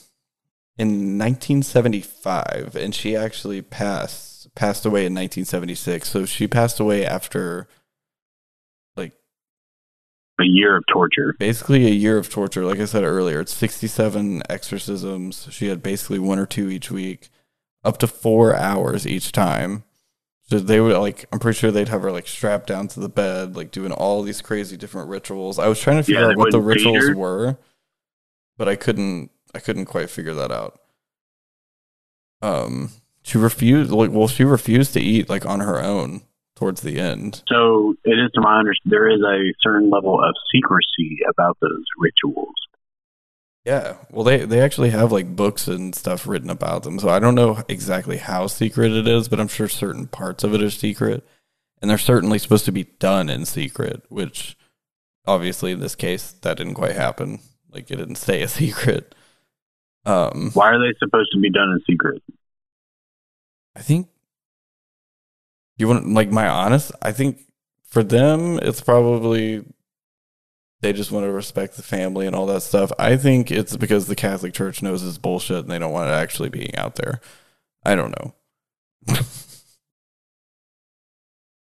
in 0.79 1.19
1975, 1.19 2.77
and 2.77 2.95
she 2.95 3.17
actually 3.17 3.63
passed 3.63 4.36
passed 4.57 4.85
away 4.87 5.07
in 5.07 5.15
1976. 5.15 6.09
So 6.11 6.27
she 6.27 6.49
passed 6.49 6.81
away 6.81 7.07
after 7.07 7.69
like 8.97 9.13
A 10.41 10.45
year 10.45 10.77
of 10.79 10.85
torture. 10.91 11.35
basically 11.39 11.87
a 11.87 11.91
year 11.91 12.19
of 12.19 12.31
torture. 12.31 12.65
Like 12.65 12.81
I 12.81 12.85
said 12.87 13.05
earlier, 13.05 13.41
it's 13.41 13.55
67 13.55 14.43
exorcisms. 14.49 15.49
She 15.51 15.69
had 15.69 15.83
basically 15.83 16.19
one 16.19 16.39
or 16.39 16.47
two 16.47 16.69
each 16.71 16.91
week, 16.91 17.29
up 17.85 17.99
to 17.99 18.07
four 18.07 18.55
hours 18.57 19.07
each 19.07 19.33
time. 19.33 19.85
So 20.49 20.59
they 20.61 20.81
would 20.81 20.97
like, 20.99 21.27
I'm 21.33 21.41
pretty 21.41 21.59
sure 21.59 21.71
they'd 21.73 21.89
have 21.89 22.03
her 22.03 22.13
like 22.13 22.29
strapped 22.29 22.69
down 22.69 22.89
to 22.89 23.01
the 23.01 23.09
bed, 23.09 23.57
like 23.57 23.71
doing 23.73 23.93
all 23.93 24.23
these 24.23 24.41
crazy 24.43 24.77
different 24.77 25.09
rituals. 25.09 25.59
I 25.59 25.69
was 25.69 25.81
trying 25.81 25.99
to 25.99 26.05
figure 26.05 26.23
Yeah, 26.23 26.29
out 26.31 26.37
what 26.37 26.53
the 26.53 26.61
rituals 26.61 27.09
her? 27.09 27.15
were, 27.15 27.59
but 28.57 28.69
I 28.69 28.77
couldn't, 28.77 29.31
I 29.55 29.61
couldn't 29.61 29.87
quite 29.87 30.11
figure 30.11 30.35
that 30.35 30.53
out. 30.53 30.81
Um, 32.43 32.91
she 33.27 33.39
refused, 33.39 33.91
like, 33.91 34.13
well, 34.13 34.29
she 34.29 34.45
refused 34.45 34.93
to 34.93 35.01
eat 35.01 35.29
like 35.29 35.45
on 35.45 35.59
her 35.59 35.83
own 35.83 36.23
towards 36.55 36.81
the 36.83 37.01
end. 37.01 37.43
So, 37.49 37.97
it 38.05 38.13
is 38.13 38.31
to 38.35 38.41
my 38.41 38.59
understanding, 38.59 38.91
there 38.91 39.11
is 39.11 39.21
a 39.21 39.53
certain 39.61 39.91
level 39.91 40.23
of 40.23 40.33
secrecy 40.55 41.19
about 41.29 41.59
those 41.61 41.85
rituals. 41.99 42.55
Yeah, 43.65 43.97
well, 44.13 44.23
they 44.23 44.45
they 44.45 44.61
actually 44.61 44.91
have 44.91 45.11
like 45.11 45.35
books 45.35 45.67
and 45.67 45.93
stuff 45.93 46.29
written 46.29 46.51
about 46.51 46.85
them. 46.85 47.01
So 47.01 47.09
I 47.09 47.19
don't 47.19 47.35
know 47.35 47.65
exactly 47.69 48.19
how 48.19 48.47
secret 48.47 48.93
it 48.93 49.09
is, 49.09 49.27
but 49.27 49.41
I'm 49.41 49.49
sure 49.49 49.67
certain 49.67 50.07
parts 50.07 50.45
of 50.45 50.55
it 50.55 50.63
are 50.63 50.71
secret, 50.71 51.27
and 51.83 51.91
they're 51.91 51.99
certainly 51.99 52.39
supposed 52.39 52.65
to 52.67 52.73
be 52.73 52.85
done 53.01 53.29
in 53.29 53.45
secret. 53.45 54.05
Which, 54.09 54.57
obviously, 55.27 55.73
in 55.73 55.81
this 55.81 55.97
case, 55.97 56.31
that 56.43 56.59
didn't 56.59 56.75
quite 56.75 56.95
happen. 56.95 57.41
Like 57.73 57.91
it 57.91 57.97
didn't 57.97 58.15
stay 58.15 58.43
a 58.43 58.49
secret. 58.63 59.17
Um, 60.05 60.53
Why 60.55 60.71
are 60.71 60.79
they 60.79 60.97
supposed 61.01 61.33
to 61.33 61.41
be 61.41 61.51
done 61.51 61.71
in 61.71 61.81
secret? 61.91 62.23
I 63.77 63.81
think 63.81 64.09
you 65.77 65.87
want 65.89 66.09
like 66.09 66.31
my 66.31 66.49
honest. 66.49 66.93
I 67.03 67.13
think 67.13 67.41
for 67.85 68.03
them, 68.03 68.59
it's 68.63 68.81
probably 68.81 69.65
they 70.81 70.93
just 70.93 71.13
want 71.13 71.25
to 71.25 71.33
respect 71.33 71.77
the 71.77 71.83
family 71.83 72.27
and 72.27 72.35
all 72.35 72.47
that 72.47 72.63
stuff. 72.63 72.91
I 72.99 73.17
think 73.17 73.51
it's 73.51 73.77
because 73.77 74.07
the 74.07 74.17
Catholic 74.17 74.55
Church 74.55 74.83
knows 74.83 75.07
it's 75.07 75.19
bullshit 75.19 75.59
and 75.59 75.71
they 75.71 75.79
don't 75.79 75.93
want 75.93 76.09
it 76.09 76.15
actually 76.15 76.49
being 76.49 76.75
out 76.77 76.97
there. 76.97 77.21
I 77.85 77.95
don't 77.95 78.11
know. 78.19 78.35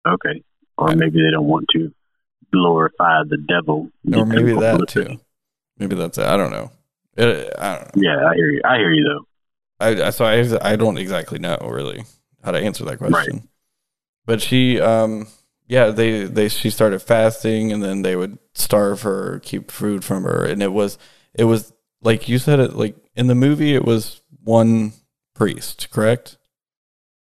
Okay. 0.08 0.44
Or 0.78 0.96
maybe 0.96 1.22
they 1.22 1.32
don't 1.32 1.46
want 1.48 1.68
to 1.74 1.94
glorify 2.52 3.24
the 3.28 3.38
devil. 3.38 3.90
or 4.14 4.26
maybe 4.26 4.54
that 4.54 4.80
publicity. 4.80 5.16
too. 5.18 5.22
Maybe 5.78 5.96
that's 5.96 6.18
it. 6.18 6.26
I 6.26 6.38
don't 6.38 6.52
know. 6.52 6.72
It, 7.16 7.54
I 7.60 7.76
don't 7.76 7.96
know. 7.96 8.02
Yeah, 8.02 8.28
I 8.28 8.34
hear 8.36 8.52
you. 8.52 8.62
I 8.64 8.78
hear 8.78 8.94
you 8.94 9.04
though. 9.04 9.26
I, 9.80 10.04
I 10.04 10.10
so 10.10 10.26
I 10.26 10.72
I 10.72 10.76
don't 10.76 10.98
exactly 10.98 11.40
know 11.40 11.58
really 11.62 12.04
how 12.44 12.52
to 12.52 12.60
answer 12.60 12.86
that 12.86 12.98
question. 12.98 13.48
But 14.26 14.42
she 14.42 14.80
um 14.80 15.28
yeah, 15.68 15.90
they 15.90 16.24
they 16.24 16.50
she 16.50 16.70
started 16.70 17.00
fasting 17.00 17.72
and 17.72 17.84
then 17.84 18.02
they 18.02 18.16
would 18.16 18.38
starve 18.54 19.04
her, 19.04 19.40
keep 19.40 19.72
food 19.72 20.04
from 20.04 20.24
her 20.24 20.46
and 20.46 20.62
it 20.62 20.72
was 20.72 20.98
it 21.34 21.46
was 21.46 21.74
like 22.02 22.28
you 22.28 22.40
said 22.40 22.60
it 22.60 22.74
like 22.74 22.96
in 23.16 23.28
the 23.28 23.36
movie 23.36 23.76
it 23.76 23.86
was 23.86 24.22
one 24.44 24.94
priest, 25.34 25.90
correct? 25.92 26.38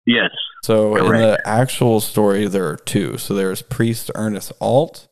Yes. 0.05 0.31
So 0.63 0.95
in 0.95 1.11
the 1.11 1.41
actual 1.45 2.01
story 2.01 2.47
there 2.47 2.67
are 2.67 2.77
two. 2.77 3.17
So 3.17 3.33
there's 3.33 3.61
priest 3.61 4.11
Ernest 4.15 4.51
Alt 4.59 5.07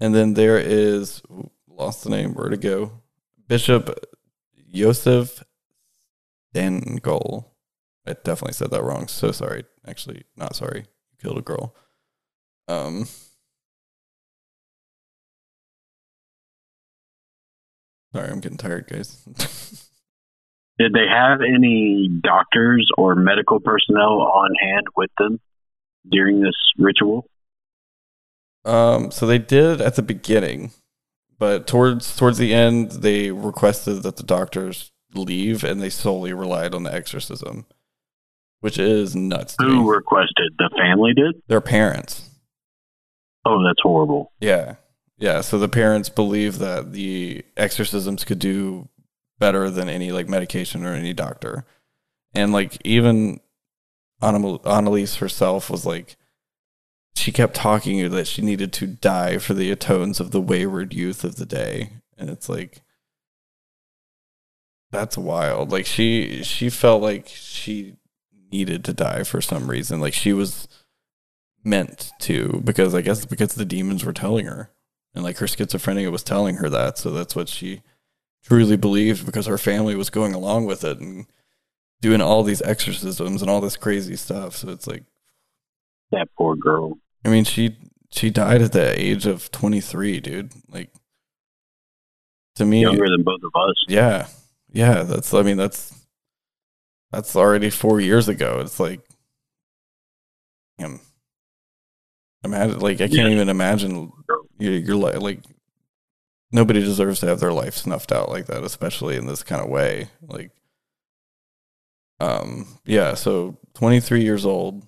and 0.00 0.14
then 0.14 0.34
there 0.34 0.58
is 0.58 1.22
lost 1.68 2.04
the 2.04 2.10
name, 2.10 2.34
where 2.34 2.48
to 2.48 2.56
go? 2.56 3.02
Bishop 3.48 4.04
Yosef 6.56 6.82
Dangol. 6.82 7.46
I 8.06 8.12
definitely 8.12 8.52
said 8.52 8.70
that 8.70 8.82
wrong. 8.82 9.08
So 9.08 9.32
sorry. 9.32 9.64
Actually, 9.86 10.24
not 10.36 10.54
sorry. 10.54 10.80
You 10.80 11.18
killed 11.20 11.38
a 11.38 11.42
girl. 11.42 11.74
Um. 12.68 13.06
Sorry, 18.14 18.30
I'm 18.30 18.40
getting 18.40 18.58
tired, 18.58 18.86
guys. 18.88 19.24
Did 20.78 20.92
they 20.92 21.06
have 21.10 21.40
any 21.40 22.08
doctors 22.22 22.88
or 22.96 23.14
medical 23.14 23.60
personnel 23.60 24.20
on 24.20 24.50
hand 24.60 24.86
with 24.96 25.10
them 25.18 25.40
during 26.08 26.40
this 26.40 26.54
ritual? 26.78 27.28
Um, 28.64 29.10
so 29.10 29.26
they 29.26 29.38
did 29.38 29.80
at 29.80 29.96
the 29.96 30.02
beginning, 30.02 30.72
but 31.38 31.66
towards 31.66 32.16
towards 32.16 32.36
the 32.36 32.52
end, 32.52 32.90
they 32.92 33.30
requested 33.30 34.02
that 34.02 34.16
the 34.16 34.22
doctors 34.22 34.92
leave, 35.16 35.64
and 35.64 35.80
they 35.80 35.90
solely 35.90 36.32
relied 36.32 36.74
on 36.74 36.82
the 36.84 36.92
exorcism, 36.92 37.66
which 38.60 38.78
is 38.78 39.16
nuts. 39.16 39.56
Who 39.58 39.82
me. 39.82 39.90
requested? 39.90 40.54
The 40.58 40.70
family 40.76 41.12
did? 41.14 41.42
Their 41.48 41.60
parents. 41.60 42.30
Oh, 43.44 43.62
that's 43.64 43.80
horrible. 43.82 44.32
Yeah. 44.40 44.76
Yeah. 45.18 45.40
So 45.40 45.58
the 45.58 45.68
parents 45.68 46.08
believe 46.08 46.58
that 46.58 46.92
the 46.92 47.44
exorcisms 47.56 48.24
could 48.24 48.38
do 48.38 48.88
better 49.38 49.70
than 49.70 49.88
any 49.88 50.12
like 50.12 50.28
medication 50.28 50.84
or 50.84 50.94
any 50.94 51.12
doctor. 51.12 51.64
And 52.34 52.52
like 52.52 52.78
even 52.84 53.40
Anna- 54.20 54.58
Anneliese 54.58 55.18
herself 55.18 55.70
was 55.70 55.86
like, 55.86 56.16
she 57.14 57.32
kept 57.32 57.54
talking 57.54 58.10
that 58.10 58.26
she 58.26 58.42
needed 58.42 58.72
to 58.74 58.86
die 58.86 59.38
for 59.38 59.54
the 59.54 59.70
atones 59.70 60.20
of 60.20 60.32
the 60.32 60.40
wayward 60.40 60.92
youth 60.92 61.24
of 61.24 61.36
the 61.36 61.46
day. 61.46 61.92
And 62.18 62.28
it's 62.28 62.48
like, 62.48 62.82
that's 64.90 65.18
wild. 65.18 65.72
Like 65.72 65.86
she, 65.86 66.42
she 66.42 66.70
felt 66.70 67.02
like 67.02 67.26
she 67.28 67.96
needed 68.52 68.84
to 68.84 68.92
die 68.92 69.24
for 69.24 69.40
some 69.40 69.68
reason. 69.68 70.00
Like 70.00 70.14
she 70.14 70.32
was 70.32 70.68
meant 71.64 72.12
to 72.20 72.60
because 72.64 72.94
I 72.94 73.00
guess 73.00 73.24
because 73.26 73.54
the 73.54 73.64
demons 73.64 74.04
were 74.04 74.12
telling 74.12 74.46
her 74.46 74.70
and 75.14 75.24
like 75.24 75.38
her 75.38 75.46
schizophrenia 75.46 76.12
was 76.12 76.22
telling 76.22 76.56
her 76.58 76.68
that 76.70 76.96
so 76.96 77.10
that's 77.10 77.34
what 77.34 77.48
she 77.48 77.82
truly 78.44 78.76
believed 78.76 79.26
because 79.26 79.46
her 79.46 79.58
family 79.58 79.96
was 79.96 80.08
going 80.08 80.32
along 80.32 80.66
with 80.66 80.84
it 80.84 81.00
and 81.00 81.26
doing 82.00 82.20
all 82.20 82.44
these 82.44 82.62
exorcisms 82.62 83.42
and 83.42 83.50
all 83.50 83.60
this 83.60 83.76
crazy 83.76 84.14
stuff 84.14 84.54
so 84.54 84.68
it's 84.68 84.86
like 84.86 85.02
That 86.12 86.28
poor 86.38 86.54
girl. 86.54 86.98
I 87.24 87.30
mean 87.30 87.42
she 87.42 87.76
she 88.12 88.30
died 88.30 88.62
at 88.62 88.70
the 88.70 88.96
age 88.96 89.26
of 89.26 89.50
23 89.50 90.20
dude 90.20 90.52
like 90.68 90.90
to 92.54 92.64
me 92.64 92.82
Younger 92.82 93.08
than 93.10 93.24
both 93.24 93.40
of 93.42 93.50
us. 93.60 93.74
yeah 93.88 94.28
yeah 94.76 95.02
that's 95.02 95.32
I 95.32 95.42
mean 95.42 95.56
that's 95.56 95.92
that's 97.10 97.34
already 97.34 97.70
4 97.70 98.00
years 98.00 98.28
ago 98.28 98.60
it's 98.60 98.78
like 98.78 99.00
damn 100.78 101.00
imagine 102.44 102.78
like 102.80 102.96
I 102.96 103.08
can't 103.08 103.12
Yeah. 103.12 103.28
even 103.28 103.48
imagine 103.48 104.12
your 104.58 104.72
your 104.74 104.96
life 104.96 105.20
like 105.20 105.40
nobody 106.52 106.80
deserves 106.80 107.20
to 107.20 107.26
have 107.26 107.40
their 107.40 107.52
life 107.52 107.74
snuffed 107.74 108.12
out 108.12 108.28
like 108.28 108.46
that 108.46 108.62
especially 108.64 109.16
in 109.16 109.26
this 109.26 109.42
kind 109.42 109.62
of 109.62 109.68
way 109.70 110.08
like 110.28 110.50
um 112.20 112.66
yeah 112.84 113.14
so 113.14 113.56
23 113.74 114.22
years 114.22 114.44
old 114.46 114.82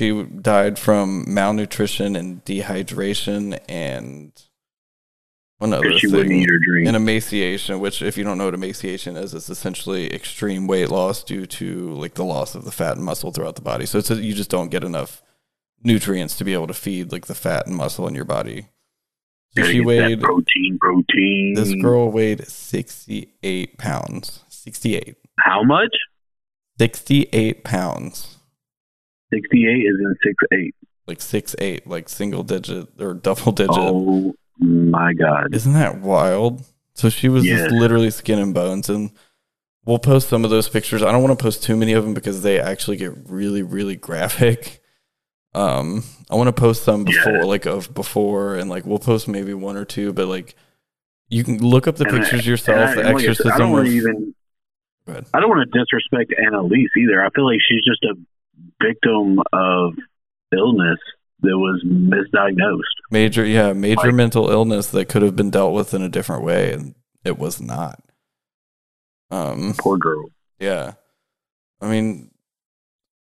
she 0.00 0.22
died 0.24 0.78
from 0.78 1.24
malnutrition 1.32 2.16
and 2.16 2.44
dehydration 2.44 3.58
and 3.68 4.32
one 5.62 5.72
other 5.72 5.84
Because 5.86 6.00
she 6.00 6.06
wouldn't 6.08 6.28
thing 6.28 6.42
eat 6.42 6.50
or 6.50 6.58
drink. 6.58 6.86
and 6.88 6.96
emaciation 6.96 7.80
which 7.80 8.02
if 8.02 8.18
you 8.18 8.24
don't 8.24 8.36
know 8.38 8.46
what 8.46 8.54
emaciation 8.54 9.16
is 9.16 9.32
it's 9.34 9.48
essentially 9.48 10.12
extreme 10.12 10.66
weight 10.66 10.90
loss 10.90 11.22
due 11.24 11.46
to 11.46 11.92
like 11.94 12.14
the 12.14 12.24
loss 12.24 12.54
of 12.54 12.64
the 12.64 12.72
fat 12.72 12.96
and 12.96 13.04
muscle 13.04 13.30
throughout 13.32 13.54
the 13.56 13.62
body 13.62 13.86
so 13.86 13.98
it's 13.98 14.10
you 14.10 14.34
just 14.34 14.50
don't 14.50 14.70
get 14.70 14.84
enough 14.84 15.22
nutrients 15.84 16.36
to 16.36 16.44
be 16.44 16.52
able 16.52 16.66
to 16.66 16.74
feed 16.74 17.10
like 17.12 17.26
the 17.26 17.34
fat 17.34 17.66
and 17.66 17.76
muscle 17.76 18.06
in 18.08 18.14
your 18.14 18.24
body 18.24 18.68
so 19.56 19.62
she 19.64 19.80
weighed 19.80 20.20
protein, 20.22 20.78
protein. 20.80 21.52
this 21.54 21.74
girl 21.74 22.10
weighed 22.10 22.46
68 22.46 23.76
pounds 23.78 24.44
68 24.48 25.16
How 25.38 25.62
much? 25.62 25.94
68 26.78 27.62
pounds 27.64 28.38
68 29.32 29.68
is 29.68 29.94
in 30.00 30.16
six 30.22 30.34
eight. 30.52 30.74
like 31.06 31.20
six 31.20 31.54
eight 31.58 31.86
like 31.86 32.08
single 32.08 32.42
digit 32.42 32.88
or 33.00 33.14
double 33.14 33.52
digit 33.52 33.70
Oh 33.76 34.34
my 34.62 35.12
god. 35.14 35.54
Isn't 35.54 35.72
that 35.74 35.98
wild? 36.00 36.64
So 36.94 37.08
she 37.08 37.28
was 37.28 37.44
Yeah. 37.46 37.56
just 37.58 37.70
literally 37.72 38.10
skin 38.10 38.38
and 38.38 38.52
bones, 38.54 38.88
and 38.90 39.10
we'll 39.84 39.98
post 39.98 40.28
some 40.28 40.44
of 40.44 40.50
those 40.50 40.68
pictures. 40.68 41.02
I 41.02 41.10
don't 41.12 41.22
want 41.22 41.38
to 41.38 41.42
post 41.42 41.62
too 41.62 41.76
many 41.76 41.92
of 41.92 42.04
them 42.04 42.14
because 42.14 42.42
they 42.42 42.60
actually 42.60 42.96
get 42.96 43.12
really, 43.28 43.62
really 43.62 43.96
graphic. 43.96 44.80
Um, 45.54 46.02
I 46.30 46.34
want 46.36 46.48
to 46.48 46.52
post 46.58 46.82
some 46.84 47.04
before, 47.04 47.32
Yeah. 47.32 47.42
like 47.44 47.66
of 47.66 47.92
before, 47.92 48.56
and 48.56 48.70
like 48.70 48.86
we'll 48.86 48.98
post 48.98 49.28
maybe 49.28 49.52
one 49.52 49.76
or 49.76 49.84
two, 49.84 50.12
but 50.14 50.26
like 50.26 50.54
you 51.28 51.44
can 51.44 51.58
look 51.58 51.86
up 51.86 51.96
the 51.96 52.04
And 52.08 52.18
pictures 52.20 52.40
And 52.40 52.46
yourself. 52.46 52.90
I, 52.90 52.94
the 52.94 53.00
and 53.02 53.08
like 53.14 53.16
I 53.16 53.18
said, 53.20 53.30
exorcism. 53.30 53.52
I 53.52 53.58
don't 53.58 53.72
want 53.72 53.86
to 53.86 53.92
even. 53.92 54.34
I 55.08 55.40
don't 55.40 55.48
want 55.50 55.70
to 55.70 55.78
disrespect 55.78 56.32
Anneliese 56.40 56.86
either. 56.96 57.22
I 57.24 57.28
feel 57.30 57.44
like 57.44 57.60
she's 57.68 57.84
just 57.84 58.02
a 58.04 58.14
victim 58.82 59.40
of 59.52 59.94
illness 60.56 60.98
that 61.42 61.58
was 61.58 61.82
misdiagnosed. 61.84 62.80
major, 63.10 63.44
yeah, 63.44 63.72
major 63.72 64.06
Like- 64.06 64.14
mental 64.14 64.48
illness 64.50 64.88
that 64.90 65.08
could 65.08 65.22
have 65.22 65.36
been 65.36 65.50
dealt 65.50 65.74
with 65.74 65.92
in 65.94 66.02
a 66.02 66.08
different 66.08 66.44
way, 66.44 66.72
and 66.72 66.94
it 67.24 67.38
was 67.38 67.60
not. 67.60 68.00
Um, 69.30 69.74
Poor 69.78 69.96
girl. 69.98 70.26
Yeah. 70.58 70.92
I 71.80 71.88
mean, 71.90 72.30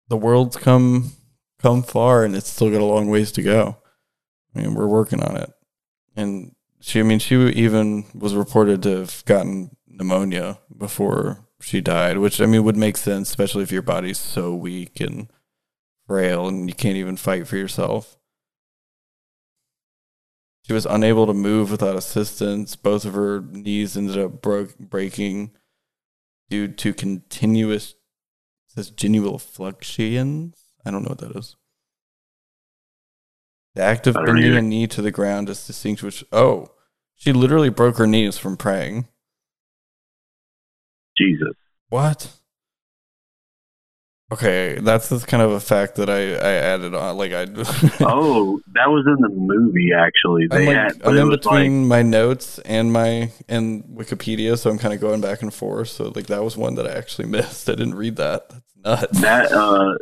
the 0.08 0.16
world's 0.16 0.56
come 0.56 1.12
come 1.58 1.82
far 1.82 2.24
and 2.24 2.34
it's 2.34 2.48
still 2.48 2.70
got 2.70 2.80
a 2.80 2.84
long 2.84 3.08
ways 3.10 3.30
to 3.32 3.42
go. 3.42 3.76
I 4.54 4.60
mean, 4.60 4.74
we're 4.74 4.88
working 4.88 5.22
on 5.22 5.36
it. 5.36 5.52
And 6.16 6.54
she 6.80 7.00
I 7.00 7.02
mean, 7.02 7.18
she 7.18 7.36
even 7.36 8.06
was 8.14 8.34
reported 8.34 8.82
to 8.82 8.96
have 9.00 9.22
gotten 9.26 9.76
pneumonia 9.86 10.58
before 10.76 11.44
she 11.60 11.80
died, 11.82 12.16
which 12.18 12.40
I 12.40 12.46
mean 12.46 12.64
would 12.64 12.76
make 12.78 12.96
sense, 12.96 13.28
especially 13.28 13.62
if 13.62 13.70
your 13.70 13.82
body's 13.82 14.18
so 14.18 14.54
weak 14.54 15.00
and 15.00 15.30
frail 16.10 16.48
and 16.48 16.68
you 16.68 16.74
can't 16.74 16.96
even 16.96 17.16
fight 17.16 17.46
for 17.46 17.56
yourself. 17.56 18.18
She 20.66 20.72
was 20.72 20.84
unable 20.84 21.24
to 21.28 21.32
move 21.32 21.70
without 21.70 21.94
assistance. 21.94 22.74
Both 22.74 23.04
of 23.04 23.14
her 23.14 23.40
knees 23.40 23.96
ended 23.96 24.18
up 24.18 24.42
broke, 24.42 24.76
breaking 24.76 25.52
due 26.48 26.66
to 26.66 26.92
continuous 26.92 27.94
says 28.66 28.90
genuflections. 28.90 30.56
I 30.84 30.90
don't 30.90 31.04
know 31.04 31.10
what 31.10 31.18
that 31.18 31.36
is. 31.36 31.54
The 33.76 33.82
act 33.82 34.08
of 34.08 34.14
bending 34.14 34.56
a 34.56 34.62
knee 34.62 34.88
to 34.88 35.02
the 35.02 35.12
ground 35.12 35.48
is 35.48 35.64
distinguished. 35.64 36.24
Oh, 36.32 36.72
she 37.14 37.32
literally 37.32 37.70
broke 37.70 37.98
her 37.98 38.06
knees 38.08 38.36
from 38.36 38.56
praying. 38.56 39.06
Jesus. 41.16 41.54
What? 41.88 42.39
Okay, 44.32 44.78
that's 44.80 45.08
just 45.08 45.26
kind 45.26 45.42
of 45.42 45.50
a 45.50 45.58
fact 45.58 45.96
that 45.96 46.08
I, 46.08 46.34
I 46.34 46.52
added 46.52 46.94
on. 46.94 47.16
Like 47.16 47.32
I, 47.32 47.42
Oh, 48.00 48.60
that 48.74 48.88
was 48.88 49.04
in 49.06 49.20
the 49.20 49.28
movie. 49.28 49.90
Actually, 49.92 50.44
I'm 50.44 50.48
they 50.50 50.66
like 50.66 50.76
had. 50.76 51.02
I'm 51.04 51.16
in 51.16 51.30
between 51.30 51.88
my 51.88 52.02
notes 52.02 52.60
and 52.60 52.92
my 52.92 53.32
and 53.48 53.82
Wikipedia, 53.84 54.56
so 54.56 54.70
I'm 54.70 54.78
kind 54.78 54.94
of 54.94 55.00
going 55.00 55.20
back 55.20 55.42
and 55.42 55.52
forth. 55.52 55.88
So 55.88 56.12
like 56.14 56.28
that 56.28 56.44
was 56.44 56.56
one 56.56 56.76
that 56.76 56.86
I 56.86 56.92
actually 56.92 57.26
missed. 57.36 57.68
I 57.68 57.72
didn't 57.74 57.96
read 57.96 58.16
that. 58.16 58.50
That's 58.82 59.02
nuts. 59.02 59.20
that. 59.20 59.52
Uh, 59.52 59.98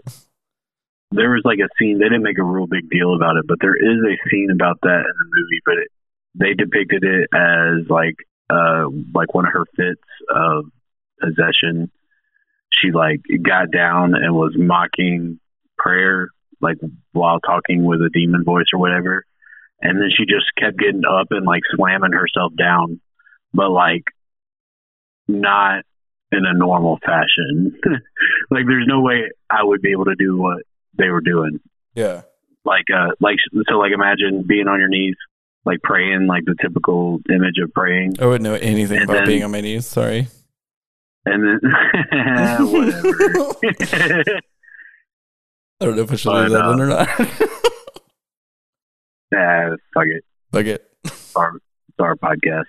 there 1.10 1.30
was 1.30 1.42
like 1.46 1.58
a 1.58 1.68
scene. 1.78 1.98
They 1.98 2.04
didn't 2.04 2.22
make 2.22 2.38
a 2.38 2.44
real 2.44 2.66
big 2.66 2.90
deal 2.90 3.14
about 3.14 3.36
it, 3.36 3.46
but 3.48 3.56
there 3.62 3.76
is 3.76 3.98
a 4.04 4.28
scene 4.28 4.48
about 4.52 4.78
that 4.82 5.04
in 5.06 5.14
the 5.18 5.24
movie. 5.24 5.60
But 5.64 5.74
it, 5.78 5.88
they 6.34 6.52
depicted 6.52 7.02
it 7.02 7.28
as 7.34 7.88
like 7.88 8.16
uh 8.50 8.84
like 9.14 9.32
one 9.32 9.46
of 9.46 9.52
her 9.54 9.64
fits 9.74 10.02
of 10.28 10.66
possession. 11.18 11.90
She 12.82 12.90
like 12.92 13.20
got 13.44 13.70
down 13.70 14.14
and 14.14 14.34
was 14.34 14.54
mocking 14.56 15.40
prayer, 15.76 16.28
like 16.60 16.76
while 17.12 17.40
talking 17.40 17.84
with 17.84 18.00
a 18.00 18.10
demon 18.12 18.44
voice 18.44 18.66
or 18.72 18.78
whatever. 18.80 19.24
And 19.80 20.00
then 20.00 20.08
she 20.16 20.24
just 20.24 20.46
kept 20.58 20.78
getting 20.78 21.02
up 21.08 21.28
and 21.30 21.46
like 21.46 21.62
slamming 21.76 22.12
herself 22.12 22.52
down, 22.58 23.00
but 23.54 23.70
like 23.70 24.04
not 25.26 25.84
in 26.32 26.44
a 26.44 26.52
normal 26.56 26.98
fashion. 27.04 27.78
like 28.50 28.64
there's 28.66 28.86
no 28.86 29.00
way 29.00 29.30
I 29.50 29.62
would 29.64 29.80
be 29.82 29.92
able 29.92 30.06
to 30.06 30.14
do 30.18 30.36
what 30.36 30.62
they 30.98 31.08
were 31.08 31.20
doing. 31.20 31.60
yeah. 31.94 32.22
Like 32.64 32.84
uh 32.94 33.12
like 33.20 33.36
so 33.70 33.76
like 33.78 33.92
imagine 33.94 34.44
being 34.46 34.68
on 34.68 34.78
your 34.78 34.88
knees, 34.88 35.14
like 35.64 35.80
praying, 35.82 36.26
like 36.26 36.44
the 36.44 36.54
typical 36.60 37.18
image 37.30 37.54
of 37.62 37.72
praying. 37.72 38.16
I 38.20 38.26
wouldn't 38.26 38.42
know 38.42 38.54
anything 38.56 38.98
And 38.98 39.04
about 39.04 39.18
then- 39.18 39.26
being 39.26 39.44
on 39.44 39.52
my 39.52 39.62
knees. 39.62 39.86
Sorry. 39.86 40.28
And 41.32 41.44
then 41.44 41.58
whatever. 42.72 43.08
I 45.80 45.84
don't 45.84 45.96
know 45.96 46.02
if 46.02 46.12
I 46.12 46.16
should 46.16 46.30
But, 46.30 46.42
leave 46.42 46.50
that 46.52 46.64
uh, 46.64 46.72
in 46.72 46.80
or 46.80 46.86
not. 46.86 47.08
nah, 49.32 49.76
fuck 49.94 50.06
it. 50.06 50.24
Fuck 50.52 50.66
it. 50.66 50.90
It's 51.04 51.36
our, 51.36 51.54
it's 51.56 52.00
our 52.00 52.16
podcast. 52.16 52.64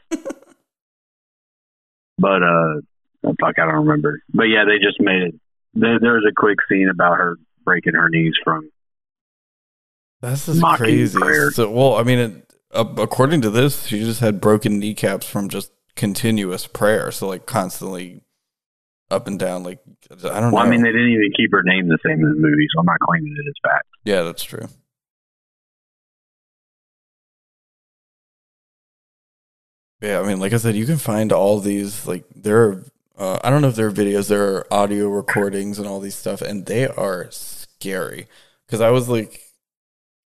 but 2.18 2.44
uh 2.44 2.82
oh, 3.24 3.36
fuck 3.40 3.58
I 3.58 3.66
don't 3.66 3.86
remember. 3.86 4.22
But 4.34 4.44
yeah, 4.44 4.66
they 4.66 4.78
just 4.78 5.00
made 5.00 5.24
it 5.24 5.36
there, 5.74 6.00
there 6.00 6.14
was 6.14 6.26
a 6.30 6.34
quick 6.36 6.58
scene 6.68 6.90
about 6.90 7.18
her 7.18 7.38
breaking 7.64 7.94
her 7.94 8.10
knees 8.10 8.34
from 8.44 8.70
That's 10.22 10.46
just 10.46 10.62
crazy. 10.62 11.18
prayer. 11.20 11.52
So, 11.52 11.70
well, 11.72 11.96
I 11.96 12.04
mean, 12.04 12.20
it, 12.20 12.54
uh, 12.74 12.86
according 12.98 13.42
to 13.42 13.50
this, 13.50 13.86
she 13.86 14.00
just 14.00 14.20
had 14.20 14.42
broken 14.42 14.80
kneecaps 14.80 15.28
from 15.28 15.50
just 15.50 15.72
continuous 15.96 16.68
prayer. 16.68 17.12
So, 17.12 17.28
like, 17.28 17.46
constantly 17.46 18.24
up 19.12 19.28
and 19.28 19.40
down. 19.40 19.64
Like 19.64 19.80
I 20.12 20.16
don't 20.16 20.52
well, 20.52 20.52
know. 20.52 20.58
I 20.58 20.70
mean, 20.70 20.82
they 20.82 20.92
didn't 20.92 21.10
even 21.12 21.32
keep 21.36 21.52
her 21.52 21.64
name 21.64 21.88
the 21.88 21.98
same 22.06 22.20
in 22.20 22.30
the 22.30 22.40
movie, 22.40 22.68
so 22.74 22.80
I'm 22.80 22.86
not 22.86 23.00
claiming 23.00 23.36
it 23.38 23.48
as 23.48 23.56
fact. 23.64 23.88
Yeah, 24.04 24.24
that's 24.24 24.44
true. 24.44 24.68
Yeah, 30.02 30.22
I 30.22 30.28
mean, 30.28 30.40
like 30.40 30.54
I 30.54 30.58
said, 30.58 30.76
you 30.76 30.86
can 30.86 30.98
find 30.98 31.32
all 31.32 31.60
these. 31.60 32.08
Like 32.08 32.24
there 32.34 32.64
are, 32.64 32.84
uh, 33.18 33.40
I 33.44 33.50
don't 33.50 33.62
know 33.62 33.68
if 33.68 33.76
there 33.76 33.88
are 33.88 33.92
videos, 33.92 34.30
there 34.30 34.56
are 34.56 34.74
audio 34.74 35.10
recordings 35.10 35.78
and 35.78 35.88
all 35.88 36.00
these 36.00 36.16
stuff, 36.16 36.42
and 36.42 36.66
they 36.66 36.88
are 36.88 37.28
scary. 37.32 38.28
Because 38.66 38.82
I 38.82 38.92
was 38.92 39.10
like, 39.10 39.42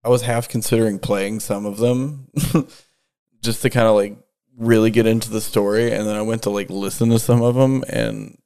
I 0.04 0.08
was 0.08 0.22
half 0.22 0.48
considering 0.48 0.98
playing 0.98 1.40
some 1.40 1.64
of 1.64 1.78
them, 1.78 2.28
just 3.42 3.62
to 3.62 3.70
kind 3.70 3.86
of 3.86 3.94
like 3.94 4.16
really 4.58 4.90
get 4.90 5.06
into 5.06 5.30
the 5.30 5.40
story, 5.40 5.92
and 5.92 6.06
then 6.06 6.16
I 6.16 6.22
went 6.22 6.42
to 6.42 6.50
like 6.50 6.68
listen 6.68 7.08
to 7.10 7.18
some 7.18 7.40
of 7.42 7.54
them, 7.54 7.82
and 7.88 8.36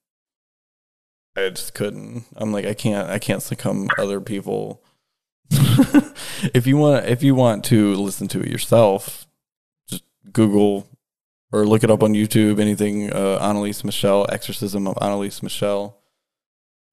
I 1.36 1.50
just 1.50 1.74
couldn't. 1.74 2.24
I'm 2.36 2.52
like, 2.52 2.64
I 2.64 2.74
can't, 2.74 3.10
I 3.10 3.18
can't 3.18 3.42
succumb 3.42 3.88
other 3.98 4.20
people. 4.20 4.82
if 5.50 6.66
you 6.66 6.76
want, 6.76 7.06
if 7.06 7.22
you 7.22 7.34
want 7.34 7.64
to 7.66 7.94
listen 7.94 8.26
to 8.28 8.40
it 8.40 8.48
yourself, 8.48 9.26
just 9.88 10.02
Google 10.32 10.88
or 11.52 11.66
look 11.66 11.84
it 11.84 11.90
up 11.90 12.02
on 12.02 12.14
YouTube. 12.14 12.58
Anything 12.58 13.12
uh, 13.12 13.38
Anneliese 13.40 13.84
Michel, 13.84 14.26
Exorcism 14.30 14.86
of 14.86 14.96
Anneliese 14.96 15.42
Michelle, 15.42 15.98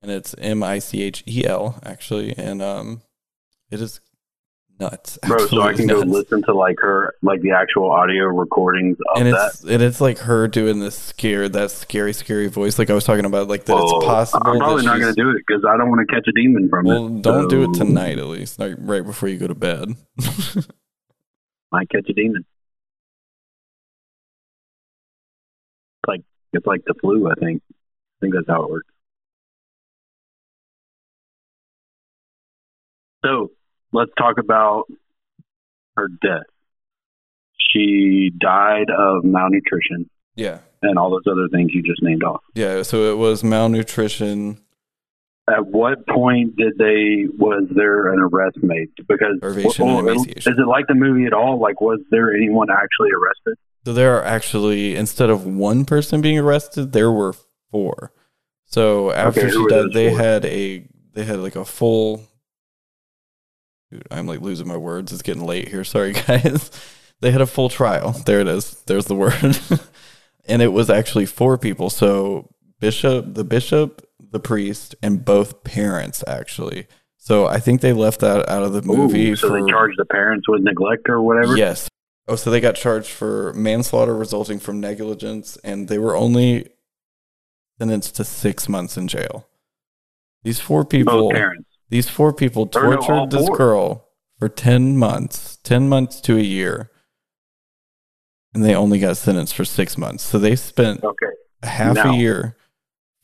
and 0.02 0.12
it's 0.12 0.36
M 0.38 0.62
I 0.62 0.80
C 0.80 1.02
H 1.02 1.24
E 1.26 1.46
L 1.46 1.80
actually, 1.84 2.38
and 2.38 2.62
um, 2.62 3.02
it 3.72 3.82
is 3.82 4.02
nuts. 4.80 5.18
Bro, 5.28 5.48
so 5.48 5.62
I 5.62 5.74
can 5.74 5.88
nuts. 5.88 6.04
go 6.04 6.10
listen 6.10 6.42
to 6.44 6.54
like 6.54 6.78
her, 6.80 7.14
like 7.22 7.42
the 7.42 7.52
actual 7.52 7.90
audio 7.92 8.26
recordings 8.26 8.98
of 9.16 9.22
and 9.22 9.34
that. 9.34 9.52
it's 9.54 9.64
and 9.64 9.82
it's 9.82 10.02
like 10.02 10.18
her 10.20 10.48
doing 10.48 10.80
this 10.80 10.98
scare 10.98 11.48
that 11.50 11.72
scary 11.72 12.14
scary 12.14 12.48
voice 12.48 12.78
like 12.80 12.90
I 12.90 12.94
was 12.94 13.04
talking 13.06 13.26
about 13.26 13.48
like 13.48 13.66
that 13.66 13.76
Well, 13.76 13.98
it's 13.98 14.06
possible 14.06 14.42
I'm 14.46 14.58
probably 14.60 14.84
not 14.86 15.00
going 15.00 15.14
to 15.14 15.22
do 15.22 15.30
it 15.32 15.44
because 15.48 15.64
I 15.66 15.78
don't 15.78 15.90
want 15.90 16.08
to 16.08 16.14
catch 16.16 16.28
a 16.28 16.32
demon 16.32 16.70
from 16.70 16.86
well 16.86 17.08
it. 17.08 17.22
don't 17.22 17.48
do 17.50 17.64
it 17.64 17.74
tonight 17.74 18.18
at 18.20 18.26
least 18.26 18.60
like 18.60 18.76
right 18.80 19.06
before 19.06 19.30
you 19.30 19.38
go 19.38 19.48
to 19.48 19.56
bed 19.56 19.90
Might 21.72 21.90
catch 21.90 22.08
a 22.10 22.14
demon. 22.14 22.46
It's 26.04 26.08
like 26.08 26.22
it's 26.54 26.66
like 26.68 26.82
the 26.86 26.94
flu. 27.02 27.28
I 27.32 27.34
think. 27.36 27.64
I 27.72 27.74
think 28.22 28.34
that's 28.36 28.48
how 28.48 28.64
it 28.64 28.70
works. 28.70 28.88
So 33.26 33.52
let's 33.94 34.12
talk 34.18 34.38
about 34.38 34.86
her 35.96 36.08
death. 36.22 36.44
She 37.72 38.32
died 38.40 38.90
of 38.90 39.24
malnutrition 39.24 40.10
yeah 40.36 40.60
and 40.82 40.98
all 40.98 41.12
those 41.12 41.32
other 41.32 41.48
things 41.52 41.72
you 41.74 41.82
just 41.84 42.02
named 42.02 42.24
off. 42.24 42.42
yeah 42.56 42.82
so 42.82 43.12
it 43.12 43.18
was 43.18 43.44
malnutrition 43.44 44.58
At 45.48 45.68
what 45.68 46.06
point 46.08 46.56
did 46.58 46.74
they 46.78 47.26
was 47.38 47.66
there 47.76 48.12
an 48.14 48.20
arrest 48.20 48.58
made? 48.64 48.90
Because 49.08 49.38
well, 49.42 49.52
is 49.58 50.46
it 50.48 50.68
like 50.68 50.88
the 50.88 50.96
movie 50.96 51.26
at 51.26 51.34
all? 51.34 51.60
Like, 51.60 51.80
was 51.82 52.00
there 52.12 52.34
anyone 52.36 52.68
actually 52.72 53.10
arrested? 53.12 53.58
so 53.86 53.94
there 53.94 54.16
are 54.18 54.24
actually 54.24 54.96
instead 54.96 55.30
of 55.30 55.46
one 55.46 55.84
person 55.86 56.22
being 56.22 56.40
arrested 56.40 56.94
there 56.94 57.12
were 57.12 57.34
four 57.72 58.12
so 58.66 59.12
after 59.12 59.42
Okay, 59.42 59.52
she 59.52 59.68
died 59.68 59.94
they 59.94 60.10
four? 60.10 60.18
had 60.20 60.46
a 60.46 60.88
they 61.14 61.26
had 61.26 61.40
like 61.40 61.56
a 61.56 61.66
full 61.66 62.24
Dude, 63.94 64.08
I'm 64.10 64.26
like 64.26 64.42
losing 64.42 64.68
my 64.68 64.78
words. 64.78 65.12
It's 65.12 65.22
getting 65.22 65.46
late 65.46 65.68
here. 65.68 65.84
Sorry, 65.84 66.14
guys. 66.28 66.72
They 67.22 67.30
had 67.30 67.42
a 67.42 67.46
full 67.46 67.70
trial. 67.70 68.12
There 68.26 68.40
it 68.40 68.48
is. 68.48 68.82
There's 68.88 69.06
the 69.06 69.16
word. 69.16 69.60
and 70.46 70.62
it 70.64 70.74
was 70.74 70.90
actually 70.90 71.28
four 71.28 71.60
people. 71.60 71.92
So 71.92 72.50
bishop, 72.80 73.36
the 73.36 73.44
bishop, 73.44 74.06
the 74.20 74.40
priest, 74.40 74.96
and 75.04 75.24
both 75.24 75.64
parents 75.64 76.24
actually. 76.26 76.88
So 77.18 77.46
I 77.46 77.60
think 77.60 77.82
they 77.82 77.94
left 77.94 78.20
that 78.22 78.50
out 78.50 78.64
of 78.64 78.74
the 78.74 78.82
movie 78.82 79.30
Ooh, 79.30 79.36
so 79.36 79.48
for 79.48 79.62
they 79.62 79.72
charged 79.72 79.98
the 79.98 80.06
parents 80.06 80.50
with 80.50 80.62
neglect 80.64 81.08
or 81.08 81.22
whatever. 81.22 81.56
yes. 81.56 81.88
Oh, 82.28 82.36
so 82.36 82.50
they 82.50 82.60
got 82.60 82.76
charged 82.76 83.10
for 83.10 83.54
manslaughter 83.54 84.16
resulting 84.16 84.58
from 84.58 84.80
negligence, 84.80 85.58
and 85.64 85.88
they 85.90 86.00
were 86.00 86.16
only 86.16 86.70
sentenced 87.78 88.16
to 88.16 88.24
six 88.24 88.68
months 88.68 88.98
in 88.98 89.08
jail. 89.08 89.48
These 90.44 90.60
four 90.60 90.84
people, 90.84 91.30
both 91.30 91.34
parents. 91.34 91.68
These 91.94 92.10
four 92.10 92.34
people 92.34 92.66
tortured 92.66 93.30
this 93.30 93.46
four. 93.46 93.56
girl 93.56 94.08
for 94.40 94.50
10 94.50 94.98
months, 94.98 95.58
10 95.58 95.88
months 95.88 96.20
to 96.22 96.36
a 96.36 96.42
year. 96.42 96.90
And 98.56 98.66
they 98.66 98.74
only 98.74 98.98
got 98.98 99.16
sentenced 99.16 99.54
for 99.54 99.64
six 99.64 99.96
months. 99.96 100.24
So 100.24 100.40
they 100.40 100.56
spent 100.56 101.04
Okay. 101.04 101.28
half 101.62 101.94
Now- 101.98 102.12
a 102.12 102.16
year 102.18 102.58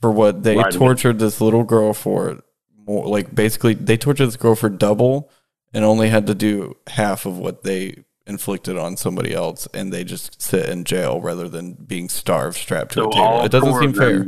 for 0.01 0.11
what 0.11 0.43
they 0.43 0.55
Right. 0.55 0.71
tortured 0.71 1.17
this 1.17 1.41
little 1.41 1.63
girl 1.63 1.93
for. 1.93 2.41
More 2.85 3.07
like 3.07 3.33
basically, 3.33 3.73
they 3.73 3.97
tortured 3.97 4.27
this 4.27 4.37
girl 4.37 4.53
for 4.53 4.69
double 4.69 5.31
and 5.73 5.83
only 5.83 6.09
had 6.09 6.27
to 6.27 6.35
do 6.35 6.75
half 6.89 7.25
of 7.25 7.39
what 7.39 7.63
they 7.63 8.03
inflicted 8.27 8.77
on 8.77 8.97
somebody 8.97 9.33
else. 9.33 9.67
And 9.73 9.91
they 9.91 10.03
just 10.03 10.39
sit 10.39 10.69
in 10.69 10.83
jail 10.83 11.21
rather 11.21 11.49
than 11.49 11.73
being 11.73 12.07
starved, 12.07 12.55
strapped 12.57 12.91
to 12.91 13.01
So 13.01 13.09
a 13.09 13.13
table. 13.13 13.41
It 13.45 13.51
doesn't 13.51 13.79
seem 13.79 13.89
of 13.89 13.95
fair. 13.95 14.25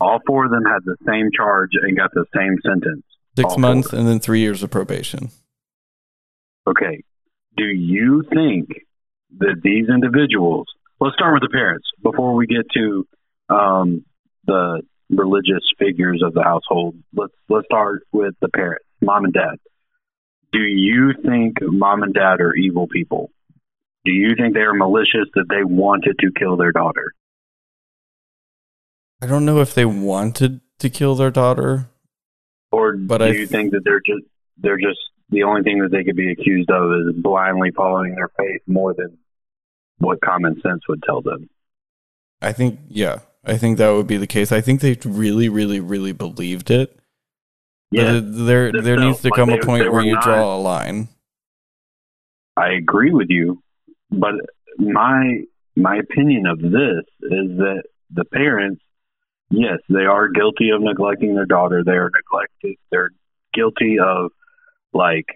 All 0.00 0.20
four 0.24 0.44
of 0.44 0.52
them 0.52 0.64
had 0.66 0.84
the 0.84 0.94
same 1.04 1.30
charge 1.36 1.70
and 1.82 1.96
got 1.96 2.12
the 2.14 2.26
same 2.32 2.56
sentence. 2.64 3.02
Six 3.36 3.44
all 3.44 3.50
four. 3.54 3.60
months 3.60 3.92
and 3.92 4.06
then 4.06 4.20
three 4.20 4.40
years 4.40 4.62
of 4.62 4.70
probation. 4.70 5.30
Okay. 6.66 7.02
Do 7.56 7.64
you 7.64 8.24
think 8.32 8.68
that 9.38 9.60
these 9.62 9.88
individuals, 9.88 10.66
let's 11.00 11.14
start 11.14 11.34
with 11.34 11.42
the 11.42 11.52
parents 11.52 11.86
before 12.02 12.34
we 12.34 12.46
get 12.46 12.66
to 12.74 13.06
um, 13.48 14.04
the 14.46 14.82
religious 15.10 15.64
figures 15.78 16.22
of 16.24 16.34
the 16.34 16.42
household. 16.42 16.96
Let's 17.14 17.32
let's 17.48 17.66
start 17.66 18.06
with 18.12 18.34
the 18.40 18.48
parents, 18.48 18.84
mom 19.00 19.24
and 19.24 19.32
dad. 19.32 19.56
Do 20.52 20.60
you 20.60 21.12
think 21.24 21.56
mom 21.60 22.02
and 22.02 22.14
dad 22.14 22.40
are 22.40 22.54
evil 22.54 22.86
people? 22.86 23.30
Do 24.04 24.12
you 24.12 24.34
think 24.36 24.54
they 24.54 24.60
are 24.60 24.74
malicious 24.74 25.28
that 25.34 25.46
they 25.48 25.64
wanted 25.64 26.16
to 26.20 26.30
kill 26.38 26.56
their 26.56 26.72
daughter? 26.72 27.12
I 29.20 29.26
don't 29.26 29.46
know 29.46 29.60
if 29.60 29.74
they 29.74 29.86
wanted 29.86 30.60
to 30.78 30.90
kill 30.90 31.14
their 31.14 31.30
daughter. 31.30 31.88
Or 32.74 32.96
But 32.96 33.18
do 33.18 33.24
I- 33.24 33.28
you 33.28 33.46
think 33.46 33.72
that 33.72 33.82
they're 33.84 34.00
just 34.00 34.24
they're 34.58 34.78
just 34.78 34.98
the 35.30 35.42
only 35.44 35.62
thing 35.62 35.78
that 35.80 35.90
they 35.90 36.04
could 36.04 36.16
be 36.16 36.30
accused 36.30 36.70
of 36.70 36.90
is 37.00 37.14
blindly 37.22 37.70
following 37.70 38.14
their 38.14 38.30
faith 38.36 38.62
more 38.66 38.94
than 38.94 39.16
what 39.98 40.20
common 40.20 40.60
sense 40.60 40.82
would 40.88 41.02
tell 41.02 41.22
them? 41.22 41.48
I 42.42 42.52
think, 42.52 42.78
yeah, 42.88 43.20
I 43.44 43.56
think 43.56 43.78
that 43.78 43.90
would 43.90 44.06
be 44.06 44.16
the 44.16 44.26
case. 44.26 44.52
I 44.52 44.60
think 44.60 44.80
they 44.80 44.96
really, 45.04 45.48
really, 45.48 45.80
really 45.80 46.12
believed 46.12 46.70
it. 46.70 46.96
Yeah, 47.90 48.16
it- 48.16 48.20
there, 48.22 48.70
there 48.72 48.96
needs 48.98 49.22
to 49.22 49.30
come 49.30 49.48
they- 49.50 49.58
a 49.58 49.62
point 49.64 49.90
where 49.90 50.02
you 50.02 50.14
not- 50.14 50.24
draw 50.24 50.56
a 50.56 50.60
line. 50.60 51.08
I 52.56 52.72
agree 52.72 53.10
with 53.12 53.30
you, 53.30 53.62
but 54.10 54.34
my 54.78 55.42
my 55.76 55.96
opinion 55.96 56.46
of 56.46 56.60
this 56.60 57.04
is 57.22 57.56
that 57.58 57.82
the 58.10 58.24
parents, 58.26 58.80
yes, 59.50 59.78
they 59.88 60.04
are 60.04 60.28
guilty 60.28 60.70
of 60.70 60.82
neglecting 60.82 61.34
their 61.34 61.46
daughter. 61.46 61.82
They 61.84 61.92
are 61.92 62.10
neglected. 62.14 62.76
They're 62.90 63.10
guilty 63.52 63.98
of 63.98 64.30
like 64.92 65.26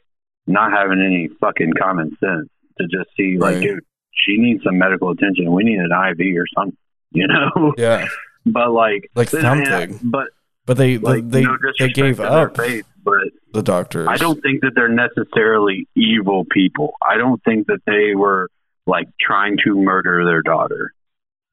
not 0.46 0.72
having 0.72 1.00
any 1.04 1.28
fucking 1.40 1.72
common 1.80 2.10
sense 2.20 2.48
to 2.78 2.84
just 2.86 3.10
see 3.16 3.36
like, 3.38 3.56
Right. 3.56 3.62
dude, 3.62 3.84
she 4.12 4.38
needs 4.38 4.62
some 4.64 4.78
medical 4.78 5.10
attention. 5.10 5.52
We 5.52 5.64
need 5.64 5.78
an 5.78 5.90
IV 5.92 6.36
or 6.36 6.46
something, 6.56 6.76
you 7.12 7.26
know. 7.26 7.74
Yeah, 7.76 8.06
but 8.46 8.70
like, 8.72 9.10
Like 9.14 9.28
something. 9.28 9.98
But 10.02 10.28
but 10.66 10.76
they, 10.76 10.98
like, 10.98 11.28
they, 11.28 11.42
no 11.42 11.56
they 11.78 11.88
gave 11.88 12.20
up 12.20 12.54
faith, 12.56 12.86
but 13.02 13.14
the 13.54 13.62
doctors. 13.62 14.06
I 14.08 14.16
don't 14.18 14.40
think 14.42 14.60
that 14.60 14.72
they're 14.74 14.88
necessarily 14.88 15.88
evil 15.96 16.44
people. 16.50 16.92
I 17.08 17.16
don't 17.16 17.42
think 17.42 17.68
that 17.68 17.78
they 17.86 18.14
were 18.14 18.50
like 18.86 19.08
trying 19.20 19.56
to 19.64 19.74
murder 19.74 20.24
their 20.26 20.42
daughter. 20.42 20.92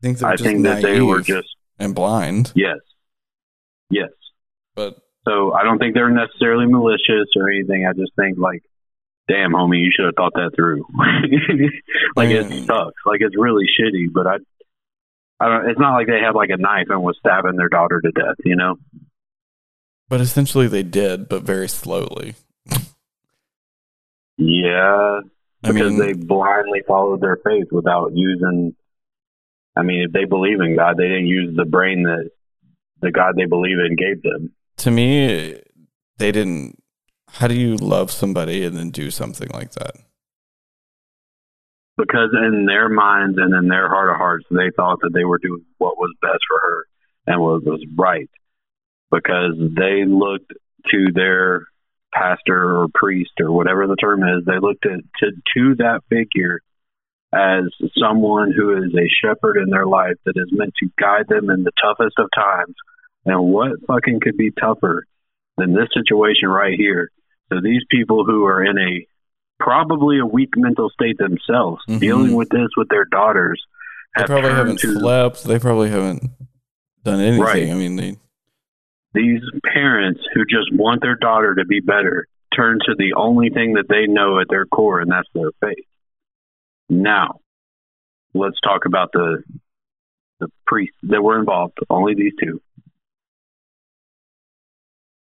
think 0.02 0.22
I 0.22 0.36
think 0.36 0.64
that 0.64 0.82
they 0.82 1.02
were 1.02 1.22
just 1.22 1.48
and 1.80 1.94
blind. 1.96 2.52
yes, 2.56 2.78
yes. 3.90 4.10
But 4.76 4.98
So 5.28 5.54
I 5.54 5.64
don't 5.64 5.80
think 5.80 5.94
they're 5.96 6.10
necessarily 6.10 6.66
malicious 6.68 7.28
or 7.36 7.50
anything. 7.50 7.86
I 7.90 7.94
just 7.94 8.12
think 8.16 8.38
like, 8.38 8.62
damn, 9.28 9.52
homie, 9.54 9.80
you 9.84 9.92
should 9.96 10.06
have 10.06 10.16
thought 10.16 10.34
that 10.36 10.52
through. 10.56 10.86
like 12.16 12.30
Mm. 12.30 12.52
it 12.52 12.66
sucks. 12.66 13.02
Like 13.06 13.22
it's 13.22 13.36
really 13.38 13.66
shitty. 13.80 14.08
But 14.14 14.28
I, 14.28 14.36
I 15.40 15.50
don't. 15.50 15.70
It's 15.70 15.80
not 15.80 15.94
like 15.94 16.08
they 16.08 16.20
had 16.20 16.36
like 16.36 16.50
a 16.50 16.58
knife 16.58 16.88
and 16.90 17.02
was 17.04 17.18
stabbing 17.20 17.56
their 17.58 17.70
daughter 17.70 18.00
to 18.02 18.12
death. 18.12 18.36
You 18.46 18.56
know. 18.56 18.76
but 20.10 20.22
essentially 20.22 20.68
they 20.68 20.84
did, 20.84 21.28
but 21.30 21.44
very 21.44 21.68
slowly. 21.68 22.36
Yeah, 24.38 25.20
I 25.64 25.72
because 25.72 25.92
mean, 25.92 26.00
they 26.00 26.14
blindly 26.14 26.82
followed 26.88 27.22
their 27.22 27.38
faith 27.44 27.68
without 27.72 28.12
using. 28.14 28.76
I 29.76 29.84
mean, 29.84 30.04
if 30.04 30.12
they 30.12 30.26
believe 30.26 30.62
in 30.62 30.76
God, 30.76 30.98
they 30.98 31.08
didn't 31.08 31.28
use 31.28 31.56
the 31.56 31.66
brain 31.66 32.04
that 32.04 32.30
the 33.02 33.12
God 33.12 33.36
they 33.36 33.46
believe 33.46 33.78
in 33.78 33.96
gave 33.96 34.22
them. 34.24 34.54
to 34.78 34.92
me, 34.92 35.60
they 36.18 36.32
didn't. 36.32 36.82
How 37.30 37.48
do 37.48 37.56
you 37.56 37.76
love 37.76 38.12
somebody 38.12 38.64
and 38.64 38.78
then 38.78 38.92
do 38.92 39.12
something 39.12 39.50
like 39.50 39.72
that? 39.74 39.96
Because 41.98 42.30
in 42.34 42.66
their 42.66 42.88
minds 42.88 43.38
and 43.38 43.54
in 43.54 43.68
their 43.68 43.90
heart 43.90 44.10
of 44.10 44.18
hearts, 44.18 44.46
they 44.50 44.72
thought 44.76 45.00
that 45.02 45.12
they 45.14 45.26
were 45.26 45.38
doing 45.38 45.66
what 45.78 45.98
was 45.98 46.14
best 46.22 46.40
for 46.48 46.60
her 46.62 46.86
and 47.28 47.42
what 47.42 47.64
was 47.64 47.86
right. 47.98 48.30
Because 49.12 49.54
they 49.58 50.06
looked 50.06 50.54
to 50.92 51.08
their 51.14 51.68
pastor 52.14 52.82
or 52.82 52.88
priest 52.94 53.32
or 53.40 53.52
whatever 53.52 53.88
the 53.88 53.96
term 53.96 54.24
is, 54.24 54.46
they 54.46 54.60
looked 54.60 54.86
at 54.86 55.00
to, 55.20 55.32
to 55.56 55.76
that 55.76 56.02
figure 56.10 56.62
as 57.36 57.66
someone 58.00 58.52
who 58.52 58.78
is 58.78 58.94
a 58.96 59.10
shepherd 59.22 59.58
in 59.58 59.70
their 59.70 59.86
life 59.86 60.16
that 60.26 60.38
is 60.38 60.48
meant 60.52 60.74
to 60.80 60.90
guide 60.98 61.28
them 61.28 61.50
in 61.50 61.64
the 61.64 61.72
toughest 61.84 62.18
of 62.18 62.30
times. 62.34 62.76
And 63.26 63.52
what 63.52 63.72
fucking 63.88 64.20
could 64.22 64.38
be 64.38 64.52
tougher 64.52 65.06
than 65.58 65.74
this 65.74 65.90
situation 65.94 66.48
right 66.48 66.76
here? 66.78 67.12
So 67.52 67.60
these 67.62 67.84
people 67.90 68.24
who 68.26 68.46
are 68.46 68.64
in 68.64 68.78
a 68.78 69.06
probably 69.60 70.20
a 70.20 70.26
weak 70.26 70.50
mental 70.56 70.90
state 70.90 71.18
themselves, 71.18 71.82
Mhm. 71.90 72.00
dealing 72.00 72.36
with 72.36 72.50
this 72.50 72.70
with 72.78 72.90
their 72.90 73.06
daughters, 73.06 73.62
They 74.18 74.24
probably 74.24 74.52
haven't 74.52 74.80
to 74.80 74.94
slept. 74.94 75.44
They 75.44 75.60
probably 75.60 75.90
haven't 75.90 76.24
done 77.04 77.20
anything. 77.20 77.42
Right. 77.42 77.70
I 77.70 77.74
mean, 77.74 77.98
they 77.98 78.16
these 79.14 79.42
parents 79.74 80.22
who 80.34 80.46
just 80.46 80.74
want 80.74 81.02
their 81.02 81.16
daughter 81.16 81.56
to 81.56 81.66
be 81.66 81.80
better 81.80 82.28
turn 82.56 82.80
to 82.86 82.96
the 82.98 83.14
only 83.16 83.50
thing 83.50 83.74
that 83.74 83.88
they 83.90 84.08
know 84.08 84.40
at 84.40 84.48
their 84.50 84.66
core, 84.66 85.00
and 85.00 85.12
that's 85.12 85.28
their 85.34 85.52
faith. 85.62 85.86
Now, 86.90 87.40
let's 88.34 88.60
talk 88.62 88.86
about 88.86 89.12
the 89.12 89.44
the 90.40 90.48
priests 90.68 90.98
that 91.04 91.24
were 91.24 91.40
involved. 91.40 91.78
Only 91.90 92.14
these 92.14 92.34
two. 92.40 92.62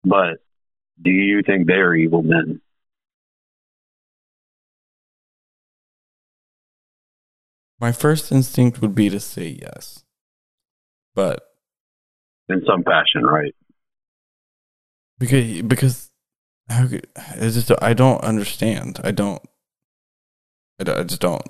But 0.02 0.38
do 1.00 1.10
you 1.10 1.42
think 1.42 1.66
they're 1.66 1.94
evil 1.94 2.22
men? 2.22 2.60
my 7.84 7.92
first 7.92 8.32
instinct 8.32 8.80
would 8.80 8.94
be 8.94 9.10
to 9.10 9.20
say 9.20 9.58
yes, 9.60 10.04
but 11.14 11.42
In 12.48 12.62
some 12.66 12.82
fashion, 12.82 13.24
right? 13.24 13.54
because 15.18 15.62
because 15.62 16.10
how 16.70 16.88
could, 16.88 17.06
it's 17.36 17.54
just 17.54 17.70
I 17.82 17.92
don't 17.92 18.22
understand. 18.24 19.00
I 19.04 19.10
don't. 19.10 19.42
I, 20.78 21.00
I 21.00 21.02
just 21.04 21.20
don't. 21.20 21.42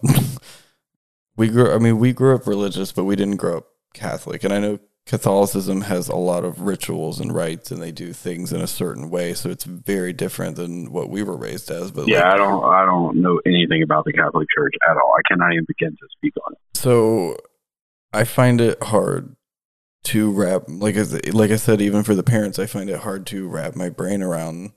we 1.36 1.48
grew. 1.48 1.72
I 1.72 1.78
mean, 1.78 1.98
we 1.98 2.12
grew 2.12 2.34
up 2.34 2.46
religious, 2.46 2.92
but 2.92 3.04
we 3.04 3.16
didn't 3.16 3.36
grow 3.36 3.58
up 3.58 3.66
Catholic, 3.92 4.44
and 4.44 4.52
I 4.52 4.58
know 4.58 4.78
Catholicism 5.06 5.82
has 5.82 6.08
a 6.08 6.16
lot 6.16 6.44
of 6.44 6.62
rituals 6.62 7.20
and 7.20 7.34
rites, 7.34 7.70
and 7.70 7.82
they 7.82 7.92
do 7.92 8.12
things 8.12 8.52
in 8.52 8.60
a 8.60 8.66
certain 8.66 9.10
way, 9.10 9.34
so 9.34 9.50
it's 9.50 9.64
very 9.64 10.12
different 10.12 10.56
than 10.56 10.90
what 10.92 11.10
we 11.10 11.22
were 11.22 11.36
raised 11.36 11.70
as. 11.70 11.90
But 11.90 12.08
Yeah, 12.08 12.22
like, 12.22 12.34
I 12.34 12.36
don't. 12.36 12.64
I 12.64 12.84
don't 12.86 13.16
know 13.20 13.40
anything 13.46 13.82
about 13.82 14.04
the 14.04 14.12
Catholic 14.12 14.48
Church 14.54 14.74
at 14.88 14.96
all. 14.96 15.14
I 15.18 15.22
cannot 15.28 15.52
even 15.52 15.66
begin 15.68 15.90
to 15.90 16.08
speak 16.16 16.34
on 16.46 16.54
it. 16.54 16.58
So 16.74 17.36
I 18.12 18.24
find 18.24 18.60
it 18.60 18.82
hard 18.82 19.36
to 20.04 20.30
wrap 20.30 20.64
like 20.68 20.96
like 21.32 21.50
I 21.50 21.56
said, 21.56 21.80
even 21.80 22.02
for 22.02 22.14
the 22.14 22.22
parents, 22.22 22.58
I 22.58 22.66
find 22.66 22.88
it 22.88 23.00
hard 23.00 23.26
to 23.26 23.48
wrap 23.48 23.74
my 23.74 23.88
brain 23.88 24.22
around 24.22 24.72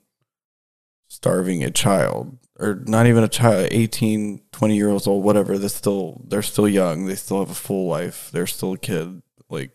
starving 1.18 1.64
a 1.64 1.70
child 1.70 2.38
or 2.60 2.80
not 2.86 3.08
even 3.08 3.24
a 3.24 3.28
child 3.28 3.66
18 3.72 4.40
20 4.52 4.76
years 4.76 5.04
old 5.08 5.24
whatever 5.24 5.58
they're 5.58 5.68
still 5.68 6.22
they're 6.28 6.42
still 6.42 6.68
young. 6.68 7.06
They 7.06 7.16
still 7.16 7.40
have 7.40 7.50
a 7.50 7.54
full 7.54 7.88
life. 7.88 8.30
They're 8.32 8.46
still 8.46 8.74
a 8.74 8.78
kid. 8.78 9.20
Like 9.50 9.72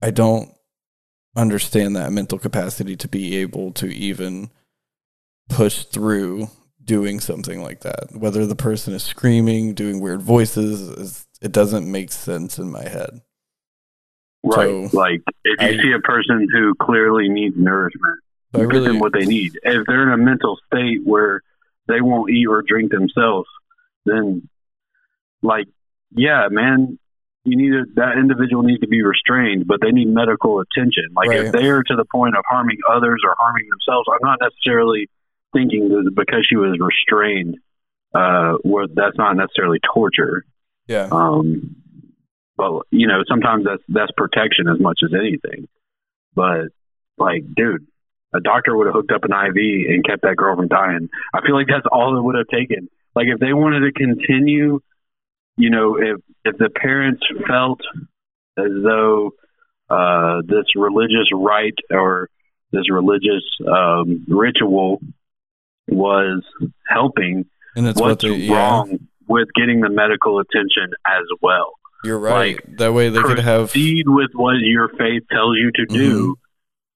i 0.00 0.10
don't 0.10 0.50
understand 1.36 1.96
that 1.96 2.12
mental 2.12 2.38
capacity 2.38 2.96
to 2.96 3.08
be 3.08 3.36
able 3.36 3.72
to 3.72 3.86
even 3.88 4.50
push 5.50 5.84
through 5.84 6.48
doing 6.82 7.20
something 7.20 7.60
like 7.62 7.80
that. 7.80 8.08
Whether 8.12 8.46
the 8.46 8.56
person 8.56 8.94
is 8.94 9.02
screaming 9.02 9.74
doing 9.74 10.00
weird 10.00 10.22
voices 10.22 11.26
it 11.42 11.52
doesn't 11.52 11.90
make 11.92 12.10
sense 12.10 12.58
in 12.58 12.70
my 12.70 12.88
head. 12.88 13.20
Right. 14.42 14.90
So, 14.90 14.96
like 14.96 15.20
if 15.44 15.60
you 15.60 15.78
I- 15.78 15.82
see 15.82 15.92
a 15.92 16.00
person 16.00 16.48
who 16.50 16.74
clearly 16.80 17.28
needs 17.28 17.54
nourishment, 17.58 18.20
i 18.54 18.60
give 18.60 18.70
really 18.70 18.88
them 18.88 18.98
what 18.98 19.12
they 19.12 19.24
need. 19.26 19.58
If 19.62 19.86
they're 19.86 20.02
in 20.02 20.12
a 20.12 20.22
mental 20.22 20.58
state 20.66 21.00
where 21.04 21.42
they 21.88 22.00
won't 22.00 22.30
eat 22.30 22.46
or 22.46 22.62
drink 22.62 22.90
themselves, 22.90 23.48
then 24.04 24.48
like 25.42 25.66
yeah, 26.16 26.48
man, 26.50 26.98
you 27.44 27.56
need 27.56 27.70
to, 27.70 27.84
that 27.96 28.16
individual 28.18 28.62
needs 28.62 28.80
to 28.80 28.86
be 28.88 29.02
restrained, 29.02 29.66
but 29.66 29.80
they 29.80 29.90
need 29.90 30.08
medical 30.08 30.60
attention. 30.60 31.08
Like 31.14 31.28
Right. 31.28 31.46
if 31.46 31.52
they 31.52 31.66
are 31.66 31.82
to 31.82 31.96
the 31.96 32.04
point 32.10 32.36
of 32.36 32.44
harming 32.48 32.78
others 32.90 33.20
or 33.24 33.34
harming 33.38 33.66
themselves, 33.68 34.08
I'm 34.10 34.18
not 34.22 34.38
necessarily 34.40 35.08
thinking 35.52 35.88
that 35.88 36.12
because 36.14 36.46
she 36.48 36.56
was 36.56 36.78
restrained, 36.80 37.58
uh, 38.14 38.54
where 38.62 38.86
that's 38.86 39.18
not 39.18 39.36
necessarily 39.36 39.80
torture. 39.92 40.44
yeah 40.86 41.08
Um, 41.10 41.76
but 42.56 42.82
you 42.90 43.08
know, 43.08 43.24
sometimes 43.28 43.64
that's 43.64 43.82
that's 43.88 44.12
protection 44.16 44.68
as 44.68 44.80
much 44.80 45.00
as 45.04 45.12
anything. 45.12 45.66
But 46.34 46.68
like, 47.18 47.42
dude, 47.56 47.86
a 48.34 48.40
doctor 48.40 48.76
would 48.76 48.86
have 48.86 48.94
hooked 48.94 49.12
up 49.12 49.24
an 49.24 49.32
IV 49.32 49.88
and 49.88 50.04
kept 50.04 50.22
that 50.22 50.36
girl 50.36 50.56
from 50.56 50.68
dying. 50.68 51.08
I 51.32 51.40
feel 51.40 51.54
like 51.54 51.68
that's 51.68 51.86
all 51.90 52.18
it 52.18 52.22
would 52.22 52.36
have 52.36 52.48
taken. 52.48 52.88
Like, 53.14 53.28
if 53.28 53.38
they 53.38 53.52
wanted 53.52 53.80
to 53.80 53.92
continue, 53.92 54.80
you 55.56 55.70
know, 55.70 55.96
if 55.96 56.20
if 56.44 56.58
the 56.58 56.68
parents 56.68 57.22
felt 57.46 57.80
as 58.58 58.70
though 58.82 59.30
uh, 59.88 60.42
this 60.46 60.66
religious 60.74 61.30
rite 61.32 61.78
or 61.90 62.28
this 62.72 62.90
religious 62.90 63.44
um, 63.66 64.24
ritual 64.28 65.00
was 65.86 66.42
helping, 66.88 67.46
and 67.76 67.86
that's 67.86 68.00
what 68.00 68.10
what's 68.10 68.24
they 68.24 68.34
yeah 68.34 68.54
wrong 68.54 68.98
with 69.28 69.48
getting 69.54 69.80
the 69.80 69.90
medical 69.90 70.40
attention 70.40 70.92
as 71.06 71.24
well? 71.40 71.74
you're 72.04 72.18
right 72.18 72.60
that 72.76 72.92
way 72.92 73.08
they 73.08 73.22
could 73.22 73.38
have 73.38 73.70
Proceed 73.70 74.06
with 74.06 74.30
what 74.34 74.56
your 74.60 74.88
faith 74.90 75.22
tells 75.30 75.56
you 75.56 75.70
to 75.74 75.86
do 75.86 76.36
Mm-hmm. 76.36 76.43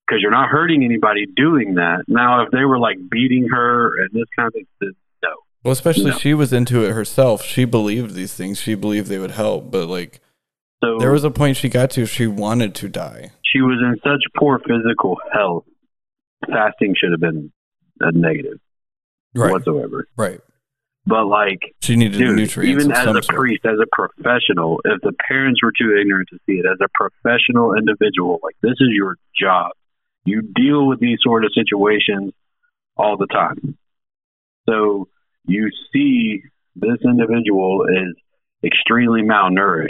Because 0.09 0.23
you're 0.23 0.31
not 0.31 0.49
hurting 0.49 0.83
anybody 0.85 1.27
doing 1.37 1.75
that. 1.75 2.05
Now, 2.09 2.43
if 2.45 2.51
they 2.51 2.65
were 2.65 2.79
like 2.79 2.97
beating 3.11 3.49
her 3.51 4.01
and 4.01 4.09
this 4.13 4.25
kind 4.35 4.47
of 4.49 4.55
thing, 4.55 4.67
no. 5.23 5.29
Well, 5.63 5.73
especially 5.73 6.13
No. 6.13 6.17
she 6.19 6.33
was 6.35 6.53
into 6.53 6.83
it 6.85 6.93
herself. 6.93 7.43
She 7.45 7.65
believed 7.67 8.15
these 8.15 8.33
things. 8.35 8.59
She 8.61 8.75
believed 8.75 9.09
they 9.09 9.19
would 9.19 9.33
help, 9.33 9.71
but 9.71 9.87
like 9.87 10.21
So 10.83 10.99
there 10.99 11.13
was 11.13 11.25
a 11.25 11.31
point 11.31 11.57
she 11.59 11.69
got 11.69 11.91
to 11.93 12.07
she 12.07 12.27
wanted 12.27 12.75
to 12.77 12.89
die. 12.89 13.33
she 13.45 13.61
was 13.61 13.79
in 13.83 13.97
such 14.03 14.23
poor 14.39 14.59
physical 14.61 15.19
health. 15.33 15.65
Fasting 16.47 16.95
should 16.97 17.11
have 17.11 17.21
been 17.21 17.53
a 18.01 18.13
negative 18.13 18.59
Right. 19.35 19.53
whatsoever. 19.53 20.07
Right. 20.17 20.41
But 21.07 21.25
like, 21.27 21.59
She 21.81 21.97
needed 21.97 22.19
dude, 22.19 22.37
nutrients 22.37 22.85
even 22.85 22.93
as 22.95 23.07
a 23.07 23.23
sort. 23.23 23.37
priest, 23.37 23.65
as 23.65 23.79
a 23.83 23.87
professional, 23.93 24.81
if 24.85 25.01
the 25.03 25.13
parents 25.27 25.61
were 25.63 25.73
too 25.73 25.97
ignorant 25.99 26.29
to 26.31 26.39
see 26.47 26.59
it, 26.59 26.67
as 26.67 26.79
a 26.83 26.89
professional 26.95 27.75
individual, 27.75 28.41
like 28.43 28.57
this 28.63 28.73
is 28.81 28.89
your 28.91 29.17
job. 29.39 29.73
You 30.25 30.43
deal 30.43 30.87
with 30.87 31.01
these 31.01 31.19
sort 31.23 31.45
of 31.45 31.53
situations 31.55 32.33
all 32.97 33.17
the 33.17 33.27
time. 33.27 33.77
So 34.69 35.09
you 35.47 35.71
see 35.93 36.43
this 36.77 36.99
individual 37.05 37.87
is 37.89 38.15
extremely 38.65 39.23
malnourished. 39.23 39.89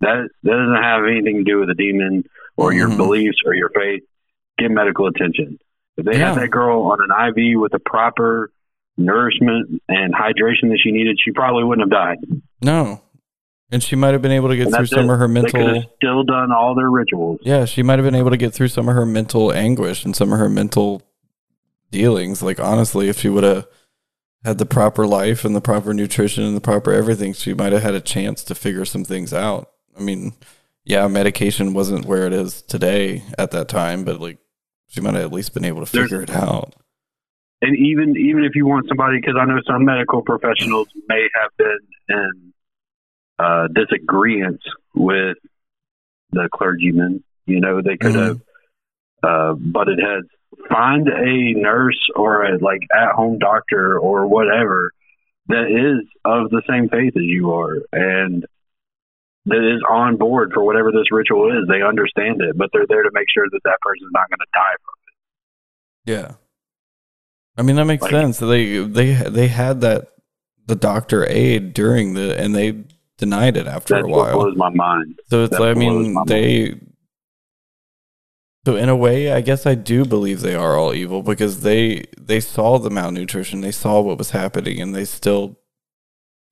That, 0.00 0.28
that 0.42 0.50
doesn't 0.50 0.82
have 0.82 1.04
anything 1.04 1.38
to 1.38 1.44
do 1.44 1.60
with 1.60 1.70
a 1.70 1.74
demon 1.74 2.24
or 2.56 2.72
your 2.72 2.88
Mhm. 2.88 2.96
beliefs 2.96 3.38
or 3.46 3.54
your 3.54 3.70
faith. 3.70 4.02
Get 4.58 4.70
medical 4.70 5.06
attention. 5.06 5.58
If 5.96 6.04
they 6.06 6.18
Yeah. 6.18 6.34
had 6.34 6.42
that 6.42 6.50
girl 6.50 6.82
on 6.82 6.98
an 7.00 7.10
IV 7.10 7.60
with 7.60 7.72
the 7.72 7.78
proper 7.78 8.50
nourishment 8.96 9.82
and 9.88 10.14
hydration 10.14 10.70
that 10.70 10.80
she 10.82 10.90
needed, 10.92 11.18
she 11.22 11.30
probably 11.32 11.64
wouldn't 11.64 11.90
have 11.92 11.98
died. 12.00 12.18
No. 12.62 13.00
And 13.74 13.82
she 13.82 13.96
might 13.96 14.12
have 14.12 14.22
been 14.22 14.30
able 14.30 14.48
to 14.50 14.56
get 14.56 14.66
And 14.68 14.76
through 14.76 14.86
some 14.86 15.10
it. 15.10 15.12
of 15.12 15.18
her 15.18 15.26
They 15.26 15.40
could 15.42 15.52
mental 15.54 15.74
have 15.74 15.90
still 15.96 16.22
done 16.22 16.52
all 16.52 16.76
their 16.76 16.90
rituals. 16.90 17.40
Yeah, 17.42 17.64
she 17.64 17.82
might 17.82 17.98
have 17.98 18.04
been 18.06 18.14
able 18.14 18.30
to 18.30 18.36
get 18.36 18.54
through 18.54 18.68
some 18.68 18.88
of 18.88 18.94
her 18.94 19.04
mental 19.04 19.52
anguish 19.52 20.04
and 20.04 20.14
some 20.14 20.32
of 20.32 20.38
her 20.38 20.48
mental 20.48 21.02
dealings. 21.90 22.40
Like 22.40 22.60
honestly, 22.60 23.08
if 23.08 23.18
she 23.18 23.28
would 23.28 23.42
have 23.42 23.66
had 24.44 24.58
the 24.58 24.66
proper 24.66 25.06
life 25.08 25.44
and 25.44 25.56
the 25.56 25.60
proper 25.60 25.92
nutrition 25.92 26.44
and 26.44 26.56
the 26.56 26.60
proper 26.60 26.92
everything, 26.92 27.32
she 27.32 27.52
might 27.52 27.72
have 27.72 27.82
had 27.82 27.94
a 27.94 28.00
chance 28.00 28.44
to 28.44 28.54
figure 28.54 28.84
some 28.84 29.04
things 29.04 29.34
out. 29.34 29.70
I 29.98 30.02
mean, 30.02 30.34
yeah, 30.84 31.08
medication 31.08 31.74
wasn't 31.74 32.04
where 32.04 32.26
it 32.28 32.32
is 32.32 32.62
today 32.62 33.24
at 33.38 33.50
that 33.50 33.68
time, 33.68 34.04
but 34.04 34.20
like 34.20 34.38
she 34.86 35.00
might 35.00 35.14
have 35.14 35.24
at 35.24 35.32
least 35.32 35.52
been 35.52 35.64
able 35.64 35.84
to 35.84 35.90
There's- 35.90 36.08
figure 36.10 36.22
it 36.22 36.30
out. 36.30 36.74
And 37.62 37.76
even 37.76 38.14
even 38.16 38.44
if 38.44 38.54
you 38.54 38.66
want 38.66 38.86
somebody, 38.88 39.18
because 39.18 39.34
I 39.40 39.46
know 39.46 39.58
some 39.66 39.84
medical 39.84 40.22
professionals 40.22 40.86
may 41.08 41.26
have 41.40 41.50
been 41.58 41.78
in 42.10 42.52
uh, 43.38 43.68
disagreement 43.68 44.60
with 44.94 45.36
the 46.30 46.48
clergyman. 46.52 47.22
You 47.46 47.60
know, 47.60 47.82
they 47.82 47.96
could 47.96 48.12
Mhm. 48.14 48.26
have 48.26 48.40
uh, 49.22 49.54
butted 49.54 49.98
heads. 49.98 50.28
Find 50.68 51.08
a 51.08 51.52
nurse 51.54 51.98
or 52.14 52.44
a 52.44 52.58
like 52.58 52.82
at 52.94 53.12
home 53.12 53.38
doctor 53.38 53.98
or 53.98 54.26
whatever 54.26 54.92
that 55.48 55.66
is 55.70 56.06
of 56.24 56.50
the 56.50 56.62
same 56.68 56.88
faith 56.88 57.14
as 57.16 57.22
you 57.22 57.52
are 57.52 57.78
and 57.92 58.46
that 59.46 59.58
is 59.74 59.82
on 59.90 60.16
board 60.16 60.52
for 60.54 60.62
whatever 60.64 60.90
this 60.90 61.10
ritual 61.10 61.50
is. 61.58 61.68
They 61.68 61.82
understand 61.82 62.40
it, 62.40 62.56
but 62.56 62.70
they're 62.72 62.86
there 62.88 63.02
to 63.02 63.10
make 63.12 63.26
sure 63.34 63.44
that 63.50 63.60
that 63.64 63.78
person's 63.82 64.10
not 64.12 64.30
going 64.30 64.38
to 64.38 64.46
die 64.54 64.76
from 64.84 64.94
it. 65.06 66.12
Yeah. 66.12 66.34
I 67.58 67.62
mean 67.62 67.76
that 67.76 67.84
makes 67.86 68.02
Like- 68.02 68.12
sense. 68.12 68.38
They 68.38 68.78
they 68.78 69.12
they 69.12 69.48
had 69.48 69.80
that 69.82 70.08
the 70.66 70.76
doctor 70.76 71.26
aid 71.28 71.74
during 71.74 72.14
the 72.14 72.38
and 72.40 72.54
they 72.54 72.84
denied 73.18 73.56
it 73.56 73.66
after 73.66 73.94
That's 73.94 74.06
a 74.06 74.08
what 74.08 74.18
while. 74.28 74.40
blows 74.42 74.56
my 74.56 74.70
mind. 74.70 75.18
So 75.28 75.44
it's 75.44 75.52
That 75.52 75.60
like, 75.60 75.76
I 75.76 75.78
mean, 75.78 76.16
they. 76.26 76.74
So 78.66 78.76
in 78.76 78.88
a 78.88 78.96
way, 78.96 79.30
I 79.32 79.42
guess 79.42 79.66
I 79.66 79.74
do 79.74 80.06
believe 80.06 80.40
they 80.40 80.54
are 80.54 80.76
all 80.78 80.94
evil 80.94 81.22
because 81.22 81.60
they 81.60 82.04
they 82.18 82.40
saw 82.40 82.78
the 82.78 82.88
malnutrition, 82.90 83.60
they 83.60 83.72
saw 83.72 84.00
what 84.00 84.16
was 84.16 84.30
happening, 84.30 84.80
and 84.80 84.94
they 84.94 85.04
still 85.04 85.58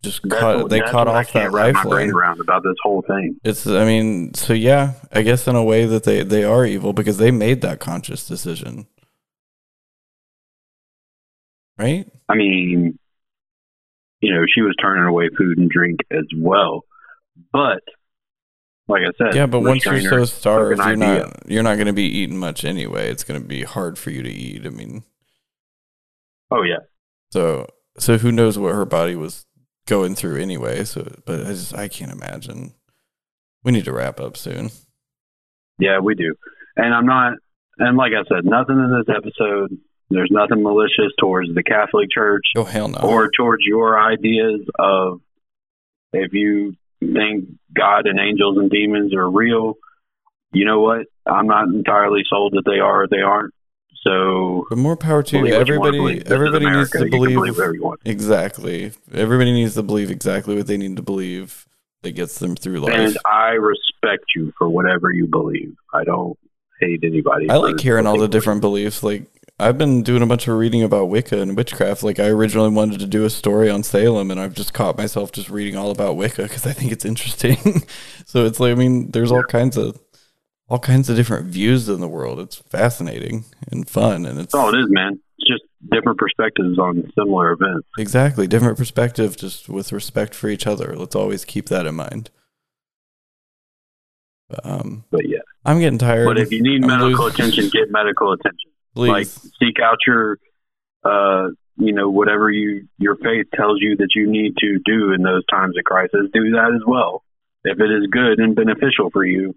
just 0.04 0.20
That's 0.24 0.40
cut. 0.40 0.56
what- 0.58 0.70
They 0.70 0.80
cut 0.80 1.08
I 1.08 1.20
off 1.20 1.28
can't 1.28 1.50
that 1.52 1.56
wrap 1.56 1.74
my 1.74 1.84
brain 1.90 2.10
around 2.10 2.40
about 2.40 2.64
this 2.64 2.76
whole 2.82 3.02
thing. 3.02 3.36
It's. 3.44 3.66
I 3.66 3.84
mean, 3.86 4.34
so 4.34 4.52
yeah. 4.52 4.92
I 5.10 5.22
guess 5.22 5.48
in 5.48 5.56
a 5.56 5.64
way 5.64 5.86
that 5.86 6.04
they 6.04 6.22
they 6.22 6.44
are 6.44 6.66
evil 6.66 6.92
because 6.92 7.16
they 7.16 7.30
made 7.30 7.62
that 7.62 7.80
conscious 7.80 8.26
decision, 8.28 8.86
right? 11.78 12.06
I 12.28 12.34
mean, 12.34 12.98
you 14.22 14.32
know, 14.34 14.44
she 14.52 14.62
was 14.62 14.74
turning 14.80 15.04
away 15.04 15.28
food 15.36 15.58
and 15.58 15.68
drink 15.68 16.00
as 16.10 16.24
well, 16.36 16.84
but 17.52 17.80
like 18.88 19.02
I 19.02 19.12
said, 19.18 19.34
Yeah, 19.34 19.46
but 19.46 19.60
once 19.60 19.84
you're 19.84 20.00
so 20.00 20.24
starved, 20.24 20.78
you're 20.78 20.86
idea. 20.86 20.96
not 21.26 21.42
you're 21.50 21.62
not 21.62 21.74
going 21.74 21.86
to 21.88 21.92
be 21.92 22.04
eating 22.04 22.38
much 22.38 22.64
anyway. 22.64 23.10
It's 23.10 23.24
going 23.24 23.40
to 23.40 23.46
be 23.46 23.62
hard 23.64 23.98
for 23.98 24.10
you 24.10 24.22
to 24.22 24.30
eat. 24.30 24.64
I 24.66 24.70
mean, 24.70 25.02
Oh 26.50 26.62
yeah, 26.62 26.78
so 27.30 27.66
so 27.98 28.18
who 28.18 28.32
knows 28.32 28.58
what 28.58 28.74
her 28.74 28.84
body 28.84 29.14
was 29.16 29.44
going 29.86 30.14
through 30.14 30.40
anyway? 30.40 30.84
So, 30.84 31.10
but 31.26 31.40
I 31.40 31.48
just 31.50 31.74
I 31.74 31.88
can't 31.88 32.12
imagine. 32.12 32.74
We 33.64 33.72
need 33.72 33.84
to 33.86 33.92
wrap 33.92 34.18
up 34.20 34.36
soon. 34.36 34.70
yeah, 35.78 35.98
we 36.00 36.14
do. 36.14 36.34
And 36.76 36.92
I'm 36.94 37.06
not, 37.06 37.34
and 37.78 37.96
like 37.96 38.12
I 38.12 38.24
said, 38.28 38.44
nothing 38.44 38.76
in 38.76 38.90
this 39.06 39.14
episode. 39.16 39.76
There's 40.12 40.30
nothing 40.30 40.62
malicious 40.62 41.12
towards 41.18 41.54
the 41.54 41.62
Catholic 41.62 42.10
Church 42.10 42.44
Oh 42.56 42.64
hell 42.64 42.88
no! 42.88 42.98
or 43.00 43.30
towards 43.30 43.64
your 43.66 44.00
ideas 44.00 44.60
of 44.78 45.20
if 46.12 46.32
you 46.32 46.76
think 47.00 47.46
God 47.74 48.06
and 48.06 48.18
angels 48.20 48.58
and 48.58 48.70
demons 48.70 49.14
are 49.14 49.28
real. 49.28 49.74
You 50.52 50.66
know 50.66 50.80
what? 50.80 51.06
I'm 51.26 51.46
not 51.46 51.68
entirely 51.68 52.22
sold 52.28 52.52
that 52.52 52.64
they 52.66 52.78
are 52.78 53.04
or 53.04 53.08
they 53.08 53.20
aren't. 53.20 53.54
So 54.04 54.66
but 54.68 54.78
more 54.78 54.96
power 54.96 55.22
to 55.22 55.36
you. 55.36 55.42
what 55.42 55.50
you 55.50 55.56
Everybody. 55.56 56.26
Everybody 56.26 56.70
needs 56.70 56.90
to 56.90 57.08
believe, 57.08 57.36
believe 57.36 57.56
whatever 57.56 57.74
you 57.74 57.82
want. 57.82 58.00
exactly. 58.04 58.92
Everybody 59.12 59.52
needs 59.52 59.74
to 59.74 59.82
believe 59.82 60.10
exactly 60.10 60.56
what 60.56 60.66
they 60.66 60.76
need 60.76 60.96
to 60.96 61.02
believe 61.02 61.66
that 62.02 62.12
gets 62.12 62.38
them 62.38 62.56
through 62.56 62.80
life. 62.80 62.94
And 62.94 63.16
I 63.24 63.50
respect 63.50 64.24
you 64.34 64.52
for 64.58 64.68
whatever 64.68 65.10
you 65.12 65.28
believe. 65.28 65.76
I 65.94 66.02
don't 66.04 66.36
hate 66.80 67.04
anybody. 67.04 67.48
I 67.48 67.56
like 67.56 67.78
hearing 67.80 68.06
all 68.06 68.18
the 68.18 68.28
different 68.28 68.60
beliefs. 68.60 69.02
Like 69.04 69.26
I've 69.62 69.78
been 69.78 70.02
doing 70.02 70.22
a 70.22 70.26
bunch 70.26 70.48
of 70.48 70.56
reading 70.56 70.82
about 70.82 71.08
Wicca 71.08 71.40
and 71.40 71.56
witchcraft. 71.56 72.02
Like 72.02 72.18
I 72.18 72.26
originally 72.26 72.70
wanted 72.70 73.00
to 73.00 73.06
do 73.06 73.24
a 73.24 73.30
story 73.30 73.70
on 73.70 73.82
Salem, 73.82 74.30
and 74.30 74.40
I've 74.40 74.54
just 74.54 74.74
caught 74.74 74.98
myself 74.98 75.32
just 75.32 75.48
reading 75.50 75.76
all 75.76 75.90
about 75.90 76.16
Wicca 76.16 76.42
because 76.42 76.66
I 76.66 76.72
think 76.72 76.92
it's 76.92 77.04
interesting. 77.04 77.56
so 78.26 78.44
it's 78.44 78.60
like 78.60 78.72
I 78.72 78.74
mean, 78.74 79.10
there's 79.12 79.30
all 79.32 79.44
kinds 79.44 79.76
of 79.76 79.98
all 80.68 80.78
kinds 80.78 81.08
of 81.08 81.16
different 81.16 81.46
views 81.46 81.88
in 81.88 82.00
the 82.00 82.08
world. 82.08 82.40
It's 82.40 82.56
fascinating 82.56 83.44
and 83.70 83.88
fun, 83.88 84.26
and 84.26 84.38
it's 84.40 84.54
all 84.54 84.74
it 84.74 84.78
is, 84.78 84.86
man. 84.90 85.20
It's 85.38 85.48
just 85.48 85.62
different 85.90 86.18
perspectives 86.18 86.78
on 86.78 87.10
similar 87.18 87.52
events. 87.52 87.86
exactly 87.98 88.46
different 88.46 88.78
perspective, 88.78 89.36
just 89.36 89.68
with 89.68 89.92
respect 89.92 90.34
for 90.34 90.48
each 90.48 90.66
other. 90.66 90.94
Let's 90.96 91.14
always 91.16 91.44
keep 91.44 91.68
that 91.68 91.86
in 91.86 91.94
mind. 91.94 92.30
But, 94.48 94.60
um, 94.64 95.04
But 95.10 95.28
yeah. 95.28 95.38
I'm 95.64 95.78
getting 95.80 95.98
tired. 95.98 96.26
But 96.26 96.38
if 96.38 96.50
you 96.52 96.62
need 96.62 96.82
I'm 96.82 96.88
medical 96.88 97.24
losing- 97.26 97.46
attention, 97.46 97.70
get 97.72 97.90
medical 97.90 98.32
attention. 98.32 98.70
Please. 98.94 99.10
Like 99.10 99.26
seek 99.26 99.76
out 99.82 99.98
your 100.06 100.38
uh 101.04 101.48
you 101.76 101.92
know, 101.92 102.10
whatever 102.10 102.50
you 102.50 102.88
your 102.98 103.16
faith 103.16 103.46
tells 103.54 103.80
you 103.80 103.96
that 103.96 104.10
you 104.14 104.30
need 104.30 104.56
to 104.58 104.78
do 104.84 105.12
in 105.12 105.22
those 105.22 105.44
times 105.50 105.76
of 105.78 105.84
crisis, 105.84 106.28
do 106.32 106.50
that 106.50 106.72
as 106.74 106.82
well. 106.86 107.24
If 107.64 107.80
it 107.80 107.90
is 107.90 108.08
good 108.10 108.38
and 108.38 108.54
beneficial 108.54 109.10
for 109.12 109.24
you. 109.24 109.54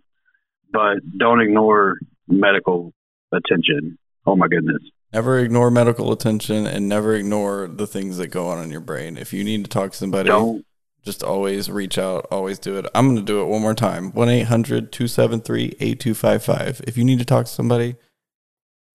But 0.72 0.98
don't 1.18 1.42
ignore 1.42 1.98
medical 2.28 2.94
attention. 3.32 3.98
Oh 4.26 4.36
my 4.36 4.48
goodness. 4.48 4.82
Never 5.14 5.40
ignore 5.40 5.72
medical 5.72 6.12
attention 6.12 6.68
and 6.68 6.90
never 6.90 7.16
ignore 7.16 7.68
the 7.68 7.88
things 7.88 8.18
that 8.18 8.28
go 8.28 8.48
on 8.50 8.62
in 8.64 8.72
your 8.72 8.82
brain. 8.82 9.18
If 9.18 9.32
you 9.32 9.44
need 9.44 9.64
to 9.64 9.70
talk 9.70 9.92
to 9.92 9.98
somebody, 9.98 10.30
Don't 10.30 10.66
just 11.04 11.24
always 11.24 11.70
reach 11.70 11.98
out, 11.98 12.26
always 12.32 12.60
do 12.60 12.78
it. 12.78 12.86
I'm 12.96 13.06
going 13.06 13.18
to 13.18 13.22
do 13.24 13.42
it 13.42 13.46
one 13.46 13.62
more 13.62 13.76
time 13.76 14.12
1 14.12 14.28
800 14.28 14.92
273 14.92 15.76
8255. 15.80 16.82
If 16.88 16.98
you 16.98 17.06
need 17.06 17.20
to 17.20 17.26
talk 17.26 17.46
to 17.46 17.52
somebody, 17.52 17.96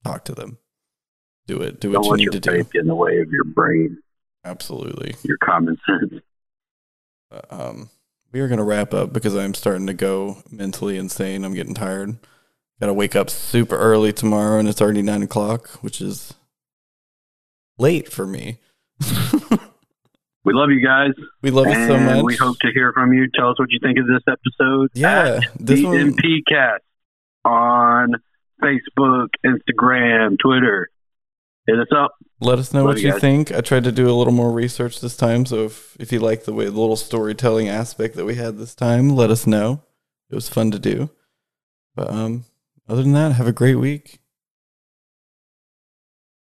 talk 0.05 0.25
to 0.27 0.35
them. 0.35 0.59
Do 1.47 1.61
it. 1.63 1.81
Do 1.81 1.91
what 1.91 2.03
don't 2.03 2.19
you 2.21 2.31
need 2.31 2.43
to 2.43 2.63
do. 2.63 2.79
in 2.79 2.87
the 2.87 2.95
way 2.95 3.21
of 3.21 3.31
your 3.31 3.45
brain, 3.45 3.99
Absolutely. 4.45 5.15
your 5.23 5.39
common 5.39 5.77
sense. 5.87 6.23
But, 7.31 7.47
um, 7.51 7.91
we 8.33 8.41
are 8.41 8.49
going 8.49 8.59
to 8.59 8.65
wrap 8.65 8.95
up 8.95 9.13
because 9.13 9.35
I'm 9.35 9.55
starting 9.55 9.87
to 9.89 9.95
go 9.95 10.43
mentally 10.51 10.97
insane. 10.97 11.45
I'm 11.45 11.55
getting 11.55 11.75
tired. 11.75 12.17
Got 12.81 12.87
to 12.87 12.95
wake 12.95 13.17
up 13.17 13.29
super 13.31 13.77
early 13.77 14.13
tomorrow, 14.13 14.59
and 14.59 14.69
it's 14.69 14.81
already 14.81 15.03
nine 15.03 15.23
o'clock, 15.23 15.69
which 15.83 16.01
is 16.01 16.35
late 17.79 18.11
for 18.11 18.27
me. 18.27 18.59
We 20.43 20.55
love 20.55 20.71
you 20.71 20.85
guys. 20.85 21.11
we 21.43 21.51
love 21.51 21.67
you 21.67 21.87
so 21.87 21.99
much. 21.99 22.25
we 22.25 22.37
hope 22.37 22.59
to 22.61 22.69
hear 22.73 22.93
from 22.93 23.13
you. 23.13 23.29
Tell 23.35 23.51
us 23.51 23.59
what 23.59 23.71
you 23.71 23.79
think 23.83 23.99
of 23.99 24.07
this 24.07 24.23
episode. 24.27 24.91
Yeah, 24.95 25.41
this 25.59 25.83
one. 25.83 26.15
DMP 26.15 26.41
Cast 26.49 26.83
on 27.45 28.15
Facebook, 28.63 29.29
Instagram, 29.45 30.37
Twitter. 30.39 30.89
Hit 31.67 31.79
us 31.79 31.89
up. 31.95 32.15
Let 32.41 32.59
us 32.59 32.73
know 32.73 32.85
Love 32.85 32.95
what 32.95 33.03
you 33.03 33.13
guys. 33.13 33.21
think. 33.21 33.53
I 33.53 33.61
tried 33.61 33.85
to 33.85 33.93
do 33.93 34.09
a 34.09 34.15
little 34.17 34.33
more 34.33 34.51
research 34.51 35.01
this 35.01 35.17
time, 35.17 35.45
so 35.45 35.65
if 35.67 35.97
if 36.01 36.11
you 36.11 36.19
like 36.21 36.45
the 36.45 36.55
way 36.55 36.65
the 36.65 36.71
little 36.71 36.97
storytelling 36.97 37.69
aspect 37.69 38.17
that 38.17 38.25
we 38.25 38.35
had 38.37 38.57
this 38.57 38.75
time, 38.75 39.11
let 39.11 39.31
us 39.31 39.47
know. 39.47 39.83
It 40.31 40.35
was 40.35 40.49
fun 40.49 40.71
to 40.71 40.79
do. 40.79 41.11
But 41.95 42.11
um, 42.11 42.45
other 42.89 43.03
than 43.03 43.13
that, 43.13 43.33
have 43.33 43.47
a 43.47 43.53
great 43.53 43.75
week. 43.75 44.21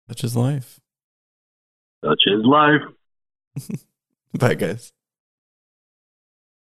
Such 0.08 0.24
is 0.24 0.36
life. 0.36 0.80
Such 2.04 2.22
is 2.26 2.44
life. 2.44 2.82
Bye, 4.34 4.54
guys. 4.54 4.92